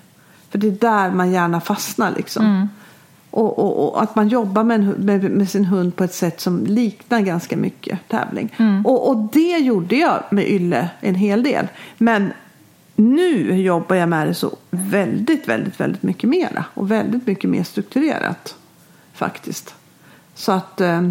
För 0.50 0.58
det 0.58 0.68
är 0.68 0.72
där 0.72 1.12
man 1.12 1.32
gärna 1.32 1.62
fastnar 1.62 2.12
liksom. 2.12 2.70
Och, 3.36 3.60
och, 3.60 3.94
och 3.94 4.04
att 4.04 4.16
man 4.16 4.28
jobbar 4.28 4.64
med, 4.64 4.80
en, 4.80 4.90
med, 4.90 5.32
med 5.32 5.50
sin 5.50 5.66
hund 5.66 5.96
på 5.96 6.04
ett 6.04 6.14
sätt 6.14 6.42
som 6.42 6.66
liknar 6.66 7.22
ganska 7.22 7.58
mycket 7.58 8.00
tävling. 8.08 8.56
Och, 8.86 9.10
och 9.10 9.18
det 9.18 9.58
gjorde 9.58 9.96
jag 9.96 10.24
med 10.30 10.50
Ylle 10.50 10.90
en 11.00 11.16
hel 11.16 11.44
del. 11.44 11.68
Men 11.98 12.34
nu 12.96 13.62
jobbar 13.62 13.96
jag 13.96 14.10
med 14.10 14.28
det 14.28 14.34
så 14.34 14.58
väldigt, 14.70 15.48
väldigt, 15.48 15.80
väldigt 15.80 16.04
mycket 16.04 16.30
mera. 16.30 16.66
Och 16.74 16.92
väldigt 16.92 17.28
mycket 17.28 17.50
mer 17.50 17.64
strukturerat 17.64 18.56
faktiskt. 19.14 19.76
Så 20.36 20.52
att 20.52 20.82
eh, 20.82 21.10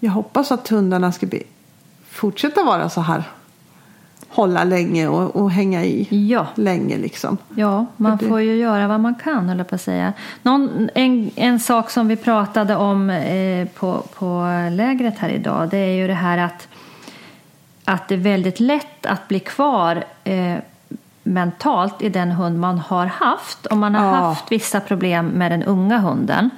jag 0.00 0.10
hoppas 0.10 0.52
att 0.52 0.68
hundarna 0.68 1.12
ska 1.12 1.26
bli, 1.26 1.42
fortsätta 2.08 2.64
vara 2.64 2.88
så 2.88 3.00
här. 3.00 3.24
Hålla 4.28 4.64
länge 4.64 5.08
och, 5.08 5.36
och 5.36 5.50
hänga 5.50 5.84
i 5.84 6.08
Ja. 6.30 6.46
länge 6.54 6.96
liksom. 6.98 7.36
Ja, 7.54 7.86
man 7.96 8.16
det- 8.16 8.28
får 8.28 8.40
ju 8.40 8.56
göra 8.56 8.88
vad 8.88 9.00
man 9.00 9.14
kan, 9.14 9.48
höll 9.48 9.58
jag 9.58 9.68
på 9.68 9.74
att 9.74 9.80
säga. 9.80 10.12
Någon, 10.42 10.90
en, 10.94 11.30
en 11.36 11.60
sak 11.60 11.90
som 11.90 12.08
vi 12.08 12.16
pratade 12.16 12.76
om 12.76 13.10
eh, 13.10 13.68
på, 13.68 14.02
på 14.18 14.46
lägret 14.72 15.18
här 15.18 15.28
idag, 15.28 15.68
det 15.70 15.76
är 15.78 15.94
ju 15.94 16.06
det 16.06 16.14
här 16.14 16.38
att, 16.38 16.68
att 17.84 18.08
det 18.08 18.14
är 18.14 18.18
väldigt 18.18 18.60
lätt 18.60 19.06
att 19.06 19.28
bli 19.28 19.40
kvar 19.40 20.04
eh, 20.24 20.54
mentalt 21.22 22.02
i 22.02 22.08
den 22.08 22.30
hund 22.30 22.58
man 22.60 22.78
har 22.78 23.06
haft. 23.06 23.66
Om 23.66 23.78
man 23.80 23.94
har 23.94 24.04
Ja. 24.06 24.10
haft 24.14 24.52
vissa 24.52 24.80
problem 24.80 25.26
med 25.28 25.52
den 25.52 25.62
unga 25.62 25.98
hunden 25.98 26.50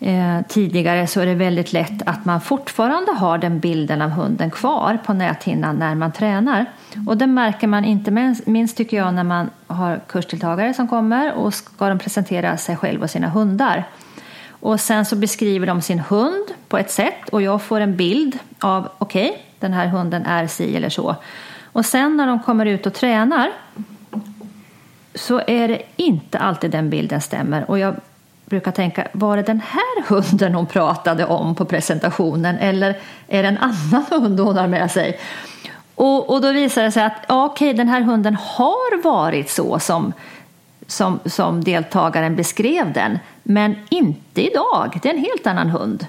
eh, 0.00 0.40
tidigare 0.48 1.06
så 1.06 1.20
är 1.20 1.26
det 1.26 1.34
väldigt 1.34 1.72
lätt 1.72 2.02
att 2.06 2.24
man 2.24 2.40
fortfarande 2.40 3.12
har 3.12 3.38
den 3.38 3.60
bilden 3.60 4.02
av 4.02 4.10
hunden 4.10 4.50
kvar 4.50 4.98
på 5.06 5.12
näthinnan 5.12 5.76
när 5.76 5.94
man 5.94 6.12
tränar. 6.12 6.66
Och 7.06 7.16
det 7.16 7.26
märker 7.26 7.66
man 7.66 7.84
inte 7.84 8.10
minst, 8.46 8.76
tycker 8.76 8.96
jag 8.96 9.14
när 9.14 9.24
man 9.24 9.50
har 9.66 10.00
kursdeltagare 10.08 10.74
som 10.74 10.88
kommer 10.88 11.32
och 11.32 11.54
ska 11.54 11.88
de 11.88 11.98
presentera 11.98 12.56
sig 12.56 12.76
själv 12.76 13.02
och 13.02 13.10
sina 13.10 13.28
hundar. 13.28 13.84
Och 14.48 14.80
sen 14.80 15.04
så 15.04 15.16
beskriver 15.16 15.66
de 15.66 15.82
sin 15.82 15.98
hund 15.98 16.44
på 16.68 16.78
ett 16.78 16.90
sätt 16.90 17.28
och 17.32 17.42
jag 17.42 17.62
får 17.62 17.80
en 17.80 17.96
bild 17.96 18.38
av 18.58 18.88
okej, 18.98 19.42
den 19.58 19.72
här 19.72 19.86
hunden 19.86 20.26
är 20.26 20.46
si 20.46 20.76
eller 20.76 20.88
så. 20.88 21.16
Och 21.72 21.86
sen 21.86 22.16
när 22.16 22.26
de 22.26 22.42
kommer 22.42 22.66
ut 22.66 22.86
och 22.86 22.94
tränar 22.94 23.50
så 25.14 25.40
är 25.46 25.68
det 25.68 25.82
inte 25.96 26.38
alltid 26.38 26.70
den 26.70 26.90
bilden 26.90 27.20
stämmer. 27.20 27.70
Och 27.70 27.78
jag 27.78 27.96
brukar 28.50 28.70
tänka, 28.72 29.08
var 29.12 29.36
det 29.36 29.42
den 29.42 29.60
här 29.60 30.02
hunden 30.08 30.54
hon 30.54 30.66
pratade 30.66 31.24
om 31.26 31.54
på 31.54 31.64
presentationen 31.64 32.58
eller 32.58 32.96
är 33.28 33.42
det 33.42 33.48
en 33.48 33.58
annan 33.58 34.04
hund 34.10 34.40
hon 34.40 34.56
har 34.56 34.66
med 34.66 34.90
sig? 34.90 35.18
Och, 35.94 36.30
och 36.30 36.40
då 36.40 36.52
visar 36.52 36.82
det 36.82 36.92
sig 36.92 37.04
att 37.04 37.24
ja, 37.28 37.44
okej, 37.44 37.74
den 37.74 37.88
här 37.88 38.00
hunden 38.00 38.34
har 38.34 39.02
varit 39.02 39.50
så 39.50 39.78
som, 39.78 40.12
som, 40.86 41.20
som 41.24 41.64
deltagaren 41.64 42.36
beskrev 42.36 42.92
den, 42.92 43.18
men 43.42 43.76
inte 43.88 44.46
idag. 44.46 44.98
Det 45.02 45.08
är 45.08 45.14
en 45.14 45.24
helt 45.24 45.46
annan 45.46 45.70
hund. 45.70 46.06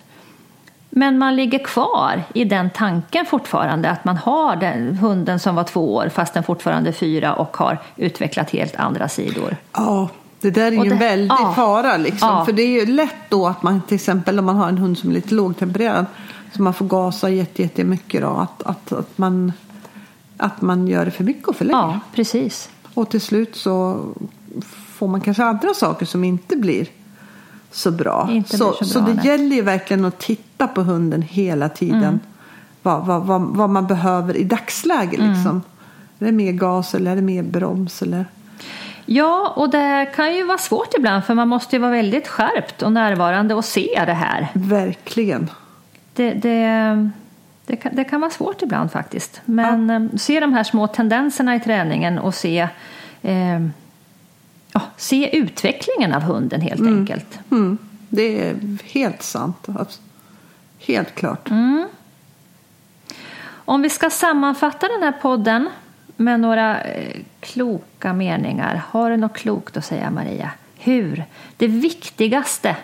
Men 0.89 1.17
man 1.17 1.35
ligger 1.35 1.59
kvar 1.59 2.23
i 2.33 2.43
den 2.45 2.69
tanken 2.69 3.25
fortfarande 3.25 3.89
att 3.89 4.05
man 4.05 4.17
har 4.17 4.55
den 4.55 4.95
hunden 4.95 5.39
som 5.39 5.55
var 5.55 5.63
två 5.63 5.95
år 5.95 6.09
fast 6.09 6.33
den 6.33 6.43
fortfarande 6.43 6.89
är 6.89 6.93
fyra 6.93 7.33
och 7.33 7.57
har 7.57 7.77
utvecklat 7.95 8.49
helt 8.49 8.75
andra 8.75 9.09
sidor. 9.09 9.55
Ja, 9.73 10.09
det 10.41 10.51
där 10.51 10.71
är 10.71 10.85
ju 10.85 10.91
en 10.91 10.99
väldig 10.99 11.31
ja. 11.39 11.53
fara. 11.55 11.97
Liksom. 11.97 12.29
Ja. 12.29 12.45
För 12.45 12.53
det 12.53 12.61
är 12.61 12.79
ju 12.79 12.85
lätt 12.85 13.29
då 13.29 13.47
att 13.47 13.63
man 13.63 13.81
till 13.81 13.95
exempel 13.95 14.39
om 14.39 14.45
man 14.45 14.55
har 14.55 14.69
en 14.69 14.77
hund 14.77 14.97
som 14.97 15.09
är 15.09 15.13
lite 15.13 15.35
lågtempererad 15.35 16.05
så 16.55 16.61
man 16.61 16.73
får 16.73 16.85
gasa 16.85 17.29
jätte- 17.29 17.61
jättemycket 17.61 18.21
då. 18.21 18.27
Att, 18.27 18.63
att, 18.63 18.91
att, 18.91 19.17
man, 19.17 19.53
att 20.37 20.61
man 20.61 20.87
gör 20.87 21.05
det 21.05 21.11
för 21.11 21.23
mycket 21.23 21.47
och 21.47 21.55
för 21.55 21.65
länge. 21.65 21.79
Ja, 21.79 21.99
precis. 22.13 22.69
Och 22.93 23.09
till 23.09 23.21
slut 23.21 23.55
så 23.55 24.05
får 24.95 25.07
man 25.07 25.21
kanske 25.21 25.43
andra 25.43 25.73
saker 25.73 26.05
som 26.05 26.23
inte 26.23 26.55
blir 26.55 26.87
så 27.71 27.91
bra. 27.91 28.29
Inte 28.31 28.57
så, 28.57 28.73
så 28.73 28.85
så 28.85 28.99
bra, 29.01 29.07
det 29.07 29.13
nej. 29.15 29.27
gäller 29.27 29.55
ju 29.55 29.61
verkligen 29.61 30.05
att 30.05 30.19
titta 30.19 30.67
på 30.67 30.81
hunden 30.81 31.21
hela 31.21 31.69
tiden. 31.69 32.03
Mm. 32.03 32.19
Vad, 32.81 33.05
vad, 33.05 33.21
vad, 33.23 33.41
vad 33.41 33.69
man 33.69 33.87
behöver 33.87 34.37
i 34.37 34.43
dagsläget. 34.43 35.19
Mm. 35.19 35.33
Liksom. 35.33 35.61
Är 36.19 36.25
det 36.25 36.31
mer 36.31 36.51
gas 36.51 36.95
eller 36.95 37.11
är 37.11 37.15
det 37.15 37.21
mer 37.21 37.43
broms? 37.43 38.01
Eller? 38.01 38.25
Ja, 39.13 39.53
och 39.55 39.69
det 39.69 40.11
kan 40.15 40.35
ju 40.35 40.43
vara 40.43 40.57
svårt 40.57 40.93
ibland 40.97 41.23
för 41.23 41.33
man 41.33 41.47
måste 41.47 41.75
ju 41.75 41.79
vara 41.79 41.91
väldigt 41.91 42.27
skärpt 42.27 42.81
och 42.81 42.91
närvarande 42.91 43.53
och 43.53 43.65
se 43.65 44.03
det 44.05 44.13
här. 44.13 44.47
Verkligen. 44.53 45.49
Det, 46.13 46.33
det, 46.33 47.09
det, 47.65 47.75
kan, 47.75 47.95
det 47.95 48.03
kan 48.03 48.21
vara 48.21 48.31
svårt 48.31 48.61
ibland 48.61 48.91
faktiskt. 48.91 49.41
Men 49.45 49.89
eh, 49.89 50.17
se 50.17 50.39
de 50.39 50.53
här 50.53 50.63
små 50.63 50.87
tendenserna 50.87 51.55
i 51.55 51.59
träningen 51.59 52.19
och 52.19 52.35
se, 52.35 52.67
eh, 53.21 53.59
ja, 54.71 54.81
se 54.97 55.37
utvecklingen 55.37 56.13
av 56.13 56.21
hunden 56.21 56.61
helt 56.61 56.81
enkelt. 56.81 57.39
Mm, 57.51 57.77
det 58.09 58.47
är 58.47 58.55
helt 58.83 59.23
sant. 59.23 59.67
Helt 60.79 61.15
klart. 61.15 61.49
Mm. 61.49 61.87
Om 63.51 63.81
vi 63.81 63.89
ska 63.89 64.09
sammanfatta 64.09 64.87
den 64.87 65.03
här 65.03 65.13
podden 65.21 65.69
med 66.21 66.39
några 66.39 66.81
eh, 66.81 67.15
kloka 67.39 68.13
meningar. 68.13 68.81
Har 68.89 69.09
du 69.09 69.17
något 69.17 69.33
klokt 69.33 69.77
att 69.77 69.85
säga 69.85 70.11
Maria? 70.11 70.51
Hur? 70.77 71.23
Det 71.57 71.67
viktigaste 71.67 72.75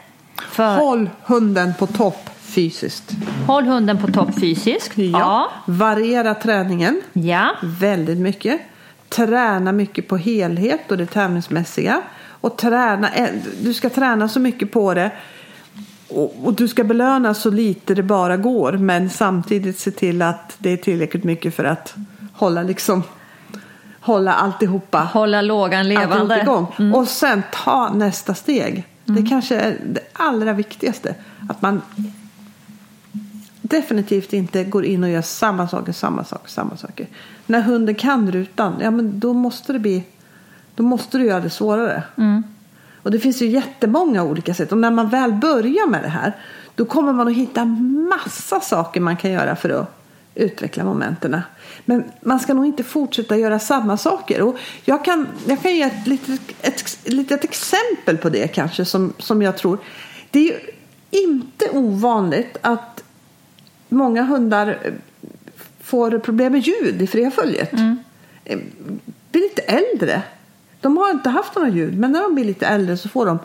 för... 0.52 0.76
Håll 0.78 1.10
hunden 1.26 1.74
på 1.80 1.88
topp 1.88 2.30
fysiskt. 2.40 3.12
Håll 3.48 3.64
hunden 3.66 3.98
på 3.98 4.08
topp 4.08 4.40
fysiskt. 4.40 4.98
Ja. 4.98 5.52
Variera 5.66 6.34
träningen 6.36 7.02
Ja. 7.14 7.50
väldigt 7.64 8.18
mycket. 8.18 8.62
Träna 9.10 9.72
mycket 9.72 10.08
på 10.08 10.18
helhet 10.18 10.92
och 10.92 10.98
det 10.98 11.06
tävlingsmässiga. 11.06 12.02
Och 12.42 12.58
träna, 12.58 13.10
eh, 13.10 13.30
du 13.62 13.74
ska 13.74 13.90
träna 13.90 14.30
så 14.30 14.40
mycket 14.40 14.72
på 14.72 14.94
det. 14.94 15.12
Och 16.44 16.54
du 16.54 16.68
ska 16.68 16.84
belöna 16.84 17.34
så 17.34 17.50
lite 17.50 17.96
det 17.96 18.04
bara 18.04 18.38
går. 18.38 18.74
Men 18.74 19.10
samtidigt 19.10 19.80
se 19.80 19.92
till 19.92 20.22
att 20.22 20.56
det 20.58 20.70
är 20.70 20.78
tillräckligt 20.78 21.24
mycket 21.24 21.56
för 21.56 21.64
att 21.64 21.96
hålla 22.34 22.64
liksom 22.64 23.04
hålla 24.08 24.34
alltihopa 24.34 24.99
Hålla 25.14 25.41
lågan 25.41 25.88
levande. 25.88 26.41
igång. 26.41 26.93
Och 26.95 27.08
sen 27.08 27.43
ta 27.53 27.89
nästa 27.93 28.34
steg. 28.34 28.84
Det 29.05 29.26
kanske 29.30 29.55
är 29.55 29.78
det 29.86 29.99
allra 30.14 30.53
viktigaste. 30.53 31.16
Att 31.49 31.62
man 31.62 31.82
definitivt 33.62 34.34
inte 34.34 34.64
går 34.64 34.86
in 34.86 35.03
och 35.03 35.10
gör 35.10 35.22
samma 35.22 35.68
saker, 35.68 35.93
samma 35.93 36.24
saker, 36.24 36.49
samma 36.49 36.78
saker. 36.78 37.08
När 37.45 37.62
hunden 37.62 37.95
kan 37.95 38.32
rutan, 38.32 38.74
ja 38.82 38.91
men 38.91 39.20
då 39.20 39.34
måste 39.34 39.74
det 39.74 39.80
bli, 39.80 40.03
då 40.76 40.84
måste 40.84 41.18
du 41.18 41.26
göra 41.26 41.39
det 41.39 41.49
svårare. 41.49 42.03
Och 43.03 43.12
det 43.12 43.20
finns 43.20 43.41
ju 43.41 43.47
jättemånga 43.47 44.24
olika 44.24 44.53
sätt. 44.53 44.72
Och 44.72 44.78
när 44.78 44.91
man 44.91 45.10
väl 45.10 45.34
börjar 45.34 45.88
med 45.89 46.03
det 46.03 46.10
här, 46.10 46.34
Då 46.78 46.86
kommer 46.86 47.14
man 47.14 47.28
att 47.28 47.34
hitta 47.34 47.66
massa 47.66 48.60
saker 48.60 49.01
man 49.01 49.18
kan 49.18 49.32
göra 49.32 49.55
för 49.55 49.70
att 49.70 49.97
utveckla 50.38 50.84
momenten. 50.84 51.42
Men 51.86 52.04
man 52.22 52.40
ska 52.40 52.54
nog 52.54 52.66
inte 52.66 52.84
fortsätta 52.84 53.38
göra 53.38 53.60
samma 53.60 53.98
saker. 53.98 54.42
Och 54.42 54.58
jag, 54.86 55.06
kan, 55.06 55.28
jag 55.48 55.62
kan 55.62 55.76
ge 55.76 55.82
ett 55.82 56.08
litet, 56.08 56.42
ett, 56.62 56.80
ett 56.82 57.14
litet 57.14 57.44
exempel 57.44 58.18
på 58.18 58.30
det 58.30 58.48
kanske 58.48 58.86
som, 58.86 59.14
som 59.18 59.42
jag 59.42 59.58
tror. 59.58 59.78
Det 60.32 60.40
är 60.40 60.44
ju 60.44 60.60
inte 61.12 61.70
ovanligt 61.70 62.58
att 62.62 63.04
många 63.90 64.24
hundar 64.24 64.78
får 65.80 66.20
problem 66.20 66.52
med 66.52 66.62
ljud 66.62 67.02
i 67.02 67.08
freföljet. 67.08 67.74
Mm. 67.74 67.98
Blir 69.32 69.42
lite 69.42 69.62
äldre. 69.62 70.22
De 70.82 70.98
har 70.98 71.12
inte 71.12 71.30
haft 71.30 71.56
några 71.56 71.70
ljud 71.70 71.98
men 71.98 72.12
när 72.12 72.22
de 72.22 72.36
blir 72.36 72.46
lite 72.46 72.68
äldre 72.68 72.98
så 72.98 73.10
får 73.10 73.26
de 73.26 73.40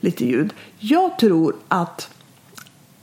lite 0.00 0.24
ljud. 0.24 0.52
Jag 0.78 1.18
tror 1.18 1.56
att 1.68 2.15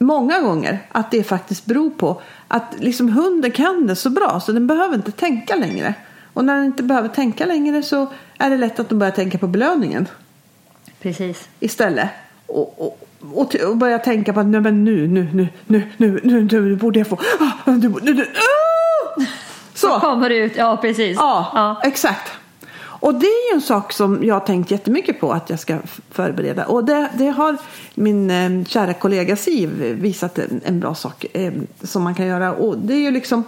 många 0.04 0.42
gånger 0.42 0.80
att 0.92 1.12
det 1.12 1.24
faktiskt 1.24 1.66
beror 1.66 1.90
på 1.90 2.22
att 2.48 2.76
liksom 2.80 3.10
hunden 3.10 3.52
kan 3.52 3.88
det 3.88 3.96
så 3.96 4.10
bra 4.10 4.40
så 4.40 4.52
den 4.52 4.68
behöver 4.68 4.96
inte 4.96 5.12
tänka 5.12 5.56
längre. 5.56 5.94
Och 6.34 6.46
när 6.46 6.56
den 6.56 6.66
inte 6.66 6.84
behöver 6.84 7.10
tänka 7.10 7.46
längre 7.46 7.84
så 7.84 8.08
är 8.38 8.50
det 8.50 8.58
lätt 8.58 8.80
att 8.80 8.90
de 8.90 9.00
börjar 9.00 9.12
tänka 9.12 9.38
på 9.38 9.48
belöningen. 9.48 10.08
Precis. 11.02 11.50
Istället. 11.60 12.10
Och, 12.48 12.82
och, 12.86 13.00
och, 13.34 13.56
och 13.56 13.78
börja 13.78 14.00
tänka 14.00 14.34
på 14.34 14.40
att 14.40 14.46
nu, 14.46 14.62
men 14.62 14.84
nu, 14.84 15.08
nu, 15.08 15.28
nu, 15.34 15.48
nu, 15.68 15.92
nu, 15.98 16.20
nu, 16.24 16.44
nu 16.44 16.76
borde 16.76 17.00
jag 17.00 17.08
få... 17.08 17.20
Ah, 17.40 17.72
nu, 17.72 17.94
nu, 18.02 18.14
nu, 18.14 18.24
ah! 18.24 19.22
Så. 19.74 19.88
så 19.88 20.00
kommer 20.00 20.30
det 20.30 20.36
ut, 20.36 20.56
ja 20.56 20.78
precis. 20.78 21.18
Ja, 21.18 21.52
ja, 21.54 21.82
exakt. 21.84 22.32
Och 23.04 23.16
det 23.16 23.26
är 23.26 23.52
ju 23.52 23.56
en 23.56 23.62
sak 23.62 23.94
som 23.94 24.24
jag 24.24 24.36
har 24.36 24.40
tänkt 24.40 24.72
jättemycket 24.72 25.20
på 25.20 25.32
att 25.32 25.50
jag 25.50 25.60
ska 25.60 25.78
förbereda. 26.12 26.66
Och 26.66 26.86
det, 26.86 27.10
det 27.18 27.28
har 27.28 27.58
min 27.96 28.32
eh, 28.32 28.66
kära 28.66 28.94
kollega 28.94 29.36
Siv 29.36 29.70
visat 30.02 30.40
en, 30.40 30.62
en 30.64 30.80
bra 30.80 30.96
sak 30.96 31.26
eh, 31.34 31.54
som 31.82 32.04
man 32.04 32.16
kan 32.16 32.26
göra. 32.26 32.54
Och 32.54 32.78
det 32.78 32.94
är 32.94 33.00
ju 33.00 33.12
liksom 33.12 33.44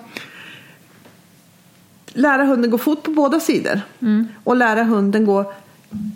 lära 2.08 2.44
hunden 2.44 2.72
gå 2.72 2.78
fot 2.78 3.04
på 3.04 3.12
båda 3.12 3.40
sidor. 3.40 3.82
Mm. 4.02 4.28
Och 4.44 4.56
lära 4.56 4.84
hunden 4.84 5.26
gå 5.26 5.54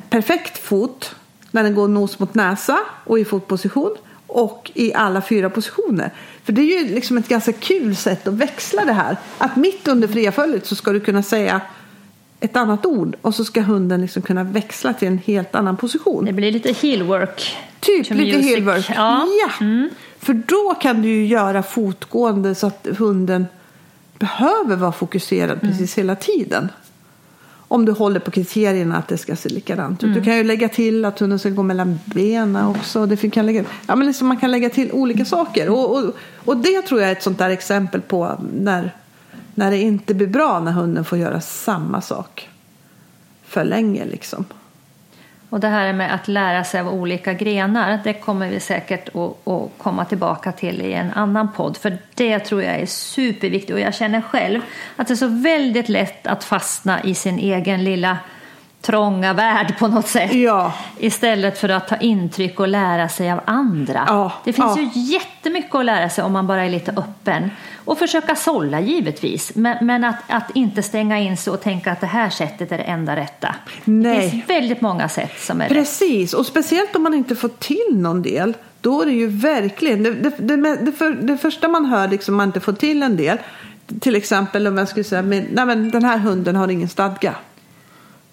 perfekt 0.09 0.57
fot 0.57 1.15
när 1.51 1.63
den 1.63 1.75
går 1.75 1.87
nos 1.87 2.19
mot 2.19 2.35
näsa 2.35 2.79
och 3.05 3.19
i 3.19 3.25
fotposition 3.25 3.95
och 4.27 4.71
i 4.73 4.93
alla 4.93 5.21
fyra 5.21 5.49
positioner. 5.49 6.13
För 6.43 6.53
det 6.53 6.61
är 6.61 6.83
ju 6.83 6.95
liksom 6.95 7.17
ett 7.17 7.27
ganska 7.27 7.53
kul 7.53 7.95
sätt 7.95 8.27
att 8.27 8.33
växla 8.33 8.85
det 8.85 8.93
här. 8.93 9.17
Att 9.37 9.55
mitt 9.55 9.87
under 9.87 10.07
fria 10.07 10.31
följet 10.31 10.65
så 10.65 10.75
ska 10.75 10.91
du 10.91 10.99
kunna 10.99 11.23
säga 11.23 11.61
ett 12.39 12.55
annat 12.55 12.85
ord 12.85 13.15
och 13.21 13.35
så 13.35 13.45
ska 13.45 13.61
hunden 13.61 14.01
liksom 14.01 14.21
kunna 14.21 14.43
växla 14.43 14.93
till 14.93 15.07
en 15.07 15.17
helt 15.17 15.55
annan 15.55 15.77
position. 15.77 16.25
Det 16.25 16.33
blir 16.33 16.51
lite 16.51 16.71
heelwork. 16.71 17.57
Typ 17.79 18.09
lite 18.09 18.37
heelwork. 18.37 18.89
Ja. 18.95 19.27
ja. 19.41 19.65
Mm. 19.65 19.89
För 20.19 20.33
då 20.33 20.75
kan 20.81 21.01
du 21.01 21.07
ju 21.07 21.25
göra 21.25 21.63
fotgående 21.63 22.55
så 22.55 22.67
att 22.67 22.87
hunden 22.97 23.45
behöver 24.19 24.75
vara 24.75 24.91
fokuserad 24.91 25.59
mm. 25.61 25.71
precis 25.71 25.97
hela 25.97 26.15
tiden. 26.15 26.69
Om 27.71 27.85
du 27.85 27.91
håller 27.91 28.19
på 28.19 28.31
kriterierna 28.31 28.97
att 28.97 29.07
det 29.07 29.17
ska 29.17 29.35
se 29.35 29.49
likadant 29.49 30.03
ut. 30.03 30.03
Mm. 30.03 30.19
Du 30.19 30.23
kan 30.23 30.37
ju 30.37 30.43
lägga 30.43 30.69
till 30.69 31.05
att 31.05 31.19
hunden 31.19 31.39
ska 31.39 31.49
gå 31.49 31.63
mellan 31.63 31.99
benen 32.05 32.65
också. 32.65 33.05
Det 33.05 33.29
kan 33.29 33.45
lägga, 33.45 33.63
ja, 33.87 33.95
men 33.95 34.07
liksom 34.07 34.27
man 34.27 34.37
kan 34.37 34.51
lägga 34.51 34.69
till 34.69 34.91
olika 34.91 35.25
saker. 35.25 35.69
Och, 35.69 35.95
och, 35.95 36.15
och 36.45 36.57
det 36.57 36.81
tror 36.81 37.01
jag 37.01 37.09
är 37.09 37.13
ett 37.13 37.23
sånt 37.23 37.37
där 37.37 37.49
exempel 37.49 38.01
på 38.01 38.41
när 38.53 38.95
när 39.59 39.71
det 39.71 39.77
inte 39.77 40.13
blir 40.13 40.27
bra 40.27 40.59
när 40.59 40.71
hunden 40.71 41.05
får 41.05 41.17
göra 41.17 41.41
samma 41.41 42.01
sak 42.01 42.49
för 43.43 43.63
länge 43.63 44.05
liksom. 44.05 44.45
Och 45.49 45.59
det 45.59 45.67
här 45.67 45.93
med 45.93 46.13
att 46.13 46.27
lära 46.27 46.63
sig 46.63 46.79
av 46.79 46.87
olika 46.87 47.33
grenar, 47.33 47.99
det 48.03 48.13
kommer 48.13 48.49
vi 48.49 48.59
säkert 48.59 49.09
att, 49.15 49.71
komma 49.77 50.05
tillbaka 50.05 50.51
till 50.51 50.81
i 50.81 50.93
en 50.93 51.11
annan 51.11 51.51
podd. 51.51 51.77
För 51.77 51.97
det 52.15 52.39
tror 52.39 52.63
jag 52.63 52.75
är 52.75 52.85
superviktigt 52.85 53.73
och 53.73 53.79
jag 53.79 53.93
känner 53.93 54.21
själv 54.21 54.61
att 54.95 55.07
det 55.07 55.13
är 55.13 55.15
så 55.15 55.27
väldigt 55.27 55.89
lätt 55.89 56.27
att 56.27 56.43
fastna 56.43 57.03
i 57.03 57.15
sin 57.15 57.39
egen 57.39 57.83
lilla 57.83 58.17
trånga 58.81 59.33
värld 59.33 59.79
på 59.79 59.87
något 59.87 60.07
sätt. 60.07 60.33
Ja. 60.33 60.73
Istället 60.97 61.57
för 61.57 61.69
att 61.69 61.87
ta 61.87 61.95
intryck 61.95 62.59
och 62.59 62.67
lära 62.67 63.09
sig 63.09 63.31
av 63.31 63.39
andra. 63.45 64.03
Ja. 64.07 64.31
Det 64.43 64.53
finns 64.53 64.77
ja. 64.77 64.91
ju 64.93 65.01
jättemycket 65.01 65.75
att 65.75 65.85
lära 65.85 66.09
sig 66.09 66.23
om 66.23 66.33
man 66.33 66.47
bara 66.47 66.65
är 66.65 66.69
lite 66.69 66.91
öppen. 66.91 67.51
Och 67.85 67.99
försöka 67.99 68.35
sålla 68.35 68.79
givetvis. 68.79 69.55
Men, 69.55 69.85
men 69.85 70.03
att, 70.03 70.15
att, 70.27 70.55
inte 70.55 70.83
stänga 70.83 71.19
in 71.19 71.37
sig 71.37 71.53
och 71.53 71.61
tänka 71.61 71.91
att 71.91 72.01
det 72.01 72.07
här 72.07 72.29
sättet 72.29 72.71
är 72.71 72.77
det 72.77 72.83
enda 72.83 73.15
rätta. 73.15 73.55
Nej. 73.83 74.15
Det 74.15 74.29
finns 74.29 74.49
väldigt 74.49 74.81
många 74.81 75.09
sätt 75.09 75.39
som 75.39 75.61
är 75.61 75.67
Precis, 75.69 76.33
rätt. 76.33 76.39
och 76.39 76.45
speciellt 76.45 76.95
om 76.95 77.03
man 77.03 77.13
inte 77.13 77.35
får 77.35 77.49
till 77.49 77.89
någon 77.91 78.21
del. 78.21 78.53
Då 78.81 79.01
är 79.01 79.05
det 79.05 79.11
ju 79.11 79.27
verkligen, 79.27 80.03
det, 80.03 80.13
det, 80.13 80.29
det, 80.37 80.75
det, 80.75 80.91
för, 80.91 81.37
första 81.37 81.67
man 81.67 81.85
hör 81.85 82.07
liksom 82.07 82.35
man 82.35 82.49
inte 82.49 82.59
får 82.59 82.73
till 82.73 83.03
en 83.03 83.17
del. 83.17 83.37
Till 83.99 84.15
exempel 84.15 84.67
om 84.67 84.77
jag 84.77 84.87
skulle 84.87 85.03
säga, 85.03 85.21
nej 85.21 85.65
men 85.65 85.91
den 85.91 86.03
här 86.03 86.17
hunden 86.17 86.55
har 86.55 86.67
ingen 86.67 86.89
stadga. 86.89 87.35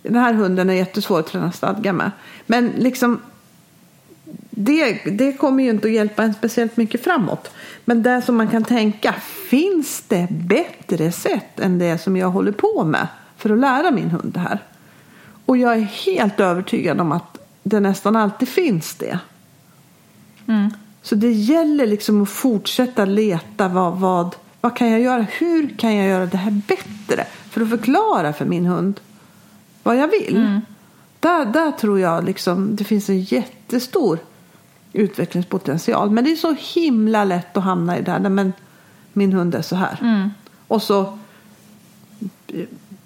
Den 0.09 0.23
här 0.23 0.33
hunden 0.33 0.71
är 0.71 0.75
jättesvår 0.75 1.21
att 1.21 1.27
träna 1.27 1.53
stadga 1.53 1.93
med. 1.93 2.11
Men 2.47 2.73
liksom 2.77 3.21
det, 4.51 5.01
det 5.05 5.33
kommer 5.33 5.65
ju 5.65 5.71
inte 5.71 5.89
att 5.89 5.95
hjälpa 5.95 6.23
en 6.23 6.35
speciellt 6.35 6.77
mycket 6.77 7.05
framåt. 7.05 7.51
Men 7.85 8.03
det 8.03 8.23
som 8.23 8.37
man 8.37 8.49
kan 8.49 8.65
tänka, 8.65 9.13
finns 9.51 10.05
det 10.09 10.29
bättre 10.31 11.13
sätt 11.13 11.61
än 11.61 11.79
det 11.79 11.99
som 11.99 12.17
jag 12.17 12.31
håller 12.31 12.53
på 12.53 12.85
med 12.85 13.07
för 13.37 13.51
att 13.51 13.59
lära 13.59 13.91
min 13.91 14.11
hund 14.11 14.33
det 14.35 14.41
här? 14.41 14.59
Och 15.47 15.57
jag 15.57 15.73
är 15.73 15.81
helt 15.81 16.41
övertygad 16.41 17.01
om 17.01 17.13
att 17.13 17.39
det 17.63 17.81
nästan 17.81 18.17
alltid 18.17 18.49
finns 18.49 18.95
det. 18.95 19.19
Mm. 20.49 20.71
Så 21.03 21.15
det 21.15 21.33
gäller 21.33 21.87
liksom 21.87 22.23
att 22.23 22.31
fortsätta 22.31 23.05
leta 23.05 23.69
vad, 23.69 23.97
vad, 23.97 24.37
vad 24.61 24.77
kan 24.77 24.91
jag 24.91 25.01
göra? 25.01 25.27
Hur 25.31 25.69
kan 25.79 25.97
jag 25.97 26.09
göra 26.09 26.27
det 26.27 26.37
här 26.37 26.63
bättre? 26.69 27.27
För 27.51 27.61
att 27.61 27.71
förklara 27.71 28.33
för 28.33 28.45
min 28.45 28.67
hund 28.67 29.01
vad 29.87 29.97
jag 29.97 30.09
vill. 30.09 30.37
Mm. 30.37 30.61
Där, 31.21 31.45
där 31.45 31.71
tror 31.71 32.01
jag 32.01 32.25
liksom 32.25 32.77
det 32.77 32.85
finns 32.85 33.09
en 33.09 33.21
jättestor 33.21 34.19
utvecklingspotential. 34.93 36.11
Men 36.11 36.25
det 36.25 36.33
är 36.33 36.37
så 36.37 36.57
himla 36.59 37.25
lätt 37.25 37.57
att 37.57 37.65
hamna 37.65 37.99
i 37.99 38.03
det 38.03 38.11
här. 38.11 38.19
Men 38.19 38.53
min 39.13 39.33
hund 39.33 39.55
är 39.55 39.63
så 39.63 39.77
här. 39.77 39.99
Mm. 40.03 40.31
Och 40.69 40.83
så 40.83 41.19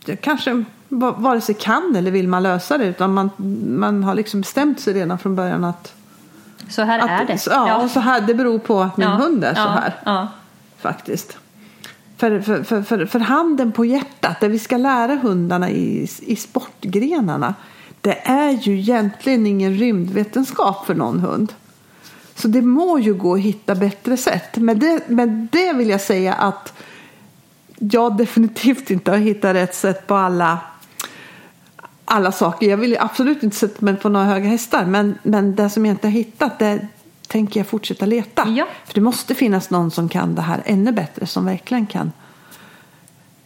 jag 0.05 0.21
kanske 0.21 0.65
vare 0.89 1.41
sig 1.41 1.55
kan 1.55 1.97
eller 1.97 2.11
vill 2.11 2.29
man 2.29 2.43
lösa 2.43 2.79
det. 2.79 2.85
Utan 2.85 3.15
man, 3.15 3.31
man 3.67 4.05
har 4.05 4.15
liksom 4.15 4.41
bestämt 4.41 4.81
sig 4.81 4.95
redan 4.95 5.19
från 5.19 5.37
början 5.37 5.65
att 5.65 5.95
så 6.69 6.83
här 6.83 6.99
att, 6.99 7.11
är 7.11 7.27
det. 7.27 7.47
Ja, 7.47 7.69
ja, 7.69 7.89
så 7.89 8.01
här, 8.01 8.21
det 8.21 8.35
beror 8.35 8.59
på 8.59 8.81
att 8.81 8.97
min 8.97 9.09
ja. 9.09 9.15
hund 9.15 9.45
är 9.45 9.55
så 9.55 9.61
här. 9.61 9.95
Ja. 10.05 10.29
Faktiskt. 10.79 11.39
För, 12.21 12.41
för, 12.41 12.63
för, 12.63 12.83
för, 12.83 13.07
för 13.07 13.19
handen 13.19 13.73
på 13.73 13.85
hjärtat, 13.85 14.41
det 14.41 14.49
vi 14.49 14.59
ska 14.59 14.77
lära 14.77 15.15
hundarna 15.15 15.71
i, 15.71 16.09
i 16.21 16.37
sportgrenarna. 16.37 17.55
Det 18.01 18.29
är 18.29 18.51
ju 18.51 18.79
egentligen 18.79 19.47
ingen 19.47 19.75
rymdvetenskap 19.75 20.87
för 20.87 20.95
någon 20.95 21.21
hund. 21.21 21.53
Så 22.35 22.49
det 22.49 22.63
må 22.63 22.99
ju 22.99 23.15
gå 23.15 23.35
att 23.35 23.41
hitta 23.41 23.75
bättre 23.75 24.17
sätt. 24.17 24.57
Men 24.57 24.79
det, 24.79 25.03
men 25.09 25.49
det 25.53 25.73
vill 25.73 25.89
jag 25.89 26.01
säga 26.01 26.35
att 26.35 26.73
jag 27.79 28.17
definitivt 28.17 28.91
inte 28.91 29.11
har 29.11 29.19
hittat 29.19 29.55
rätt 29.55 29.75
sätt 29.75 30.07
på 30.07 30.15
alla, 30.15 30.59
alla 32.05 32.33
saker. 32.33 32.71
Jag 32.71 32.77
vill 32.77 32.97
absolut 33.01 33.43
inte 33.43 33.57
sätta 33.57 33.85
mig 33.85 33.97
på 33.97 34.09
några 34.09 34.27
höga 34.27 34.49
hästar. 34.49 34.85
Men, 34.85 35.19
men 35.23 35.55
det 35.55 35.71
som 35.71 35.87
jag 35.87 35.93
inte 35.93 36.07
har 36.07 36.13
hittat 36.13 36.59
det 36.59 36.87
tänker 37.31 37.61
jag 37.61 37.67
fortsätta 37.67 38.07
leta. 38.07 38.49
Ja. 38.49 38.67
För 38.85 38.95
det 38.95 39.01
måste 39.01 39.35
finnas 39.35 39.71
någon 39.71 39.91
som 39.91 40.09
kan 40.09 40.35
det 40.35 40.43
här 40.43 40.63
ännu 40.65 40.93
bättre. 40.93 41.27
Som 41.27 41.45
verkligen 41.45 41.87
kan, 41.87 42.13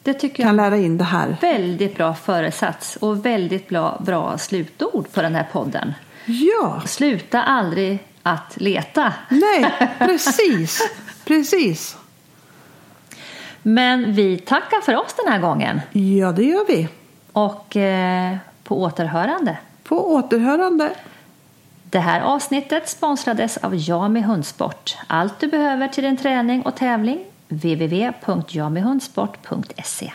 det 0.03 0.15
tycker 0.15 0.43
kan 0.43 0.57
lära 0.57 0.77
in 0.77 0.99
det 0.99 1.05
här. 1.05 1.37
Väldigt 1.41 1.97
bra 1.97 2.15
föresats 2.15 2.97
och 2.97 3.27
väldigt 3.27 3.69
bra, 3.69 4.01
bra 4.07 4.39
slutord 4.39 5.13
på 5.13 5.23
den 5.23 5.35
här 5.35 5.49
podden. 5.53 5.95
Ja. 6.25 6.83
Sluta 6.87 7.43
aldrig 7.43 7.99
att 8.23 8.57
leta. 8.57 9.13
Nej, 9.29 9.73
precis. 9.99 10.91
precis. 11.25 11.97
Men 13.63 14.15
vi 14.15 14.39
tackar 14.39 14.81
för 14.81 14.97
oss 14.97 15.15
den 15.25 15.33
här 15.33 15.41
gången. 15.41 15.81
Ja, 15.93 16.33
det 16.33 16.45
gör 16.45 16.67
vi. 16.69 16.89
Och 17.33 17.77
eh, 17.77 18.37
på 18.65 18.83
återhörande. 18.83 19.59
På 19.83 20.15
återhörande. 20.15 20.93
Det 21.95 22.01
här 22.01 22.21
avsnittet 22.21 22.89
sponsrades 22.89 23.57
av 23.57 23.75
Jami 23.77 24.21
Hundsport. 24.21 24.97
Allt 25.07 25.41
du 25.41 25.47
behöver 25.47 25.89
till 25.89 26.05
din 26.05 26.17
träning 26.17 26.63
och 26.63 26.77
tävling 26.77 27.25
www.jamihundsport.se 27.49 30.13